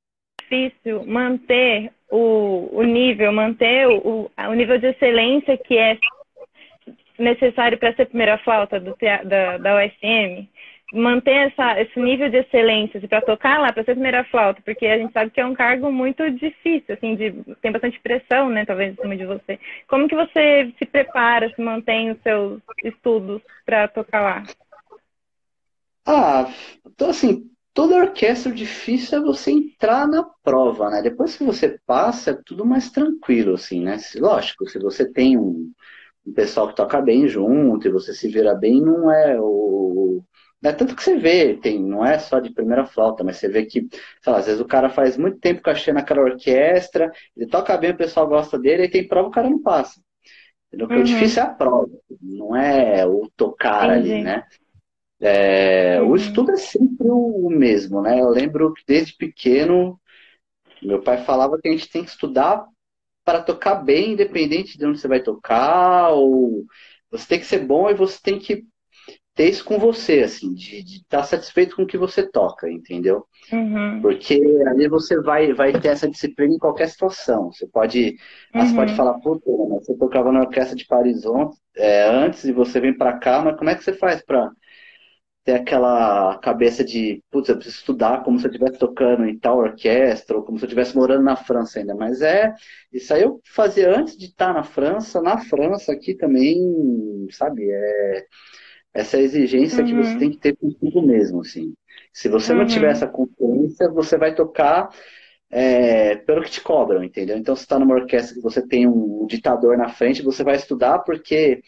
difícil 0.42 1.04
manter 1.04 1.90
o, 2.08 2.68
o 2.72 2.84
nível, 2.84 3.32
manter 3.32 3.88
o, 3.88 4.30
o 4.38 4.54
nível 4.54 4.78
de 4.78 4.86
excelência 4.86 5.58
que 5.58 5.76
é 5.76 5.98
necessário 7.18 7.78
para 7.78 7.94
ser 7.94 8.06
primeira 8.06 8.38
flauta 8.38 8.78
do, 8.78 8.96
da, 9.24 9.58
da 9.58 9.84
USM? 9.84 10.48
Manter 10.92 11.48
essa, 11.48 11.80
esse 11.80 11.98
nível 11.98 12.28
de 12.28 12.38
excelência 12.38 12.98
assim, 12.98 13.08
para 13.08 13.22
tocar 13.22 13.58
lá, 13.58 13.72
para 13.72 13.82
ser 13.82 13.94
primeira 13.94 14.24
flauta, 14.24 14.60
porque 14.64 14.86
a 14.86 14.98
gente 14.98 15.12
sabe 15.12 15.30
que 15.30 15.40
é 15.40 15.46
um 15.46 15.54
cargo 15.54 15.90
muito 15.90 16.30
difícil, 16.30 16.94
assim, 16.94 17.16
de, 17.16 17.32
tem 17.62 17.72
bastante 17.72 17.98
pressão, 18.00 18.50
né, 18.50 18.66
talvez, 18.66 18.92
em 18.92 19.00
cima 19.00 19.16
de 19.16 19.24
você. 19.24 19.58
Como 19.88 20.06
que 20.06 20.14
você 20.14 20.72
se 20.78 20.84
prepara, 20.84 21.50
se 21.54 21.62
mantém 21.62 22.10
os 22.10 22.20
seus 22.22 22.60
estudos 22.84 23.40
para 23.64 23.88
tocar 23.88 24.20
lá? 24.20 24.42
Ah, 26.04 26.52
então 26.84 27.10
assim, 27.10 27.48
toda 27.72 27.96
orquestra 27.96 28.52
difícil 28.52 29.18
é 29.18 29.22
você 29.22 29.50
entrar 29.50 30.06
na 30.06 30.24
prova, 30.42 30.90
né? 30.90 31.00
Depois 31.00 31.36
que 31.36 31.44
você 31.44 31.78
passa, 31.86 32.32
é 32.32 32.38
tudo 32.44 32.66
mais 32.66 32.90
tranquilo, 32.90 33.54
assim, 33.54 33.80
né? 33.80 33.96
Lógico, 34.16 34.68
se 34.68 34.78
você 34.78 35.10
tem 35.10 35.38
um, 35.38 35.72
um 36.26 36.32
pessoal 36.32 36.68
que 36.68 36.76
toca 36.76 37.00
bem 37.00 37.26
junto 37.28 37.86
e 37.86 37.90
você 37.90 38.12
se 38.12 38.28
vira 38.28 38.54
bem, 38.54 38.80
não 38.80 39.10
é 39.10 39.40
o 39.40 40.22
É 40.64 40.72
tanto 40.72 40.94
que 40.94 41.02
você 41.02 41.16
vê, 41.16 41.56
tem, 41.56 41.82
não 41.82 42.06
é 42.06 42.18
só 42.20 42.38
de 42.38 42.52
primeira 42.52 42.86
flauta, 42.86 43.24
mas 43.24 43.36
você 43.36 43.48
vê 43.48 43.64
que, 43.66 43.88
sei 44.20 44.32
lá, 44.32 44.38
às 44.38 44.46
vezes 44.46 44.60
o 44.60 44.66
cara 44.66 44.88
faz 44.88 45.16
muito 45.16 45.38
tempo 45.38 45.60
cachê 45.60 45.92
naquela 45.92 46.22
orquestra, 46.22 47.10
ele 47.36 47.48
toca 47.48 47.76
bem, 47.76 47.90
o 47.90 47.96
pessoal 47.96 48.28
gosta 48.28 48.56
dele, 48.56 48.84
e 48.84 48.88
tem 48.88 49.06
prova 49.06 49.28
o 49.28 49.32
cara 49.32 49.50
não 49.50 49.60
passa. 49.60 50.00
Entendeu? 50.68 50.86
Porque 50.86 51.02
uhum. 51.02 51.02
o 51.02 51.06
difícil 51.06 51.42
é 51.42 51.46
a 51.46 51.50
prova, 51.50 51.90
não 52.20 52.56
é 52.56 53.04
o 53.04 53.28
tocar 53.36 53.90
Entendi. 53.90 54.12
ali, 54.12 54.22
né? 54.22 54.44
É, 55.20 56.00
uhum. 56.00 56.10
O 56.10 56.16
estudo 56.16 56.52
é 56.52 56.56
sempre 56.56 57.08
o 57.10 57.48
mesmo, 57.50 58.00
né? 58.00 58.20
Eu 58.20 58.28
lembro 58.28 58.72
que 58.72 58.82
desde 58.86 59.16
pequeno, 59.16 60.00
meu 60.80 61.02
pai 61.02 61.24
falava 61.24 61.58
que 61.60 61.68
a 61.68 61.72
gente 61.72 61.90
tem 61.90 62.04
que 62.04 62.10
estudar 62.10 62.64
para 63.24 63.42
tocar 63.42 63.76
bem, 63.76 64.12
independente 64.12 64.78
de 64.78 64.86
onde 64.86 65.00
você 65.00 65.08
vai 65.08 65.20
tocar, 65.20 66.10
ou 66.10 66.64
você 67.10 67.26
tem 67.28 67.38
que 67.38 67.46
ser 67.46 67.60
bom 67.60 67.90
e 67.90 67.94
você 67.94 68.18
tem 68.22 68.38
que 68.38 68.64
ter 69.34 69.48
isso 69.48 69.64
com 69.64 69.78
você, 69.78 70.20
assim, 70.20 70.52
de 70.52 70.80
estar 70.80 71.18
tá 71.18 71.22
satisfeito 71.22 71.74
com 71.74 71.82
o 71.82 71.86
que 71.86 71.96
você 71.96 72.22
toca, 72.22 72.70
entendeu? 72.70 73.26
Uhum. 73.50 74.00
Porque 74.02 74.40
ali 74.66 74.88
você 74.88 75.20
vai, 75.20 75.52
vai 75.54 75.72
ter 75.72 75.88
essa 75.88 76.08
disciplina 76.08 76.54
em 76.54 76.58
qualquer 76.58 76.88
situação. 76.88 77.50
Você 77.50 77.66
pode, 77.66 78.16
uhum. 78.54 78.66
você 78.66 78.74
pode 78.74 78.94
falar, 78.94 79.14
puta, 79.20 79.50
você 79.50 79.94
tocava 79.96 80.30
na 80.30 80.40
orquestra 80.40 80.76
de 80.76 80.86
Paris 80.86 81.22
é, 81.76 82.04
antes 82.08 82.44
e 82.44 82.52
você 82.52 82.78
vem 82.78 82.96
para 82.96 83.18
cá, 83.18 83.42
mas 83.42 83.56
como 83.56 83.70
é 83.70 83.74
que 83.74 83.82
você 83.82 83.94
faz 83.94 84.22
para 84.22 84.50
ter 85.44 85.54
aquela 85.54 86.38
cabeça 86.38 86.84
de, 86.84 87.20
putz, 87.30 87.48
eu 87.48 87.56
preciso 87.56 87.78
estudar 87.78 88.22
como 88.22 88.38
se 88.38 88.46
eu 88.46 88.50
estivesse 88.50 88.78
tocando 88.78 89.24
em 89.24 89.36
tal 89.38 89.58
orquestra, 89.58 90.36
ou 90.36 90.44
como 90.44 90.58
se 90.58 90.64
eu 90.64 90.68
estivesse 90.68 90.94
morando 90.94 91.24
na 91.24 91.36
França 91.36 91.80
ainda. 91.80 91.94
Mas 91.94 92.20
é, 92.22 92.52
isso 92.92 93.12
aí 93.12 93.22
eu 93.22 93.40
fazia 93.44 93.90
antes 93.96 94.16
de 94.16 94.26
estar 94.26 94.52
na 94.52 94.62
França, 94.62 95.20
na 95.20 95.38
França 95.38 95.92
aqui 95.92 96.14
também, 96.14 97.26
sabe, 97.30 97.68
é 97.68 98.26
essa 98.94 99.18
exigência 99.18 99.80
uhum. 99.80 99.86
que 99.86 99.94
você 99.94 100.12
uhum. 100.12 100.18
tem 100.18 100.30
que 100.30 100.38
ter 100.38 100.56
consigo 100.56 101.02
mesmo, 101.02 101.40
assim. 101.40 101.74
Se 102.12 102.28
você 102.28 102.52
uhum. 102.52 102.58
não 102.58 102.66
tiver 102.66 102.90
essa 102.90 103.06
consciência, 103.06 103.90
você 103.90 104.18
vai 104.18 104.34
tocar 104.34 104.90
é, 105.50 106.16
pelo 106.16 106.42
que 106.42 106.50
te 106.50 106.60
cobram, 106.60 107.02
entendeu? 107.02 107.36
Então, 107.36 107.54
se 107.54 107.62
está 107.62 107.78
numa 107.78 107.94
orquestra 107.94 108.34
que 108.34 108.40
você 108.42 108.66
tem 108.66 108.86
um 108.86 109.26
ditador 109.26 109.76
na 109.76 109.88
frente, 109.88 110.22
você 110.22 110.42
vai 110.44 110.56
estudar 110.56 111.00
porque 111.00 111.62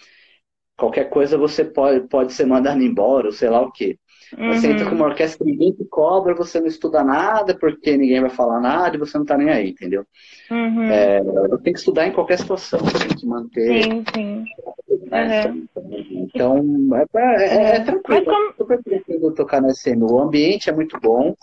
qualquer 0.77 1.09
coisa 1.11 1.39
você 1.39 1.65
pode, 1.65 2.09
pode 2.09 2.33
ser 2.33 2.47
mandado 2.47 2.83
embora, 2.83 3.27
ou 3.27 3.33
sei 3.33 3.49
lá 3.49 3.63
o 3.63 3.71
quê. 3.73 3.99
Uhum. 4.39 4.53
Você 4.53 4.73
entra 4.73 4.89
com 4.89 4.95
uma 4.95 5.07
orquestra 5.07 5.45
que 5.45 5.51
ninguém 5.51 5.73
te 5.73 5.85
cobra, 5.85 6.35
você 6.35 6.61
não 6.61 6.67
estuda 6.67 7.03
nada, 7.05 7.57
porque 7.57 7.97
ninguém 7.97 8.21
vai 8.21 8.31
falar 8.31 8.61
nada 8.61 8.97
e 8.97 8.99
você 8.99 9.17
não 9.17 9.25
tá 9.25 9.37
nem 9.37 9.51
aí, 9.51 9.71
entendeu? 9.71 10.05
Uhum. 10.51 10.91
É, 10.91 11.21
eu 11.21 11.59
tenho 11.59 11.75
que 11.75 11.79
estudar 11.79 12.07
em 12.07 12.13
qualquer 12.13 12.39
situação, 12.39 12.81
tem 12.81 13.17
que 13.17 13.27
manter. 13.27 13.83
Sim, 13.83 14.05
sim. 14.15 14.45
Uhum. 14.89 15.67
Então, 16.11 16.65
é, 16.95 17.19
é, 17.19 17.45
é, 17.45 17.77
é 17.77 17.81
tranquilo. 17.81 18.25
Como... 18.25 18.37
Eu 18.37 18.55
super 18.57 19.35
tocar 19.35 19.61
na 19.61 19.73
SM. 19.73 20.03
O 20.03 20.19
ambiente 20.19 20.69
é 20.69 20.73
muito 20.73 20.99
bom. 21.01 21.35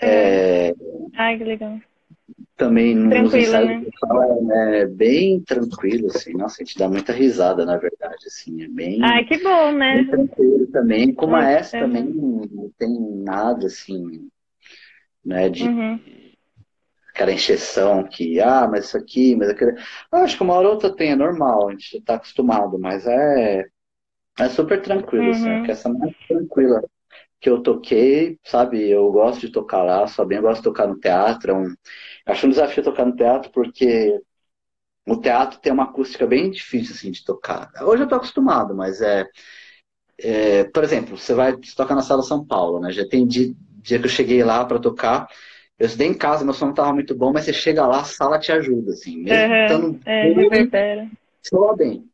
É... 0.00 0.74
Ai, 1.16 1.38
que 1.38 1.44
legal 1.44 1.78
também 2.62 2.94
nos 2.94 3.34
ensaios 3.34 3.82
né? 3.82 3.90
fala, 4.00 4.26
é 4.54 4.86
bem 4.86 5.40
tranquilo, 5.40 6.06
assim, 6.06 6.32
nossa, 6.34 6.62
a 6.62 6.64
gente 6.64 6.78
dá 6.78 6.88
muita 6.88 7.12
risada, 7.12 7.64
na 7.64 7.76
verdade, 7.76 8.26
assim, 8.26 8.62
é 8.62 8.68
bem... 8.68 9.02
Ai, 9.02 9.24
que 9.24 9.38
bom, 9.42 9.72
né? 9.72 10.04
tranquilo 10.04 10.66
também, 10.68 11.12
como 11.12 11.34
a 11.34 11.50
essa 11.50 11.78
também 11.78 12.04
não 12.04 12.70
tem 12.78 12.90
nada, 13.24 13.66
assim, 13.66 14.28
né, 15.24 15.48
de... 15.48 15.64
Uhum. 15.64 16.00
Aquela 17.10 17.32
encheção 17.32 18.04
que, 18.04 18.40
ah, 18.40 18.66
mas 18.70 18.86
isso 18.86 18.96
aqui, 18.96 19.36
mas 19.36 19.50
aquilo... 19.50 19.72
Ah, 20.10 20.22
acho 20.22 20.36
que 20.36 20.42
uma 20.42 20.54
hora 20.54 20.68
ou 20.68 20.74
outra 20.74 20.94
tem, 20.94 21.10
é 21.10 21.16
normal, 21.16 21.68
a 21.68 21.72
gente 21.72 22.00
tá 22.02 22.14
acostumado, 22.14 22.78
mas 22.78 23.06
é... 23.06 23.66
É 24.38 24.48
super 24.48 24.80
tranquilo, 24.80 25.30
assim, 25.30 25.46
uhum. 25.46 25.56
assim, 25.56 25.64
que 25.64 25.70
essa 25.72 25.88
é 25.88 25.92
mais 25.92 26.16
tranquila 26.26 26.82
que 27.42 27.50
eu 27.50 27.60
toquei, 27.60 28.38
sabe? 28.44 28.88
Eu 28.88 29.10
gosto 29.10 29.40
de 29.40 29.50
tocar 29.50 29.82
lá, 29.82 30.06
só 30.06 30.24
bem 30.24 30.38
eu 30.38 30.42
gosto 30.42 30.58
de 30.58 30.64
tocar 30.64 30.86
no 30.86 30.98
teatro. 30.98 31.50
É 31.50 31.54
um... 31.54 31.74
Acho 32.26 32.46
um 32.46 32.50
desafio 32.50 32.82
tocar 32.82 33.04
no 33.04 33.16
teatro 33.16 33.50
porque 33.50 34.20
o 35.06 35.16
teatro 35.16 35.58
tem 35.60 35.72
uma 35.72 35.84
acústica 35.84 36.26
bem 36.26 36.50
difícil 36.50 36.94
assim, 36.94 37.10
de 37.10 37.24
tocar. 37.24 37.70
Hoje 37.82 38.04
eu 38.04 38.08
tô 38.08 38.14
acostumado, 38.14 38.74
mas 38.74 39.00
é, 39.00 39.26
é 40.18 40.64
por 40.64 40.84
exemplo, 40.84 41.18
você 41.18 41.34
vai 41.34 41.56
tocar 41.76 41.94
na 41.94 42.02
sala 42.02 42.22
São 42.22 42.44
Paulo, 42.44 42.80
né? 42.80 42.92
Já 42.92 43.06
tem 43.06 43.26
dia, 43.26 43.52
dia 43.82 43.98
que 43.98 44.06
eu 44.06 44.10
cheguei 44.10 44.44
lá 44.44 44.64
para 44.64 44.78
tocar, 44.78 45.26
eu 45.78 45.86
estudei 45.86 46.06
em 46.06 46.14
casa, 46.14 46.44
meu 46.44 46.54
som 46.54 46.66
não 46.66 46.74
tava 46.74 46.92
muito 46.92 47.14
bom, 47.14 47.32
mas 47.32 47.44
você 47.44 47.52
chega 47.52 47.86
lá, 47.86 48.00
a 48.00 48.04
sala 48.04 48.38
te 48.38 48.52
ajuda, 48.52 48.92
assim, 48.92 49.18
mesmo 49.18 49.52
uhum, 49.52 49.62
estando 49.62 50.00
é, 50.06 50.68
soa 51.42 51.76
bem. 51.76 52.08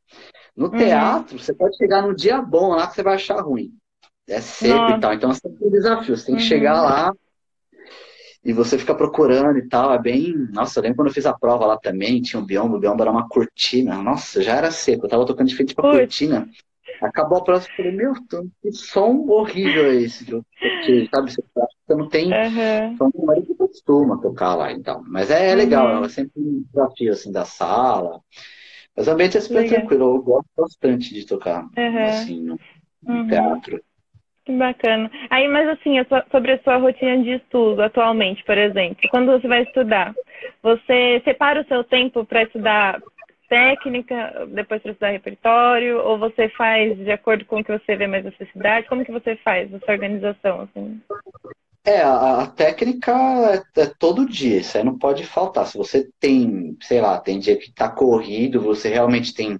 No 0.56 0.66
uhum. 0.66 0.76
teatro, 0.76 1.38
você 1.38 1.54
pode 1.54 1.76
chegar 1.76 2.02
num 2.02 2.14
dia 2.14 2.40
bom 2.40 2.70
lá 2.70 2.86
que 2.86 2.94
você 2.94 3.02
vai 3.02 3.14
achar 3.14 3.40
ruim. 3.40 3.72
É 4.26 4.40
seco 4.40 4.74
Nossa. 4.74 4.96
e 4.96 5.00
tal. 5.00 5.14
Então 5.14 5.32
você 5.32 5.48
tem 5.48 5.68
um 5.68 5.70
desafio. 5.70 6.16
Você 6.16 6.26
tem 6.26 6.36
que 6.36 6.42
uhum. 6.42 6.48
chegar 6.48 6.82
lá 6.82 7.12
e 8.48 8.52
você 8.54 8.78
fica 8.78 8.94
procurando 8.94 9.58
e 9.58 9.68
tal. 9.68 9.92
É 9.92 10.00
bem. 10.00 10.34
Nossa, 10.50 10.78
eu 10.78 10.82
lembro 10.82 10.96
quando 10.96 11.08
eu 11.08 11.12
fiz 11.12 11.26
a 11.26 11.34
prova 11.34 11.66
lá 11.66 11.76
também, 11.76 12.22
tinha 12.22 12.40
um 12.40 12.46
biombo, 12.46 12.76
o 12.76 12.80
biombo 12.80 13.02
era 13.02 13.10
uma 13.10 13.28
cortina. 13.28 14.02
Nossa, 14.02 14.42
já 14.42 14.56
era 14.56 14.70
seco. 14.70 15.04
Eu 15.04 15.10
tava 15.10 15.26
tocando 15.26 15.48
de 15.48 15.54
frente 15.54 15.74
pra 15.74 15.86
Ui. 15.90 15.98
cortina. 15.98 16.48
Acabou 17.02 17.38
a 17.38 17.44
prova 17.44 17.62
e 17.62 17.76
falei, 17.76 17.92
meu, 17.92 18.14
que 18.62 18.72
som 18.72 19.26
horrível 19.28 19.84
é 19.84 19.96
esse? 19.96 20.24
Porque, 20.24 21.08
sabe, 21.14 21.30
você 21.30 21.94
não 21.94 22.08
tem. 22.08 22.32
Uhum. 22.32 22.96
Só 22.96 23.34
é 23.34 23.42
que 23.42 23.54
costuma 23.54 24.16
tocar 24.18 24.54
lá 24.54 24.72
então. 24.72 25.04
Mas 25.06 25.30
é, 25.30 25.50
é 25.50 25.54
legal, 25.54 25.98
uhum. 25.98 26.04
é 26.06 26.08
sempre 26.08 26.32
um 26.40 26.64
desafio 26.72 27.12
assim 27.12 27.30
da 27.30 27.44
sala. 27.44 28.18
Mas 28.96 29.06
o 29.06 29.10
ambiente 29.10 29.36
é 29.36 29.40
super 29.42 29.60
legal. 29.60 29.80
tranquilo, 29.80 30.16
eu 30.16 30.22
gosto 30.22 30.48
bastante 30.56 31.12
de 31.12 31.26
tocar 31.26 31.68
uhum. 31.76 32.04
assim 32.04 32.40
no, 32.40 32.58
no 33.02 33.14
uhum. 33.14 33.28
teatro. 33.28 33.80
Que 34.48 34.56
bacana. 34.56 35.10
Aí, 35.28 35.46
mas 35.46 35.68
assim, 35.68 35.96
sobre 36.30 36.52
a 36.52 36.62
sua 36.62 36.78
rotina 36.78 37.22
de 37.22 37.32
estudo 37.32 37.82
atualmente, 37.82 38.42
por 38.44 38.56
exemplo, 38.56 38.96
quando 39.10 39.30
você 39.30 39.46
vai 39.46 39.62
estudar, 39.62 40.14
você 40.62 41.20
separa 41.22 41.60
o 41.60 41.66
seu 41.66 41.84
tempo 41.84 42.24
para 42.24 42.44
estudar 42.44 42.98
técnica, 43.46 44.48
depois 44.48 44.80
para 44.80 44.92
estudar 44.92 45.10
repertório, 45.10 45.98
ou 45.98 46.18
você 46.18 46.48
faz 46.48 46.96
de 46.96 47.10
acordo 47.10 47.44
com 47.44 47.60
o 47.60 47.64
que 47.64 47.78
você 47.78 47.94
vê 47.94 48.06
mais 48.06 48.24
necessidade? 48.24 48.88
Como 48.88 49.04
que 49.04 49.12
você 49.12 49.36
faz 49.36 49.70
essa 49.70 49.92
organização? 49.92 50.62
Assim? 50.62 50.98
É, 51.84 52.00
a, 52.00 52.44
a 52.44 52.46
técnica 52.46 53.12
é, 53.76 53.82
é, 53.82 53.86
todo 53.98 54.26
dia, 54.26 54.60
isso 54.60 54.78
aí 54.78 54.82
não 54.82 54.96
pode 54.96 55.26
faltar. 55.26 55.66
Se 55.66 55.76
você 55.76 56.08
tem, 56.18 56.74
sei 56.80 57.02
lá, 57.02 57.20
tem 57.20 57.38
dia 57.38 57.58
que 57.58 57.68
está 57.68 57.90
corrido, 57.90 58.62
você 58.62 58.88
realmente 58.88 59.34
tem 59.34 59.58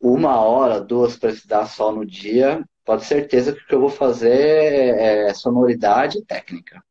uma 0.00 0.40
hora, 0.40 0.80
duas 0.80 1.16
para 1.16 1.30
estudar 1.30 1.66
só 1.66 1.92
no 1.92 2.04
dia, 2.04 2.60
pode 2.84 3.04
certeza 3.04 3.52
que 3.52 3.62
o 3.62 3.66
que 3.66 3.74
eu 3.74 3.80
vou 3.80 3.90
fazer 3.90 4.94
é 4.98 5.34
sonoridade 5.34 6.18
e 6.18 6.24
técnica. 6.24 6.82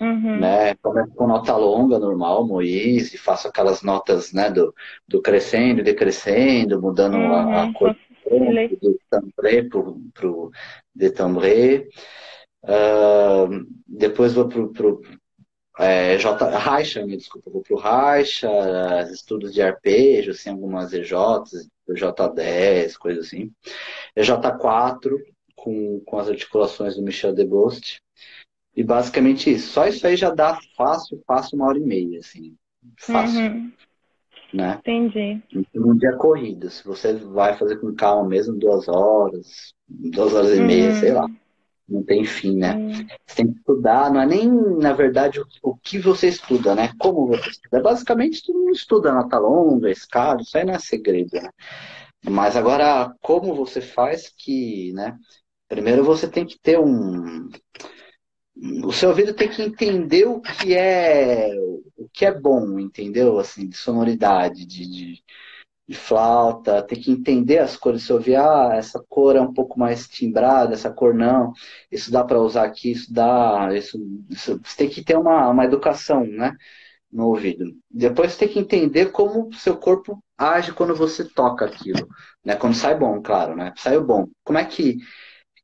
Uhum. 0.00 0.40
Né? 0.40 0.74
Começo 0.76 1.12
com 1.14 1.26
nota 1.26 1.56
longa, 1.56 1.98
normal, 1.98 2.46
Moís, 2.46 3.14
e 3.14 3.18
faço 3.18 3.48
aquelas 3.48 3.82
notas 3.82 4.32
né, 4.32 4.50
do, 4.50 4.74
do 5.08 5.22
crescendo 5.22 5.80
e 5.80 5.84
decrescendo, 5.84 6.80
mudando 6.80 7.14
uhum. 7.14 7.32
a, 7.32 7.62
a 7.62 7.64
uhum. 7.64 7.72
cor 7.72 7.96
do 8.80 9.00
tambré 9.08 9.62
pro, 9.62 10.00
pro 10.12 10.50
de 10.94 11.10
tambré. 11.10 11.86
Uh, 12.64 13.64
depois 13.86 14.34
vou 14.34 14.48
pro, 14.48 14.72
pro 14.72 15.00
é, 15.78 16.18
J, 16.18 16.44
Raixa, 16.56 17.04
me 17.06 17.16
desculpa, 17.16 17.50
vou 17.50 17.62
pro 17.62 17.76
Raixa, 17.76 18.48
estudos 19.12 19.52
de 19.52 19.62
arpejo, 19.62 20.32
assim, 20.32 20.50
algumas 20.50 20.92
EJs, 20.92 21.68
J10, 21.88 22.96
coisa 22.98 23.20
assim. 23.20 23.52
EJ4, 24.16 25.16
com, 25.66 26.00
com 26.06 26.18
as 26.18 26.28
articulações 26.28 26.94
do 26.94 27.02
Michel 27.02 27.34
Debost. 27.34 28.00
E 28.74 28.84
basicamente 28.84 29.50
isso. 29.50 29.72
Só 29.72 29.88
isso 29.88 30.06
aí 30.06 30.16
já 30.16 30.30
dá 30.30 30.56
fácil, 30.76 31.20
fácil 31.26 31.56
uma 31.56 31.66
hora 31.66 31.78
e 31.78 31.82
meia, 31.82 32.20
assim. 32.20 32.54
Fácil. 32.96 33.40
Uhum. 33.40 33.72
Né? 34.54 34.78
Entendi. 34.78 35.42
Um 35.74 35.96
dia 35.96 36.12
corrido. 36.12 36.70
Se 36.70 36.84
você 36.84 37.14
vai 37.14 37.56
fazer 37.56 37.80
com 37.80 37.92
calma 37.96 38.28
mesmo, 38.28 38.56
duas 38.56 38.86
horas, 38.86 39.74
duas 39.88 40.32
horas 40.32 40.56
e 40.56 40.60
meia, 40.60 40.90
uhum. 40.90 41.00
sei 41.00 41.12
lá. 41.12 41.26
Não 41.88 42.02
tem 42.02 42.24
fim, 42.24 42.56
né? 42.56 42.74
Uhum. 42.74 43.06
Você 43.26 43.36
tem 43.36 43.52
que 43.52 43.58
estudar, 43.58 44.12
não 44.12 44.20
é 44.20 44.26
nem, 44.26 44.48
na 44.48 44.92
verdade, 44.92 45.40
o, 45.40 45.46
o, 45.62 45.76
que 45.76 45.98
você 45.98 46.28
estuda, 46.28 46.74
né? 46.74 46.90
Como 46.98 47.26
você 47.26 47.50
estuda. 47.50 47.80
Basicamente, 47.80 48.44
todo 48.44 48.58
mundo 48.58 48.72
estuda 48.72 49.12
nota 49.12 49.38
longa, 49.38 49.90
escala, 49.90 50.40
isso 50.42 50.56
aí 50.56 50.64
não 50.64 50.74
é 50.74 50.78
segredo, 50.78 51.30
né? 51.34 51.48
Mas 52.28 52.56
agora, 52.56 53.14
como 53.22 53.54
você 53.54 53.80
faz 53.80 54.28
que, 54.28 54.92
né? 54.92 55.16
Primeiro 55.68 56.04
você 56.04 56.28
tem 56.28 56.46
que 56.46 56.58
ter 56.58 56.78
um. 56.78 57.48
O 58.84 58.92
seu 58.92 59.10
ouvido 59.10 59.34
tem 59.34 59.48
que 59.48 59.62
entender 59.62 60.26
o 60.26 60.40
que 60.40 60.74
é 60.74 61.50
o 61.96 62.08
que 62.12 62.24
é 62.24 62.32
bom, 62.32 62.78
entendeu? 62.78 63.38
Assim, 63.38 63.68
de 63.68 63.76
sonoridade, 63.76 64.66
de, 64.66 64.86
de, 64.88 65.24
de 65.88 65.96
flauta, 65.96 66.82
tem 66.82 67.00
que 67.00 67.10
entender 67.10 67.58
as 67.58 67.76
cores. 67.76 68.02
Se 68.04 68.12
ouvir, 68.12 68.36
ah, 68.36 68.70
essa 68.74 69.02
cor 69.08 69.36
é 69.36 69.40
um 69.40 69.52
pouco 69.52 69.78
mais 69.78 70.06
timbrada, 70.08 70.74
essa 70.74 70.90
cor 70.92 71.14
não, 71.14 71.52
isso 71.90 72.10
dá 72.12 72.24
para 72.24 72.40
usar 72.40 72.64
aqui, 72.64 72.92
isso 72.92 73.12
dá. 73.12 73.68
Isso, 73.74 73.98
isso, 74.30 74.60
você 74.62 74.76
tem 74.76 74.88
que 74.88 75.04
ter 75.04 75.16
uma, 75.16 75.48
uma 75.48 75.64
educação, 75.64 76.24
né? 76.26 76.54
No 77.10 77.28
ouvido. 77.28 77.64
Depois 77.90 78.32
você 78.32 78.40
tem 78.40 78.48
que 78.48 78.58
entender 78.58 79.06
como 79.12 79.48
o 79.48 79.54
seu 79.54 79.76
corpo 79.76 80.22
age 80.36 80.72
quando 80.72 80.94
você 80.94 81.24
toca 81.24 81.64
aquilo. 81.64 82.08
Né? 82.44 82.56
Quando 82.56 82.74
sai 82.74 82.98
bom, 82.98 83.22
claro, 83.22 83.56
né? 83.56 83.72
Saiu 83.76 84.04
bom. 84.04 84.26
Como 84.44 84.58
é 84.58 84.64
que 84.64 84.98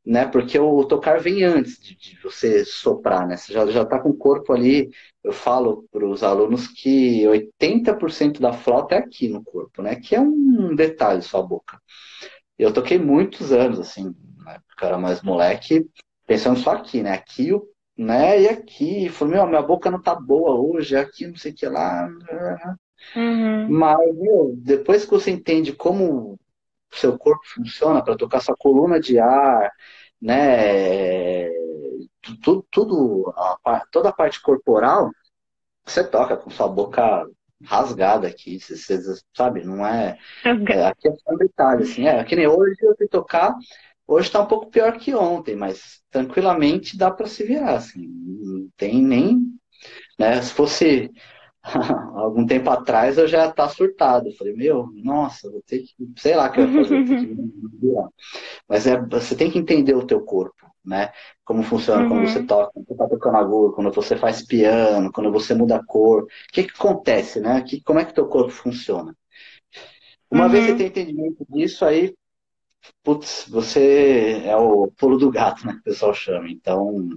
né? 0.04 0.26
Porque 0.26 0.58
o 0.58 0.84
tocar 0.84 1.20
vem 1.20 1.44
antes 1.44 1.78
de, 1.78 1.96
de 1.96 2.18
você 2.22 2.64
soprar, 2.64 3.26
né? 3.26 3.36
Você 3.36 3.52
já, 3.52 3.66
já 3.66 3.84
tá 3.84 3.98
com 3.98 4.10
o 4.10 4.16
corpo 4.16 4.52
ali. 4.52 4.90
Eu 5.22 5.32
falo 5.32 5.86
para 5.92 6.04
os 6.06 6.22
alunos 6.22 6.66
que 6.66 7.22
80% 7.24 8.40
da 8.40 8.52
flauta 8.52 8.96
é 8.96 8.98
aqui 8.98 9.28
no 9.28 9.42
corpo, 9.44 9.80
né? 9.82 9.96
Que 9.96 10.16
é 10.16 10.20
um 10.20 10.74
detalhe 10.74 11.22
sua 11.22 11.42
boca. 11.42 11.80
Eu 12.58 12.72
toquei 12.72 12.98
muitos 12.98 13.52
anos, 13.52 13.78
assim, 13.78 14.14
né? 14.44 14.58
era 14.80 14.98
mais 14.98 15.22
moleque, 15.22 15.86
pensando 16.26 16.58
só 16.58 16.72
aqui, 16.72 17.02
né? 17.02 17.12
Aqui, 17.12 17.52
né? 17.96 18.42
E 18.42 18.48
aqui. 18.48 19.08
Falei, 19.08 19.34
meu, 19.34 19.46
minha 19.46 19.62
boca 19.62 19.90
não 19.90 20.02
tá 20.02 20.14
boa 20.14 20.54
hoje, 20.56 20.96
aqui 20.96 21.26
não 21.26 21.36
sei 21.36 21.52
o 21.52 21.54
que 21.54 21.66
lá. 21.66 22.08
Uhum. 23.16 23.68
Mas, 23.68 24.16
meu, 24.16 24.54
depois 24.56 25.04
que 25.04 25.10
você 25.10 25.30
entende 25.30 25.72
como 25.72 26.32
o 26.32 26.38
seu 26.92 27.18
corpo 27.18 27.42
funciona 27.46 28.02
para 28.02 28.16
tocar 28.16 28.40
sua 28.40 28.56
coluna 28.56 29.00
de 29.00 29.18
ar, 29.18 29.70
né? 30.20 31.48
Tudo, 32.20 32.66
tudo 32.70 33.34
a, 33.64 33.82
toda 33.90 34.10
a 34.10 34.12
parte 34.12 34.40
corporal, 34.40 35.10
você 35.84 36.04
toca 36.04 36.36
com 36.36 36.50
sua 36.50 36.68
boca 36.68 37.26
rasgada 37.64 38.28
aqui, 38.28 38.58
você, 38.60 38.76
você 38.76 39.20
sabe? 39.36 39.64
Não 39.64 39.86
é, 39.86 40.18
é. 40.44 40.86
Aqui 40.86 41.08
é 41.08 41.12
só 41.12 41.34
um 41.34 41.36
detalhe, 41.36 41.82
assim. 41.84 42.06
É, 42.06 42.22
que 42.24 42.36
nem 42.36 42.46
hoje 42.46 42.76
eu 42.82 42.96
fui 42.96 43.08
tocar, 43.08 43.54
hoje 44.06 44.28
está 44.28 44.40
um 44.40 44.46
pouco 44.46 44.70
pior 44.70 44.98
que 44.98 45.14
ontem, 45.14 45.56
mas 45.56 46.00
tranquilamente 46.10 46.96
dá 46.96 47.10
para 47.10 47.26
se 47.26 47.44
virar, 47.44 47.76
assim. 47.76 48.06
Não 48.06 48.68
tem 48.76 49.02
nem. 49.02 49.40
Né, 50.18 50.40
se 50.40 50.52
fosse 50.52 51.10
algum 52.16 52.44
tempo 52.44 52.68
atrás 52.70 53.18
eu 53.18 53.28
já 53.28 53.50
tá 53.50 53.68
surtado. 53.68 54.34
falei, 54.36 54.54
meu, 54.54 54.88
nossa, 54.94 55.50
vou 55.50 55.62
ter 55.62 55.80
que, 55.80 55.94
sei 56.16 56.34
lá 56.34 56.48
que 56.48 56.60
eu 56.60 56.68
vou 56.68 56.84
fazer. 56.84 57.00
Mas 58.68 58.86
é, 58.86 59.00
você 59.00 59.36
tem 59.36 59.50
que 59.50 59.58
entender 59.58 59.94
o 59.94 60.06
teu 60.06 60.20
corpo, 60.22 60.66
né? 60.84 61.12
Como 61.44 61.62
funciona 61.62 62.02
uhum. 62.02 62.08
quando 62.08 62.28
você 62.28 62.42
toca, 62.42 62.72
quando 62.72 62.86
você 62.86 62.94
tá 62.96 63.08
tocando 63.08 63.36
agulha, 63.36 63.72
quando 63.72 63.92
você 63.92 64.16
faz 64.16 64.44
piano, 64.44 65.12
quando 65.12 65.30
você 65.30 65.54
muda 65.54 65.76
a 65.76 65.84
cor. 65.84 66.22
O 66.22 66.26
que 66.52 66.64
que 66.64 66.72
acontece, 66.74 67.40
né? 67.40 67.62
Que, 67.62 67.80
como 67.82 68.00
é 68.00 68.04
que 68.04 68.14
teu 68.14 68.26
corpo 68.26 68.50
funciona? 68.50 69.14
Uma 70.30 70.46
uhum. 70.46 70.50
vez 70.50 70.64
você 70.64 70.74
tem 70.74 70.86
entendimento 70.86 71.46
disso, 71.48 71.84
aí 71.84 72.14
putz, 73.04 73.48
você 73.48 74.42
é 74.44 74.56
o 74.56 74.90
pulo 74.98 75.18
do 75.18 75.30
gato, 75.30 75.66
né, 75.66 75.72
que 75.74 75.80
o 75.80 75.84
pessoal 75.84 76.14
chama. 76.14 76.48
Então, 76.48 77.08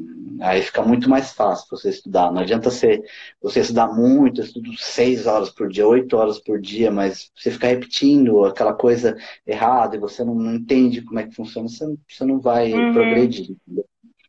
aí 0.42 0.62
fica 0.62 0.82
muito 0.82 1.10
mais 1.10 1.34
fácil 1.34 1.68
você 1.70 1.90
estudar. 1.90 2.32
Não 2.32 2.42
adianta 2.42 2.70
você, 2.70 3.02
você 3.42 3.60
estudar 3.60 3.88
muito, 3.88 4.42
eu 4.42 4.46
estudo 4.46 4.74
seis 4.78 5.28
horas 5.28 5.50
por 5.50 5.70
dia, 5.70 5.88
oito 5.88 6.18
horas 6.18 6.40
por 6.40 6.60
dia, 6.60 6.92
mas 6.92 7.32
você 7.36 7.52
ficar 7.52 7.68
repetindo 7.68 8.46
aquela 8.46 8.74
coisa 8.74 9.16
errada 9.46 9.96
e 9.96 10.00
você 10.00 10.24
não, 10.24 10.36
não 10.36 10.56
entende 10.56 11.02
como 11.02 11.20
é 11.20 11.24
que 11.24 11.36
funciona, 11.36 11.68
você, 11.68 11.86
você 12.08 12.26
não 12.26 12.40
vai 12.40 12.74
uhum. 12.74 12.94
progredir. 12.94 13.56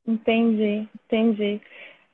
Entendi, 0.06 0.88
entendi. 1.04 1.60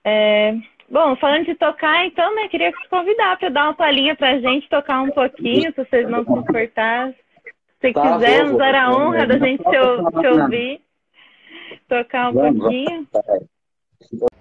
É... 0.05 0.57
Bom, 0.89 1.17
falando 1.17 1.47
de 1.47 1.55
tocar, 1.55 2.07
então, 2.07 2.35
né, 2.35 2.49
queria 2.49 2.71
te 2.71 2.89
convidar 2.91 3.39
para 3.39 3.49
dar 3.49 3.65
uma 3.65 3.75
palhinha 3.75 4.15
para 4.15 4.33
a 4.33 4.41
gente 4.41 4.69
tocar 4.69 5.01
um 5.01 5.11
pouquinho, 5.11 5.73
se 5.73 5.85
vocês 5.85 6.09
não 6.09 6.23
se 6.23 6.31
importassem. 6.39 7.22
Se 7.83 7.93
tá, 7.93 8.15
quiser, 8.15 8.47
nos 8.47 8.59
dar 8.59 8.75
a 8.77 8.93
honra 8.93 9.27
da 9.27 9.39
gente 9.39 9.63
te, 9.65 9.71
te 9.71 10.27
ouvir, 10.29 10.81
tocar 11.89 12.31
um 12.31 12.35
vamos, 12.35 12.61
pouquinho. 12.61 13.09
Vamos. 13.13 14.33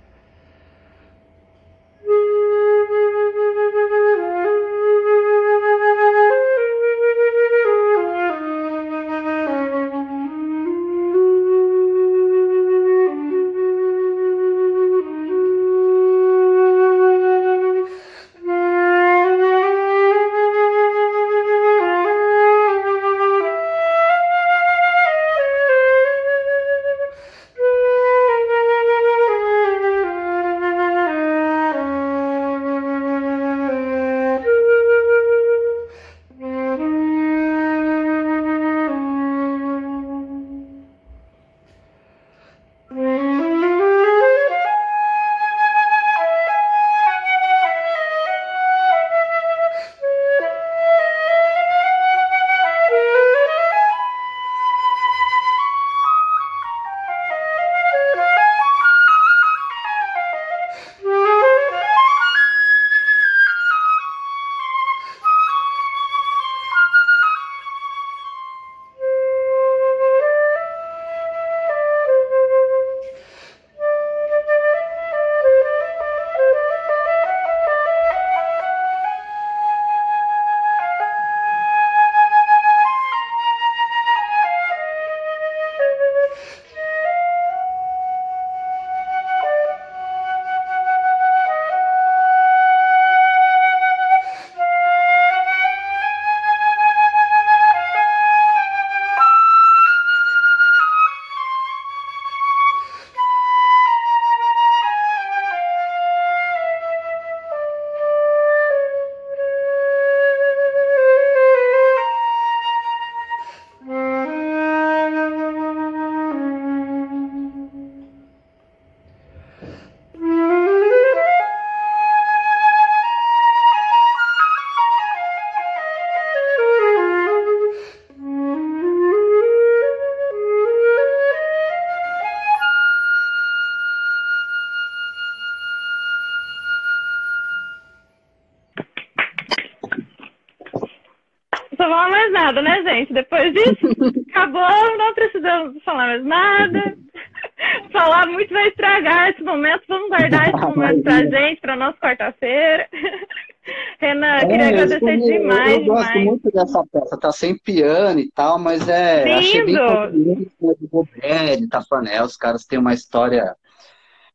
Nada, 142.31 142.61
né, 142.61 142.81
gente? 142.83 143.13
Depois 143.13 143.53
disso, 143.53 143.87
acabou, 144.29 144.97
não 144.97 145.13
precisamos 145.13 145.83
falar 145.83 146.07
mais 146.07 146.25
nada. 146.25 146.97
falar 147.91 148.27
muito 148.27 148.53
vai 148.53 148.67
estragar 148.67 149.29
esse 149.29 149.43
momento. 149.43 149.83
Vamos 149.87 150.09
guardar 150.09 150.49
esse 150.49 150.65
momento 150.65 151.03
pra 151.03 151.25
gente, 151.25 151.61
pra 151.61 151.75
nossa 151.75 151.97
quarta-feira. 151.97 152.87
Renan, 153.99 154.37
é, 154.37 154.45
queria 154.47 154.67
agradecer 154.69 155.13
eu, 155.13 155.19
demais. 155.19 155.73
Eu 155.73 155.85
gosto 155.85 156.07
demais. 156.07 156.25
muito 156.25 156.51
dessa 156.51 156.83
peça, 156.91 157.19
tá 157.19 157.31
sem 157.31 157.57
piano 157.57 158.19
e 158.19 158.31
tal, 158.31 158.57
mas 158.57 158.89
é. 158.89 159.23
Lindo. 159.23 159.37
Achei 159.37 159.65
bem 159.65 159.75
né, 159.75 160.73
do 160.79 160.87
Roberto, 160.91 161.69
Tafanel, 161.69 162.25
os 162.25 162.35
caras 162.35 162.65
têm 162.65 162.79
uma 162.79 162.93
história 162.93 163.55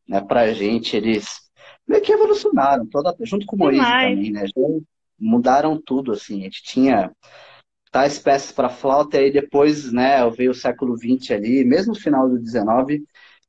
né, 0.08 0.20
pra 0.20 0.52
gente, 0.52 0.96
eles 0.96 1.46
meio 1.86 2.02
que 2.02 2.12
evolucionaram, 2.12 2.86
toda, 2.86 3.14
junto 3.20 3.46
com 3.46 3.56
o 3.56 3.58
Moisés 3.58 3.86
também, 3.86 4.32
né? 4.32 4.44
Mudaram 5.18 5.80
tudo, 5.80 6.12
assim. 6.12 6.40
A 6.40 6.44
gente 6.44 6.62
tinha 6.62 7.10
tais 7.90 8.18
peças 8.18 8.52
para 8.52 8.68
flauta, 8.68 9.16
e 9.16 9.24
aí 9.24 9.32
depois, 9.32 9.90
né, 9.92 10.28
veio 10.30 10.50
o 10.50 10.54
século 10.54 10.96
XX 10.96 11.30
ali, 11.30 11.64
mesmo 11.64 11.94
no 11.94 11.98
final 11.98 12.28
do 12.28 12.38
XIX, 12.38 13.02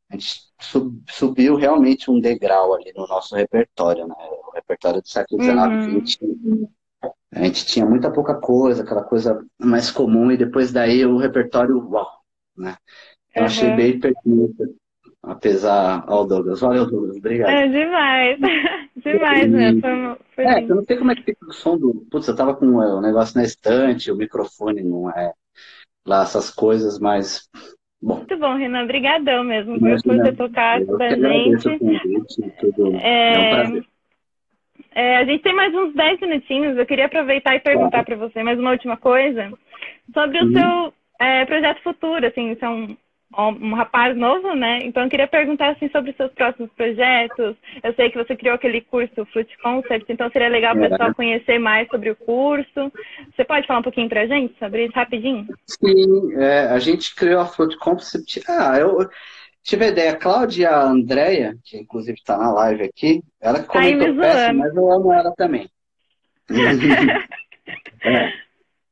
a 0.09 0.13
gente 0.13 0.47
sub, 0.61 1.03
subiu 1.09 1.55
realmente 1.55 2.09
um 2.09 2.19
degrau 2.19 2.73
ali 2.73 2.93
no 2.95 3.05
nosso 3.07 3.35
repertório, 3.35 4.07
né, 4.07 4.15
o 4.47 4.51
repertório 4.51 5.01
do 5.01 5.07
século 5.07 5.43
XIX 5.43 5.57
uhum. 5.57 6.05
XX. 6.05 6.19
A 7.33 7.43
gente 7.43 7.65
tinha 7.65 7.85
muita 7.85 8.11
pouca 8.11 8.35
coisa, 8.35 8.83
aquela 8.83 9.03
coisa 9.03 9.45
mais 9.59 9.91
comum, 9.91 10.31
e 10.31 10.37
depois 10.37 10.71
daí 10.71 11.05
o 11.05 11.17
repertório, 11.17 11.77
uau, 11.89 12.09
né. 12.55 12.77
Eu 13.35 13.43
achei 13.43 13.75
bem 13.75 13.99
pertinente, 13.99 14.55
apesar 15.27 16.03
ao 16.07 16.25
Douglas. 16.25 16.61
Valeu, 16.61 16.89
Douglas. 16.89 17.17
Obrigado. 17.17 17.49
É 17.49 17.67
demais. 17.67 18.39
demais, 18.97 19.51
né? 19.51 19.81
Foi, 19.81 20.17
foi 20.35 20.45
é, 20.45 20.63
eu 20.63 20.75
não 20.75 20.83
sei 20.83 20.97
como 20.97 21.11
é 21.11 21.15
que 21.15 21.23
fica 21.23 21.45
o 21.45 21.53
som 21.53 21.77
do. 21.77 22.05
Putz, 22.09 22.27
eu 22.27 22.35
tava 22.35 22.55
com 22.55 22.65
o 22.65 23.01
negócio 23.01 23.37
na 23.37 23.43
estante, 23.43 24.11
o 24.11 24.15
microfone 24.15 24.83
não 24.83 25.09
é 25.09 25.33
lá 26.05 26.23
essas 26.23 26.49
coisas, 26.49 26.99
mas. 26.99 27.49
Bom. 28.01 28.17
Muito 28.17 28.37
bom, 28.37 28.55
Renan. 28.55 28.83
Obrigadão 28.83 29.43
mesmo 29.43 29.79
por 29.79 29.89
você 29.89 30.31
tocar 30.31 30.83
pra 30.85 31.09
gente. 31.09 31.77
Convite, 31.79 32.53
tudo. 32.59 32.95
É... 32.97 33.33
é 33.33 33.39
um 33.39 33.49
prazer. 33.49 33.85
É, 34.93 35.17
a 35.17 35.25
gente 35.25 35.43
tem 35.43 35.53
mais 35.53 35.73
uns 35.75 35.93
10 35.93 36.21
minutinhos. 36.21 36.75
Eu 36.75 36.85
queria 36.85 37.05
aproveitar 37.05 37.55
e 37.55 37.59
perguntar 37.59 38.03
para 38.03 38.15
você 38.15 38.41
mais 38.41 38.59
uma 38.59 38.71
última 38.71 38.97
coisa 38.97 39.53
sobre 40.11 40.39
o 40.39 40.45
uhum. 40.45 40.53
seu 40.53 40.93
é, 41.19 41.45
projeto 41.45 41.83
futuro. 41.83 42.25
Assim, 42.25 42.49
é 42.49 42.55
um, 43.35 43.73
rapaz 43.73 44.15
novo, 44.15 44.55
né? 44.55 44.79
Então 44.83 45.03
eu 45.03 45.09
queria 45.09 45.27
perguntar 45.27 45.71
assim 45.71 45.89
sobre 45.89 46.11
os 46.11 46.17
seus 46.17 46.31
próximos 46.33 46.69
projetos. 46.71 47.55
Eu 47.83 47.93
sei 47.93 48.09
que 48.09 48.17
você 48.17 48.35
criou 48.35 48.55
aquele 48.55 48.81
curso 48.81 49.25
Flute 49.33 49.57
Concept, 49.61 50.11
então 50.11 50.29
seria 50.31 50.47
legal 50.47 50.75
o 50.75 50.79
pessoal 50.79 51.13
conhecer 51.13 51.59
mais 51.59 51.87
sobre 51.89 52.11
o 52.11 52.15
curso. 52.15 52.91
Você 53.35 53.43
pode 53.43 53.67
falar 53.67 53.79
um 53.79 53.83
pouquinho 53.83 54.09
para 54.09 54.21
a 54.21 54.27
gente 54.27 54.57
sobre 54.57 54.85
isso 54.85 54.95
rapidinho? 54.95 55.45
Sim, 55.65 56.35
é, 56.35 56.67
a 56.67 56.79
gente 56.79 57.13
criou 57.15 57.41
a 57.41 57.45
Flute 57.45 57.77
Concept. 57.77 58.43
Ah, 58.47 58.77
eu 58.79 59.09
Tive 59.67 59.83
a 59.83 59.87
ideia, 59.89 60.11
a 60.13 60.15
Cláudia 60.15 60.69
a 60.69 60.83
Andrea, 60.85 61.57
que 61.65 61.77
inclusive 61.77 62.17
está 62.17 62.37
na 62.37 62.53
live 62.53 62.83
aqui, 62.83 63.21
ela 63.41 63.61
comentou 63.61 64.15
peça, 64.15 64.53
mas 64.53 64.73
eu 64.73 64.89
amo 64.89 65.11
ela 65.11 65.33
também. 65.35 65.69
é. 68.01 68.46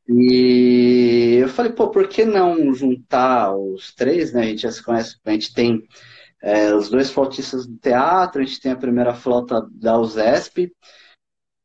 E 0.08 1.38
eu 1.42 1.50
falei, 1.50 1.72
pô, 1.72 1.90
por 1.90 2.08
que 2.08 2.26
não 2.26 2.74
juntar 2.74 3.56
os 3.56 3.94
três, 3.94 4.34
né? 4.34 4.44
A 4.44 4.46
gente 4.46 4.62
já 4.62 4.72
se 4.72 4.84
conhece, 4.84 5.18
a 5.26 5.32
gente 5.32 5.54
tem 5.54 5.84
é, 6.42 6.74
os 6.76 6.90
dois 6.90 7.10
flautistas 7.10 7.66
do 7.66 7.78
teatro, 7.78 8.42
a 8.42 8.46
gente 8.46 8.62
tem 8.62 8.72
a 8.72 8.78
primeira 8.78 9.14
flauta 9.14 9.68
da 9.72 9.98
USESP. 9.98 10.72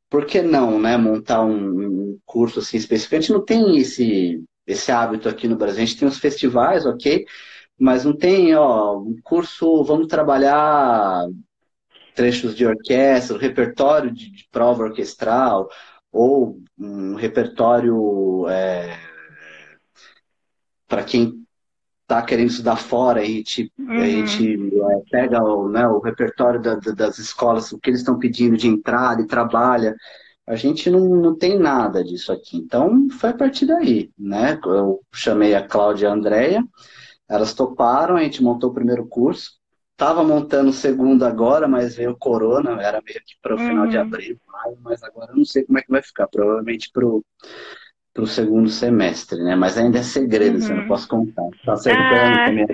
Por 0.09 0.27
que 0.27 0.43
não, 0.43 0.81
né? 0.81 0.97
Montar 0.97 1.43
um, 1.43 2.13
um 2.13 2.19
curso 2.25 2.61
assim 2.61 2.77
específico? 2.77 3.15
A 3.17 3.21
gente 3.21 3.33
não 3.33 3.45
tem 3.45 3.79
esse, 3.79 4.43
esse 4.67 4.91
hábito 4.91 5.29
aqui 5.29 5.47
no 5.47 5.57
Brasil. 5.57 5.83
A 5.83 5.87
gente 5.87 5.99
tem 5.99 6.09
os 6.09 6.19
festivais, 6.19 6.87
ok? 6.87 7.25
mas 7.81 8.05
não 8.05 8.15
tem, 8.15 8.55
ó, 8.55 8.99
um 8.99 9.17
curso, 9.23 9.83
vamos 9.85 10.07
trabalhar 10.07 11.27
trechos 12.15 12.55
de 12.55 12.67
orquestra, 12.67 13.39
repertório 13.39 14.13
de, 14.13 14.31
de 14.31 14.47
prova 14.51 14.85
orquestral, 14.85 15.71
ou 16.13 16.59
um 16.79 17.15
repertório 17.15 18.49
é, 18.49 18.99
para 20.89 21.05
quem 21.05 21.45
está 22.03 22.21
querendo 22.23 22.49
estudar 22.49 22.77
fora, 22.77 23.21
a 23.21 23.25
gente, 23.25 23.73
uhum. 23.79 24.01
a 24.01 24.07
gente 24.07 24.57
é, 24.57 25.03
pega 25.11 25.43
o, 25.43 25.69
né, 25.69 25.87
o 25.87 26.01
repertório 26.01 26.61
da, 26.61 26.75
das 26.75 27.19
escolas, 27.19 27.71
o 27.71 27.79
que 27.79 27.89
eles 27.89 28.01
estão 28.01 28.19
pedindo 28.19 28.57
de 28.57 28.67
entrada 28.67 29.23
e 29.23 29.27
trabalha. 29.27 29.95
A 30.45 30.57
gente 30.57 30.91
não, 30.91 31.09
não 31.09 31.37
tem 31.37 31.57
nada 31.57 32.03
disso 32.03 32.33
aqui. 32.33 32.57
Então, 32.57 33.09
foi 33.11 33.31
a 33.31 33.37
partir 33.37 33.67
daí, 33.67 34.11
né? 34.19 34.59
Eu 34.65 35.01
chamei 35.15 35.55
a 35.55 35.65
Cláudia 35.65 36.07
e 36.07 36.09
a 36.09 36.13
Andrea, 36.13 36.65
elas 37.29 37.55
toparam, 37.55 38.17
a 38.17 38.23
gente 38.25 38.43
montou 38.43 38.71
o 38.71 38.75
primeiro 38.75 39.07
curso. 39.07 39.60
Tava 40.01 40.25
montando 40.25 40.71
o 40.71 40.73
segundo 40.73 41.27
agora, 41.27 41.69
mas 41.69 41.95
veio 41.95 42.13
o 42.13 42.17
corona, 42.17 42.81
era 42.81 43.03
meio 43.07 43.21
que 43.23 43.35
para 43.43 43.55
o 43.55 43.59
uhum. 43.59 43.69
final 43.69 43.87
de 43.87 43.99
uhum. 43.99 44.03
abril, 44.03 44.39
mas 44.83 45.03
agora 45.03 45.33
eu 45.33 45.37
não 45.37 45.45
sei 45.45 45.63
como 45.63 45.79
é 45.79 45.83
que 45.83 45.91
vai 45.91 46.01
ficar. 46.01 46.27
Provavelmente 46.27 46.91
para 46.91 47.05
o 47.05 48.27
segundo 48.27 48.71
semestre, 48.71 49.45
né? 49.45 49.55
Mas 49.55 49.77
ainda 49.77 49.99
é 49.99 50.03
segredo, 50.03 50.55
uhum. 50.55 50.61
você 50.63 50.73
não 50.73 50.89
posso 50.89 51.07
contar. 51.07 51.47
Tá 51.67 51.75
acertando 51.75 52.09
ah. 52.09 52.47
também. 52.47 52.67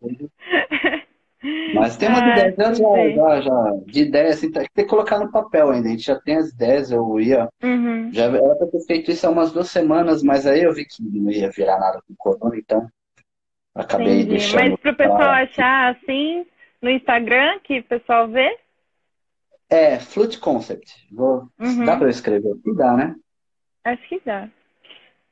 Mas 1.72 1.96
tem 1.96 2.08
umas 2.08 2.22
ah, 2.22 2.30
ideias, 2.30 2.56
já, 2.56 2.72
já, 2.74 3.40
já, 3.42 3.72
de 3.86 4.00
ideias, 4.00 4.36
assim, 4.38 4.50
tem 4.50 4.66
que 4.74 4.84
colocar 4.84 5.20
no 5.20 5.30
papel 5.30 5.70
ainda. 5.70 5.86
A 5.86 5.90
gente 5.92 6.04
já 6.04 6.18
tem 6.18 6.36
as 6.36 6.48
ideias, 6.48 6.90
eu 6.90 7.20
ia. 7.20 7.48
Uhum. 7.62 8.12
Já 8.12 8.24
era 8.24 8.56
para 8.56 8.66
ter 8.66 8.80
feito 8.86 9.10
isso 9.12 9.24
há 9.24 9.30
umas 9.30 9.52
duas 9.52 9.70
semanas, 9.70 10.20
mas 10.20 10.48
aí 10.48 10.64
eu 10.64 10.74
vi 10.74 10.84
que 10.84 11.00
não 11.00 11.30
ia 11.30 11.48
virar 11.48 11.78
nada 11.78 12.00
com 12.08 12.14
corona, 12.16 12.56
então 12.56 12.88
Acabei 13.74 14.20
Entendi. 14.20 14.28
deixando. 14.30 14.70
Mas 14.70 14.80
para 14.80 14.92
o 14.92 14.96
pessoal 14.96 15.30
achar 15.30 15.96
assim 15.96 16.44
no 16.82 16.90
Instagram 16.90 17.60
que 17.62 17.78
o 17.78 17.84
pessoal 17.84 18.28
vê? 18.28 18.58
É, 19.70 19.98
Flute 19.98 20.38
Concept. 20.38 20.92
Vou... 21.10 21.48
Uhum. 21.58 21.84
Dá 21.84 21.96
para 21.96 22.06
eu 22.06 22.10
escrever 22.10 22.52
aqui? 22.52 22.76
Dá, 22.76 22.96
né? 22.96 23.14
Acho 23.84 24.08
que 24.08 24.20
dá. 24.24 24.48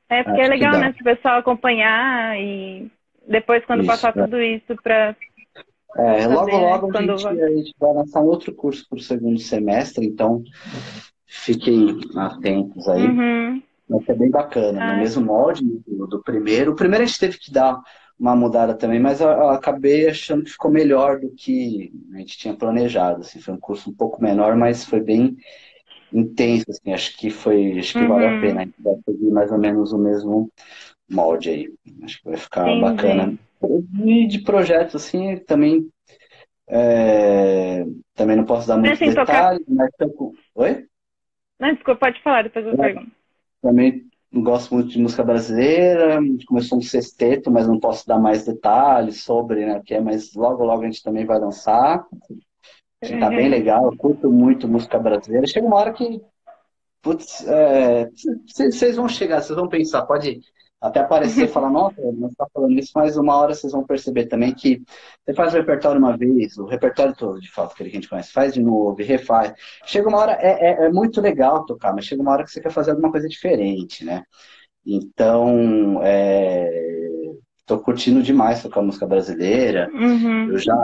É 0.08 0.22
porque 0.22 0.40
é 0.40 0.44
Acho 0.44 0.52
é 0.52 0.54
legal, 0.54 0.78
né? 0.78 0.92
Se 0.92 1.00
o 1.02 1.04
pessoal 1.04 1.38
acompanhar 1.38 2.40
e 2.40 2.90
depois 3.28 3.64
quando 3.66 3.80
isso, 3.80 3.88
passar 3.88 4.16
é. 4.16 4.22
tudo 4.22 4.40
isso 4.40 4.74
para. 4.82 5.14
É, 5.96 6.26
logo, 6.26 6.56
logo 6.56 6.96
a 6.96 7.02
gente, 7.02 7.26
a 7.26 7.48
gente 7.48 7.74
vai 7.78 7.92
lançar 7.92 8.20
um 8.20 8.26
outro 8.26 8.54
curso 8.54 8.88
para 8.88 8.98
o 8.98 9.02
segundo 9.02 9.38
semestre, 9.40 10.06
então 10.06 10.42
fiquem 11.26 11.98
atentos 12.16 12.88
aí. 12.88 13.06
Uhum. 13.06 13.62
Vai 13.88 14.00
ser 14.04 14.16
bem 14.16 14.30
bacana, 14.30 14.82
ah. 14.82 14.92
no 14.92 14.98
mesmo 15.00 15.24
molde 15.24 15.62
do, 15.64 16.06
do 16.06 16.22
primeiro. 16.22 16.72
O 16.72 16.76
primeiro 16.76 17.04
a 17.04 17.06
gente 17.06 17.18
teve 17.18 17.38
que 17.38 17.52
dar 17.52 17.80
uma 18.20 18.36
mudada 18.36 18.74
também, 18.74 19.00
mas 19.00 19.20
eu, 19.22 19.28
eu, 19.28 19.48
acabei 19.48 20.06
achando 20.06 20.44
que 20.44 20.50
ficou 20.50 20.70
melhor 20.70 21.18
do 21.18 21.30
que 21.30 21.90
a 22.12 22.18
gente 22.18 22.36
tinha 22.36 22.54
planejado. 22.54 23.22
Assim, 23.22 23.40
foi 23.40 23.54
um 23.54 23.60
curso 23.60 23.88
um 23.88 23.94
pouco 23.94 24.22
menor, 24.22 24.54
mas 24.56 24.84
foi 24.84 25.00
bem 25.00 25.38
intenso. 26.12 26.66
Assim, 26.68 26.92
acho 26.92 27.16
que 27.16 27.30
foi, 27.30 27.78
acho 27.78 27.94
que 27.94 28.00
uhum. 28.00 28.08
vale 28.08 28.26
a 28.26 28.40
pena. 28.40 28.60
A 28.60 28.64
gente 28.64 28.82
vai 28.82 28.94
seguir 29.06 29.30
mais 29.30 29.50
ou 29.50 29.58
menos 29.58 29.92
o 29.94 29.98
mesmo 29.98 30.52
molde 31.10 31.48
aí. 31.48 31.74
Acho 32.02 32.18
que 32.18 32.28
vai 32.28 32.36
ficar 32.36 32.66
Sim, 32.66 32.80
bacana. 32.82 33.38
E 34.04 34.26
de 34.26 34.40
projetos 34.40 34.96
assim, 34.96 35.38
também 35.38 35.88
é, 36.68 37.86
também 38.14 38.36
não 38.36 38.44
posso 38.44 38.68
dar 38.68 38.76
muitos 38.76 38.98
detalhes, 38.98 39.64
tocar... 39.64 39.74
mas 39.74 39.90
Oi? 40.54 40.86
Não, 41.58 41.74
desculpa, 41.74 42.06
pode 42.06 42.22
falar, 42.22 42.44
depois 42.44 42.66
eu 42.66 42.72
é, 42.74 42.76
pergunto. 42.76 43.10
Também 43.62 44.09
gosto 44.32 44.74
muito 44.74 44.90
de 44.90 44.98
música 44.98 45.24
brasileira, 45.24 46.20
começou 46.46 46.78
um 46.78 46.82
sexteto, 46.82 47.50
mas 47.50 47.66
não 47.66 47.80
posso 47.80 48.06
dar 48.06 48.18
mais 48.18 48.44
detalhes 48.44 49.24
sobre, 49.24 49.66
né, 49.66 49.82
que 49.84 49.94
é, 49.94 50.00
mas 50.00 50.34
logo, 50.34 50.64
logo 50.64 50.82
a 50.82 50.86
gente 50.86 51.02
também 51.02 51.24
vai 51.24 51.38
lançar. 51.38 52.06
Tá 53.18 53.30
bem 53.30 53.46
uhum. 53.46 53.50
legal, 53.50 53.84
eu 53.86 53.96
curto 53.96 54.30
muito 54.30 54.68
música 54.68 54.98
brasileira. 54.98 55.46
Chega 55.46 55.66
uma 55.66 55.76
hora 55.76 55.92
que, 55.92 56.20
putz, 57.00 57.44
vocês 58.46 58.82
é, 58.82 58.92
vão 58.92 59.08
chegar, 59.08 59.40
vocês 59.40 59.58
vão 59.58 59.68
pensar, 59.68 60.02
pode 60.02 60.40
até 60.80 61.00
aparecer 61.00 61.44
e 61.44 61.48
falar, 61.48 61.70
nossa, 61.70 62.00
não 62.12 62.28
está 62.28 62.46
falando 62.52 62.78
isso, 62.78 62.92
mas 62.94 63.16
uma 63.16 63.36
hora 63.36 63.54
vocês 63.54 63.72
vão 63.72 63.84
perceber 63.84 64.26
também 64.26 64.54
que 64.54 64.82
você 65.22 65.34
faz 65.34 65.52
o 65.52 65.56
repertório 65.58 65.98
uma 65.98 66.16
vez, 66.16 66.56
o 66.56 66.64
repertório 66.64 67.14
todo, 67.14 67.38
de 67.38 67.50
fato, 67.50 67.74
que 67.74 67.82
a 67.82 67.88
gente 67.88 68.08
conhece, 68.08 68.32
faz 68.32 68.54
de 68.54 68.62
novo, 68.62 68.96
refaz. 69.02 69.52
Chega 69.84 70.08
uma 70.08 70.18
hora, 70.18 70.38
é, 70.40 70.70
é, 70.70 70.86
é, 70.86 70.88
muito 70.88 71.20
legal 71.20 71.66
tocar, 71.66 71.92
mas 71.94 72.06
chega 72.06 72.22
uma 72.22 72.32
hora 72.32 72.44
que 72.44 72.50
você 72.50 72.62
quer 72.62 72.72
fazer 72.72 72.92
alguma 72.92 73.10
coisa 73.10 73.28
diferente, 73.28 74.04
né? 74.04 74.22
Então, 74.86 76.00
estou 77.60 77.78
é, 77.78 77.82
curtindo 77.84 78.22
demais 78.22 78.62
tocar 78.62 78.80
música 78.80 79.06
brasileira. 79.06 79.90
Uhum. 79.92 80.50
Eu 80.50 80.58
já, 80.58 80.74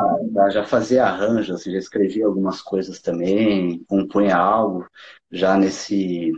já 0.51 0.65
fazia 0.65 1.05
arranjos, 1.05 1.57
assim, 1.57 1.73
já 1.73 1.79
escrevi 1.79 2.23
algumas 2.23 2.61
coisas 2.61 3.01
também, 3.01 3.83
compunha 3.89 4.37
algo 4.37 4.87
já 5.33 5.57
nesse, 5.57 6.33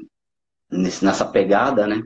nesse, 0.70 1.04
nessa 1.04 1.24
pegada, 1.24 1.86
né? 1.88 2.00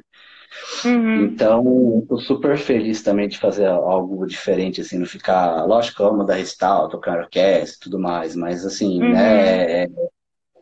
Uhum. 0.84 1.24
Então, 1.24 2.00
estou 2.02 2.18
super 2.18 2.58
feliz 2.58 3.02
também 3.02 3.28
de 3.28 3.38
fazer 3.38 3.66
algo 3.66 4.26
diferente, 4.26 4.80
assim, 4.80 4.98
não 4.98 5.06
ficar. 5.06 5.64
Lógico 5.64 6.02
eu 6.02 6.08
amo 6.08 6.24
dar 6.24 6.34
recital, 6.34 6.88
tocar 6.88 7.18
orquestra 7.18 7.76
e 7.76 7.80
tudo 7.80 7.98
mais, 7.98 8.34
mas 8.36 8.64
assim, 8.64 9.02
uhum. 9.02 9.12
né, 9.12 9.82
é, 9.84 9.88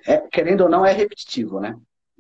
é, 0.07 0.16
querendo 0.30 0.62
ou 0.62 0.68
não, 0.68 0.84
é 0.84 0.93
repetitivo, 0.93 1.61
né? 1.61 1.76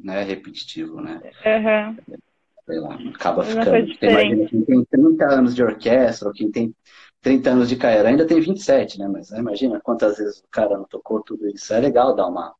É 0.08 0.22
repetitivo, 0.22 1.00
né? 1.00 1.20
Uhum. 1.44 2.18
Sei 2.66 2.78
lá, 2.78 2.98
acaba 3.14 3.44
ficando. 3.44 3.98
Tem, 3.98 4.10
imagina, 4.10 4.46
quem 4.48 4.64
tem 4.64 4.84
30 4.84 5.26
anos 5.26 5.54
de 5.54 5.62
orquestra, 5.62 6.28
ou 6.28 6.34
quem 6.34 6.50
tem 6.50 6.74
30 7.20 7.50
anos 7.50 7.68
de 7.68 7.76
carreira, 7.76 8.08
ainda 8.08 8.26
tem 8.26 8.40
27, 8.40 8.98
né? 8.98 9.08
Mas 9.08 9.30
né, 9.30 9.38
imagina 9.38 9.80
quantas 9.80 10.18
vezes 10.18 10.38
o 10.38 10.48
cara 10.50 10.76
não 10.76 10.84
tocou 10.84 11.20
tudo 11.22 11.48
isso. 11.48 11.72
É 11.74 11.80
legal 11.80 12.14
dar 12.14 12.26
uma, 12.26 12.54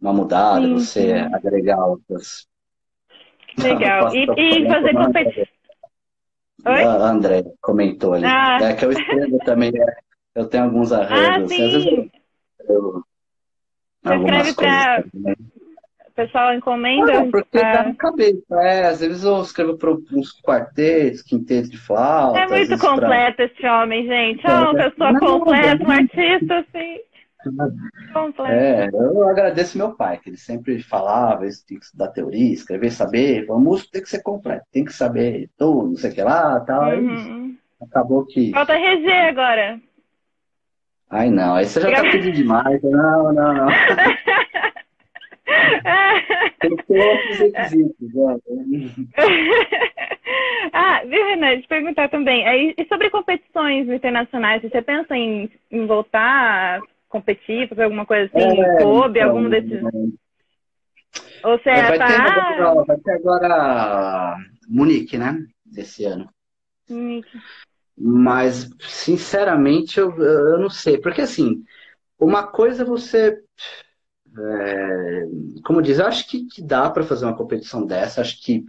uma 0.00 0.12
mudada, 0.12 0.66
sim, 0.66 0.74
você 0.74 1.00
sim. 1.02 1.34
agregar 1.34 1.84
outras 1.84 2.46
Legal. 3.58 4.14
E, 4.14 4.26
e 4.36 4.66
fazer 4.66 4.92
competição. 4.92 5.46
Oi? 6.66 6.82
A 6.82 7.10
André 7.10 7.44
comentou 7.60 8.14
ali. 8.14 8.24
Ah. 8.26 8.58
É 8.60 8.74
que 8.74 8.84
eu 8.84 8.90
escrevo 8.90 9.38
também, 9.44 9.70
é, 9.74 9.96
eu 10.34 10.46
tenho 10.48 10.64
alguns 10.64 10.92
arranjos. 10.92 11.28
Ah, 11.28 11.36
assim, 11.36 11.64
às 11.64 11.72
vezes 11.72 12.10
eu, 12.68 13.04
escreve 14.04 14.54
para 14.54 15.04
o 16.08 16.12
pessoal 16.16 16.54
encomenda? 16.54 17.12
Não, 17.12 17.30
porque 17.30 17.58
pra... 17.58 17.72
dá 17.72 17.82
na 17.84 17.94
cabeça. 17.94 18.54
É, 18.62 18.86
às 18.86 19.00
vezes 19.00 19.22
eu 19.22 19.40
escrevo 19.42 19.76
para 19.76 19.90
uns 19.90 20.40
quartetos, 20.42 21.22
quintetos 21.22 21.70
de 21.70 21.78
flauta. 21.78 22.40
É 22.40 22.48
muito 22.48 22.78
completo 22.78 23.36
pra... 23.36 23.44
esse 23.44 23.66
homem, 23.66 24.06
gente. 24.06 24.46
É, 24.46 24.52
uma 24.52 24.74
pessoa 24.74 25.18
completa, 25.18 25.84
um 25.84 25.90
artista, 25.90 26.58
assim. 26.58 27.00
É, 28.48 28.88
eu 28.92 29.28
agradeço 29.28 29.78
meu 29.78 29.92
pai, 29.92 30.18
que 30.18 30.30
ele 30.30 30.36
sempre 30.36 30.82
falava, 30.82 31.46
isso 31.46 31.66
tem 31.66 31.78
que 31.78 31.84
estudar 31.84 32.08
teoria, 32.08 32.52
escrever, 32.52 32.90
saber, 32.90 33.50
o 33.50 33.58
músico 33.58 33.92
tem 33.92 34.02
que 34.02 34.08
ser 34.08 34.22
completo, 34.22 34.66
tem 34.72 34.84
que 34.84 34.92
saber 34.92 35.50
tudo, 35.56 35.88
não 35.88 35.96
sei 35.96 36.10
o 36.10 36.14
que 36.14 36.22
lá, 36.22 36.60
tal. 36.60 36.92
É 36.92 36.96
uhum. 36.96 37.56
acabou 37.80 38.24
que. 38.24 38.52
Falta 38.52 38.74
RG 38.74 39.10
agora. 39.10 39.80
Ai, 41.08 41.30
não, 41.30 41.54
aí 41.54 41.64
você 41.64 41.80
já 41.80 41.92
tá 41.92 42.02
pedindo 42.02 42.32
demais. 42.32 42.82
Não, 42.82 43.32
não, 43.32 43.54
não. 43.54 43.66
Tem 46.60 46.76
que 46.76 46.82
ter 46.84 46.98
outros 46.98 47.38
requisitos. 47.38 48.14
Né? 48.14 48.36
ah, 50.72 51.02
viu, 51.06 51.24
Renan? 51.24 51.60
Te 51.60 51.68
perguntar 51.68 52.08
também. 52.08 52.44
E 52.76 52.84
sobre 52.88 53.10
competições 53.10 53.88
internacionais, 53.88 54.62
você 54.62 54.82
pensa 54.82 55.16
em, 55.16 55.50
em 55.70 55.86
voltar 55.86 56.80
competir, 57.20 57.68
fazer 57.68 57.84
alguma 57.84 58.04
coisa 58.04 58.30
assim, 58.32 58.60
é, 58.60 58.76
clube, 58.78 59.18
então, 59.18 59.30
algum 59.30 59.48
desses. 59.48 59.82
Ou 61.44 61.58
você 61.58 61.70
é, 61.70 61.88
vai, 61.88 61.98
tá... 61.98 62.06
ter 62.06 62.14
agora, 62.14 62.84
vai 62.84 62.96
ter 62.98 63.12
agora 63.12 64.36
Munique, 64.68 65.16
né? 65.16 65.44
Desse 65.64 66.04
ano. 66.04 66.28
Munique. 66.88 67.38
Mas, 67.96 68.68
sinceramente, 68.80 69.98
eu, 69.98 70.14
eu 70.18 70.58
não 70.58 70.68
sei. 70.68 70.98
Porque, 70.98 71.22
assim, 71.22 71.64
uma 72.18 72.46
coisa 72.46 72.82
é 72.82 72.86
você. 72.86 73.42
É, 74.38 75.22
como 75.64 75.80
diz, 75.80 75.98
eu 75.98 76.06
acho 76.06 76.28
que, 76.28 76.46
que 76.46 76.62
dá 76.62 76.90
para 76.90 77.04
fazer 77.04 77.24
uma 77.24 77.36
competição 77.36 77.86
dessa. 77.86 78.20
Acho 78.20 78.42
que 78.42 78.64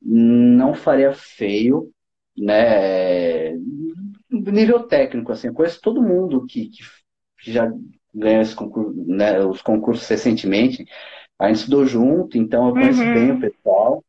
não 0.00 0.74
faria 0.74 1.12
feio, 1.12 1.90
né? 2.36 3.52
Nível 4.30 4.84
técnico, 4.84 5.32
assim. 5.32 5.48
Eu 5.48 5.54
conheço 5.54 5.80
todo 5.80 6.02
mundo 6.02 6.46
que, 6.46 6.68
que 6.68 6.82
já 7.52 7.72
ganhou 8.14 8.42
esse 8.42 8.54
concurso, 8.54 8.94
né, 9.06 9.40
os 9.40 9.60
concursos 9.60 10.06
recentemente. 10.08 10.86
A 11.38 11.48
gente 11.48 11.56
estudou 11.56 11.84
junto, 11.86 12.38
então 12.38 12.68
eu 12.68 12.72
conheço 12.72 13.02
uhum. 13.02 13.14
bem 13.14 13.30
o 13.32 13.40
pessoal. 13.40 14.04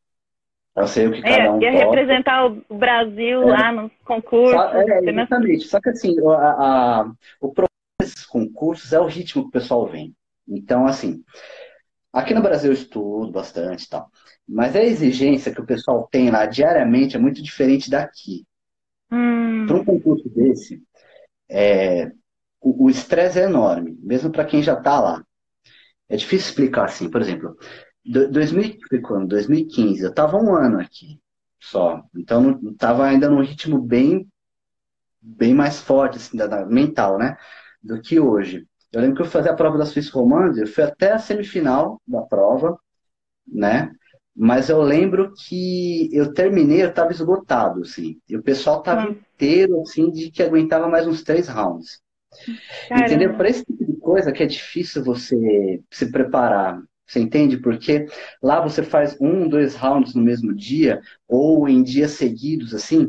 Eu 0.76 0.86
sei 0.86 1.06
o 1.06 1.12
que 1.12 1.22
cada 1.22 1.52
um 1.52 1.62
é, 1.62 1.64
Ia 1.64 1.70
representar 1.70 2.46
o 2.46 2.76
Brasil 2.76 3.42
é. 3.42 3.46
lá 3.46 3.72
nos 3.72 3.90
concursos. 4.04 4.60
É, 4.74 5.10
exatamente. 5.10 5.64
Só 5.64 5.80
que 5.80 5.88
assim, 5.88 6.14
a, 6.28 6.32
a, 6.34 7.12
o 7.40 7.48
problema 7.52 7.68
desses 7.98 8.26
concursos 8.26 8.92
é 8.92 9.00
o 9.00 9.06
ritmo 9.06 9.42
que 9.44 9.48
o 9.48 9.52
pessoal 9.52 9.86
vem. 9.86 10.14
Então, 10.46 10.86
assim, 10.86 11.24
aqui 12.12 12.34
no 12.34 12.42
Brasil 12.42 12.70
eu 12.70 12.74
estudo 12.74 13.32
bastante 13.32 13.84
e 13.84 13.88
tal. 13.88 14.10
Mas 14.46 14.76
a 14.76 14.82
exigência 14.82 15.52
que 15.52 15.60
o 15.60 15.66
pessoal 15.66 16.06
tem 16.10 16.30
lá 16.30 16.44
diariamente 16.46 17.16
é 17.16 17.18
muito 17.18 17.42
diferente 17.42 17.90
daqui. 17.90 18.44
Hum. 19.10 19.64
Para 19.66 19.76
um 19.76 19.84
concurso 19.84 20.28
desse, 20.28 20.82
é, 21.48 22.12
o 22.74 22.90
estresse 22.90 23.38
é 23.38 23.44
enorme, 23.44 23.96
mesmo 24.02 24.30
para 24.30 24.44
quem 24.44 24.62
já 24.62 24.74
está 24.74 24.98
lá. 24.98 25.24
É 26.08 26.16
difícil 26.16 26.48
explicar 26.48 26.86
assim. 26.86 27.10
Por 27.10 27.20
exemplo, 27.20 27.56
2015, 28.04 30.02
eu 30.02 30.10
estava 30.10 30.36
um 30.36 30.54
ano 30.54 30.80
aqui 30.80 31.20
só. 31.60 32.02
Então, 32.14 32.60
estava 32.70 33.04
ainda 33.04 33.28
num 33.28 33.42
ritmo 33.42 33.80
bem, 33.80 34.28
bem 35.20 35.54
mais 35.54 35.80
forte, 35.80 36.16
assim, 36.16 36.36
da, 36.36 36.46
da, 36.46 36.64
mental, 36.66 37.18
né? 37.18 37.36
Do 37.82 38.00
que 38.00 38.20
hoje. 38.20 38.66
Eu 38.92 39.00
lembro 39.00 39.16
que 39.16 39.22
eu 39.22 39.26
fazia 39.26 39.52
a 39.52 39.56
prova 39.56 39.78
da 39.78 39.84
Swiss 39.84 40.08
Romance, 40.10 40.60
eu 40.60 40.66
fui 40.66 40.84
até 40.84 41.12
a 41.12 41.18
semifinal 41.18 42.00
da 42.06 42.22
prova, 42.22 42.78
né? 43.46 43.92
Mas 44.34 44.68
eu 44.68 44.82
lembro 44.82 45.32
que 45.34 46.10
eu 46.12 46.32
terminei, 46.32 46.82
eu 46.82 46.90
estava 46.90 47.10
esgotado, 47.10 47.82
assim. 47.82 48.20
E 48.28 48.36
o 48.36 48.42
pessoal 48.42 48.80
estava 48.80 49.08
hum. 49.08 49.12
inteiro, 49.12 49.80
assim, 49.82 50.10
de 50.10 50.30
que 50.30 50.42
aguentava 50.42 50.88
mais 50.88 51.06
uns 51.06 51.22
três 51.22 51.48
rounds. 51.48 52.00
Caramba. 52.88 53.06
Entendeu? 53.06 53.34
Para 53.36 53.48
esse 53.48 53.64
tipo 53.64 53.84
de 53.84 53.96
coisa 53.98 54.32
que 54.32 54.42
é 54.42 54.46
difícil 54.46 55.02
você 55.04 55.82
se 55.90 56.10
preparar. 56.10 56.80
Você 57.06 57.20
entende? 57.20 57.56
Porque 57.58 58.06
lá 58.42 58.60
você 58.60 58.82
faz 58.82 59.16
um, 59.20 59.48
dois 59.48 59.76
rounds 59.76 60.14
no 60.14 60.22
mesmo 60.22 60.52
dia, 60.54 61.00
ou 61.28 61.68
em 61.68 61.82
dias 61.82 62.12
seguidos, 62.12 62.74
assim, 62.74 63.08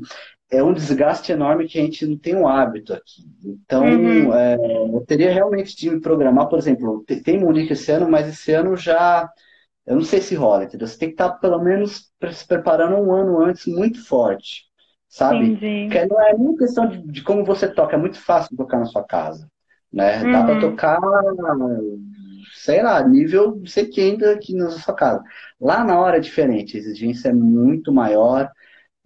é 0.52 0.64
um 0.64 0.74
desgaste 0.74 1.32
enorme 1.32 1.68
que 1.68 1.80
a 1.80 1.82
gente 1.82 2.06
não 2.06 2.18
tem 2.18 2.36
um 2.36 2.48
hábito 2.48 2.94
aqui. 2.94 3.24
Então, 3.44 3.84
uhum. 3.84 4.34
é, 4.34 4.56
eu 4.56 5.04
teria 5.06 5.34
realmente 5.34 5.76
de 5.76 5.90
me 5.90 6.00
programar, 6.00 6.48
por 6.48 6.60
exemplo, 6.60 7.04
tem 7.24 7.40
Munique 7.40 7.74
esse 7.74 7.92
ano, 7.92 8.10
mas 8.10 8.28
esse 8.28 8.52
ano 8.52 8.76
já. 8.78 9.30
Eu 9.86 9.96
não 9.96 10.04
sei 10.04 10.22
se 10.22 10.36
rola, 10.36 10.66
entendeu? 10.66 10.86
Você 10.86 10.98
tem 10.98 11.08
que 11.10 11.14
estar 11.14 11.32
pelo 11.40 11.64
menos 11.64 12.12
se 12.34 12.46
preparando 12.46 12.98
um 12.98 13.14
ano 13.14 13.42
antes 13.42 13.66
muito 13.66 14.06
forte 14.06 14.67
sabe? 15.08 15.52
Entendi. 15.52 15.90
Porque 15.90 16.06
não 16.06 16.22
é 16.22 16.34
nem 16.38 16.56
questão 16.56 16.88
de, 16.88 17.02
de, 17.02 17.24
como 17.24 17.44
você 17.44 17.68
toca, 17.68 17.96
é 17.96 18.00
muito 18.00 18.20
fácil 18.20 18.56
tocar 18.56 18.80
na 18.80 18.86
sua 18.86 19.04
casa, 19.04 19.48
né? 19.92 20.24
Uhum. 20.24 20.32
Dá 20.32 20.44
para 20.44 20.60
tocar, 20.60 21.00
sei 22.54 22.82
lá, 22.82 23.02
nível 23.08 23.60
você 23.60 23.86
que 23.86 24.02
ainda 24.02 24.34
aqui 24.34 24.54
na 24.54 24.70
sua 24.70 24.94
casa. 24.94 25.24
Lá 25.60 25.84
na 25.84 26.00
hora 26.00 26.18
é 26.18 26.22
diferente, 26.22 26.76
a 26.76 26.80
exigência 26.80 27.30
é 27.30 27.34
muito 27.34 27.92
maior. 27.92 28.50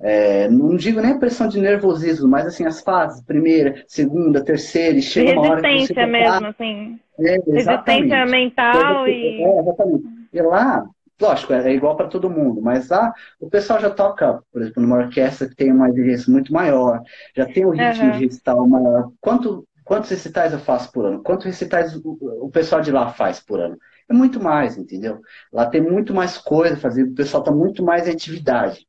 É, 0.03 0.49
não 0.49 0.75
digo 0.75 0.99
nem 0.99 1.11
a 1.11 1.19
pressão 1.19 1.47
de 1.47 1.59
nervosismo, 1.59 2.27
mas 2.27 2.47
assim, 2.47 2.65
as 2.65 2.81
fases, 2.81 3.23
primeira, 3.23 3.83
segunda, 3.87 4.43
terceira, 4.43 4.97
e 4.97 5.01
chega 5.01 5.33
uma 5.33 5.51
hora 5.51 5.61
que 5.61 5.87
você 5.87 6.05
mesmo, 6.07 6.47
assim. 6.47 6.99
É, 7.19 7.37
Resistência 7.45 8.25
mental 8.25 9.07
e... 9.07 9.43
É, 9.43 9.59
exatamente. 9.59 10.05
E 10.33 10.41
lá, 10.41 10.83
Lógico, 11.21 11.53
é 11.53 11.71
igual 11.71 11.95
para 11.95 12.07
todo 12.07 12.31
mundo, 12.31 12.59
mas 12.61 12.89
lá 12.89 13.13
o 13.39 13.47
pessoal 13.47 13.79
já 13.79 13.91
toca, 13.91 14.41
por 14.51 14.59
exemplo, 14.59 14.81
numa 14.81 14.97
orquestra 14.97 15.47
que 15.47 15.55
tem 15.55 15.71
uma 15.71 15.87
exigência 15.87 16.31
muito 16.31 16.51
maior, 16.51 16.99
já 17.35 17.45
tem 17.45 17.63
o 17.63 17.69
ritmo 17.69 18.05
uhum. 18.05 18.11
de 18.17 18.25
recital 18.25 18.67
maior. 18.67 19.11
Quanto, 19.21 19.67
quantos 19.83 20.09
recitais 20.09 20.51
eu 20.51 20.57
faço 20.59 20.91
por 20.91 21.05
ano? 21.05 21.21
Quantos 21.21 21.45
recitais 21.45 21.95
o, 21.95 22.17
o 22.41 22.49
pessoal 22.49 22.81
de 22.81 22.91
lá 22.91 23.13
faz 23.13 23.39
por 23.39 23.59
ano? 23.59 23.77
É 24.09 24.13
muito 24.13 24.41
mais, 24.41 24.79
entendeu? 24.79 25.21
Lá 25.53 25.67
tem 25.67 25.79
muito 25.79 26.11
mais 26.11 26.39
coisa 26.39 26.73
a 26.73 26.79
fazer, 26.79 27.03
o 27.03 27.13
pessoal 27.13 27.43
está 27.43 27.51
muito 27.51 27.83
mais 27.83 28.07
em 28.07 28.11
atividade. 28.11 28.87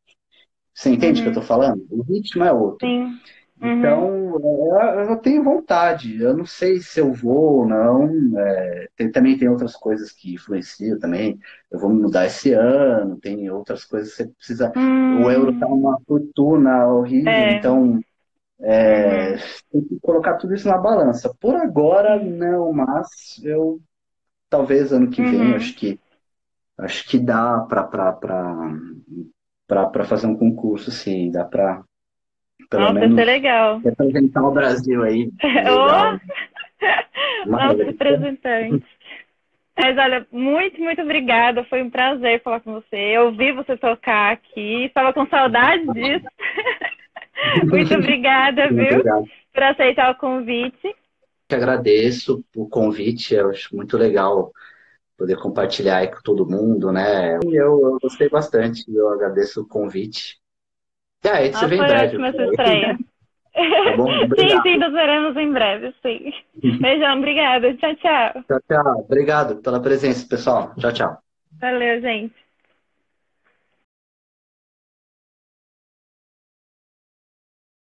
Você 0.74 0.88
entende 0.88 1.20
o 1.20 1.24
uhum. 1.26 1.32
que 1.32 1.38
eu 1.38 1.42
estou 1.42 1.56
falando? 1.56 1.86
O 1.90 2.02
ritmo 2.02 2.44
é 2.44 2.52
outro. 2.52 2.88
Sim. 2.88 3.12
Uhum. 3.62 3.78
Então, 3.78 4.40
eu, 4.42 5.10
eu, 5.10 5.16
tenho 5.18 5.44
vontade. 5.44 6.20
Eu 6.20 6.36
não 6.36 6.44
sei 6.44 6.80
se 6.80 6.98
eu 6.98 7.12
vou 7.12 7.60
ou 7.60 7.66
não. 7.66 8.38
É, 8.38 8.88
tem, 8.96 9.10
também 9.10 9.38
tem 9.38 9.48
outras 9.48 9.76
coisas 9.76 10.10
que 10.10 10.34
influenciam 10.34 10.98
também. 10.98 11.38
Eu 11.70 11.78
vou 11.78 11.88
me 11.88 12.02
mudar 12.02 12.26
esse 12.26 12.52
ano, 12.52 13.20
tem 13.20 13.48
outras 13.50 13.84
coisas 13.84 14.10
que 14.10 14.16
você 14.16 14.28
precisa. 14.28 14.72
Hum. 14.76 15.24
O 15.24 15.30
euro 15.30 15.58
tá 15.60 15.66
uma 15.66 15.96
fortuna 16.06 16.86
horrível, 16.88 17.30
é. 17.30 17.52
então 17.52 18.00
é, 18.60 19.32
uhum. 19.32 19.38
tem 19.70 19.82
que 19.82 20.00
colocar 20.00 20.34
tudo 20.34 20.54
isso 20.54 20.66
na 20.66 20.78
balança. 20.78 21.32
Por 21.40 21.54
agora, 21.54 22.18
não, 22.18 22.72
mas 22.72 23.40
eu 23.44 23.80
talvez 24.50 24.92
ano 24.92 25.08
que 25.08 25.22
vem, 25.22 25.50
uhum. 25.50 25.56
acho 25.56 25.74
que 25.76 26.00
acho 26.78 27.08
que 27.08 27.18
dá 27.18 27.60
para 27.60 28.54
fazer 30.04 30.26
um 30.26 30.36
concurso, 30.36 30.90
sim, 30.90 31.30
dá 31.30 31.44
para 31.44 31.84
pelo 32.72 32.84
Nossa, 32.84 32.94
menos 32.94 33.10
isso 33.10 33.20
é 33.20 33.24
legal. 33.24 33.78
representar 33.80 34.42
o 34.42 34.50
Brasil 34.50 35.02
aí. 35.02 35.30
oh! 35.68 37.50
Nosso 37.50 37.82
representante. 37.84 38.86
Mas 39.78 39.98
olha, 39.98 40.26
muito, 40.32 40.80
muito 40.80 41.02
obrigada. 41.02 41.64
Foi 41.64 41.82
um 41.82 41.90
prazer 41.90 42.42
falar 42.42 42.60
com 42.60 42.72
você. 42.72 42.96
Eu 42.96 43.26
ouvi 43.26 43.52
você 43.52 43.76
tocar 43.76 44.32
aqui. 44.32 44.86
Estava 44.86 45.12
com 45.12 45.26
saudade 45.26 45.84
disso. 45.92 46.26
muito 47.68 47.94
obrigada, 47.94 48.68
viu? 48.68 48.84
Obrigado. 48.84 49.24
Por 49.52 49.62
aceitar 49.62 50.10
o 50.10 50.18
convite. 50.18 50.94
Agradeço 51.50 52.42
o 52.56 52.66
convite. 52.66 53.34
Eu 53.34 53.50
acho 53.50 53.76
muito 53.76 53.98
legal 53.98 54.50
poder 55.18 55.36
compartilhar 55.36 55.98
aí 55.98 56.08
com 56.08 56.22
todo 56.22 56.48
mundo, 56.48 56.90
né? 56.90 57.36
Eu, 57.36 57.52
eu 57.52 57.98
gostei 58.02 58.30
bastante. 58.30 58.84
Eu 58.88 59.10
agradeço 59.10 59.60
o 59.60 59.68
convite. 59.68 60.41
É, 61.24 61.30
aí 61.30 61.52
você 61.52 61.64
ah, 61.64 61.68
vem 61.68 61.78
em 61.78 61.86
breve. 61.86 62.16
Foi 62.16 62.28
ótima 62.28 62.46
estreia. 62.46 62.98
Tá 63.54 63.96
bom? 63.96 64.06
sim, 64.38 64.62
sim, 64.62 64.76
nos 64.78 64.92
veremos 64.92 65.36
em 65.36 65.52
breve, 65.52 65.94
sim. 66.02 66.32
Beijão, 66.80 67.18
obrigada. 67.18 67.74
Tchau, 67.74 67.94
tchau. 67.96 68.44
Tchau, 68.48 68.60
tchau. 68.68 69.00
Obrigado 69.00 69.56
pela 69.56 69.80
presença, 69.80 70.26
pessoal. 70.26 70.74
Tchau, 70.78 70.92
tchau. 70.92 71.18
Valeu, 71.60 72.00
gente. 72.00 72.41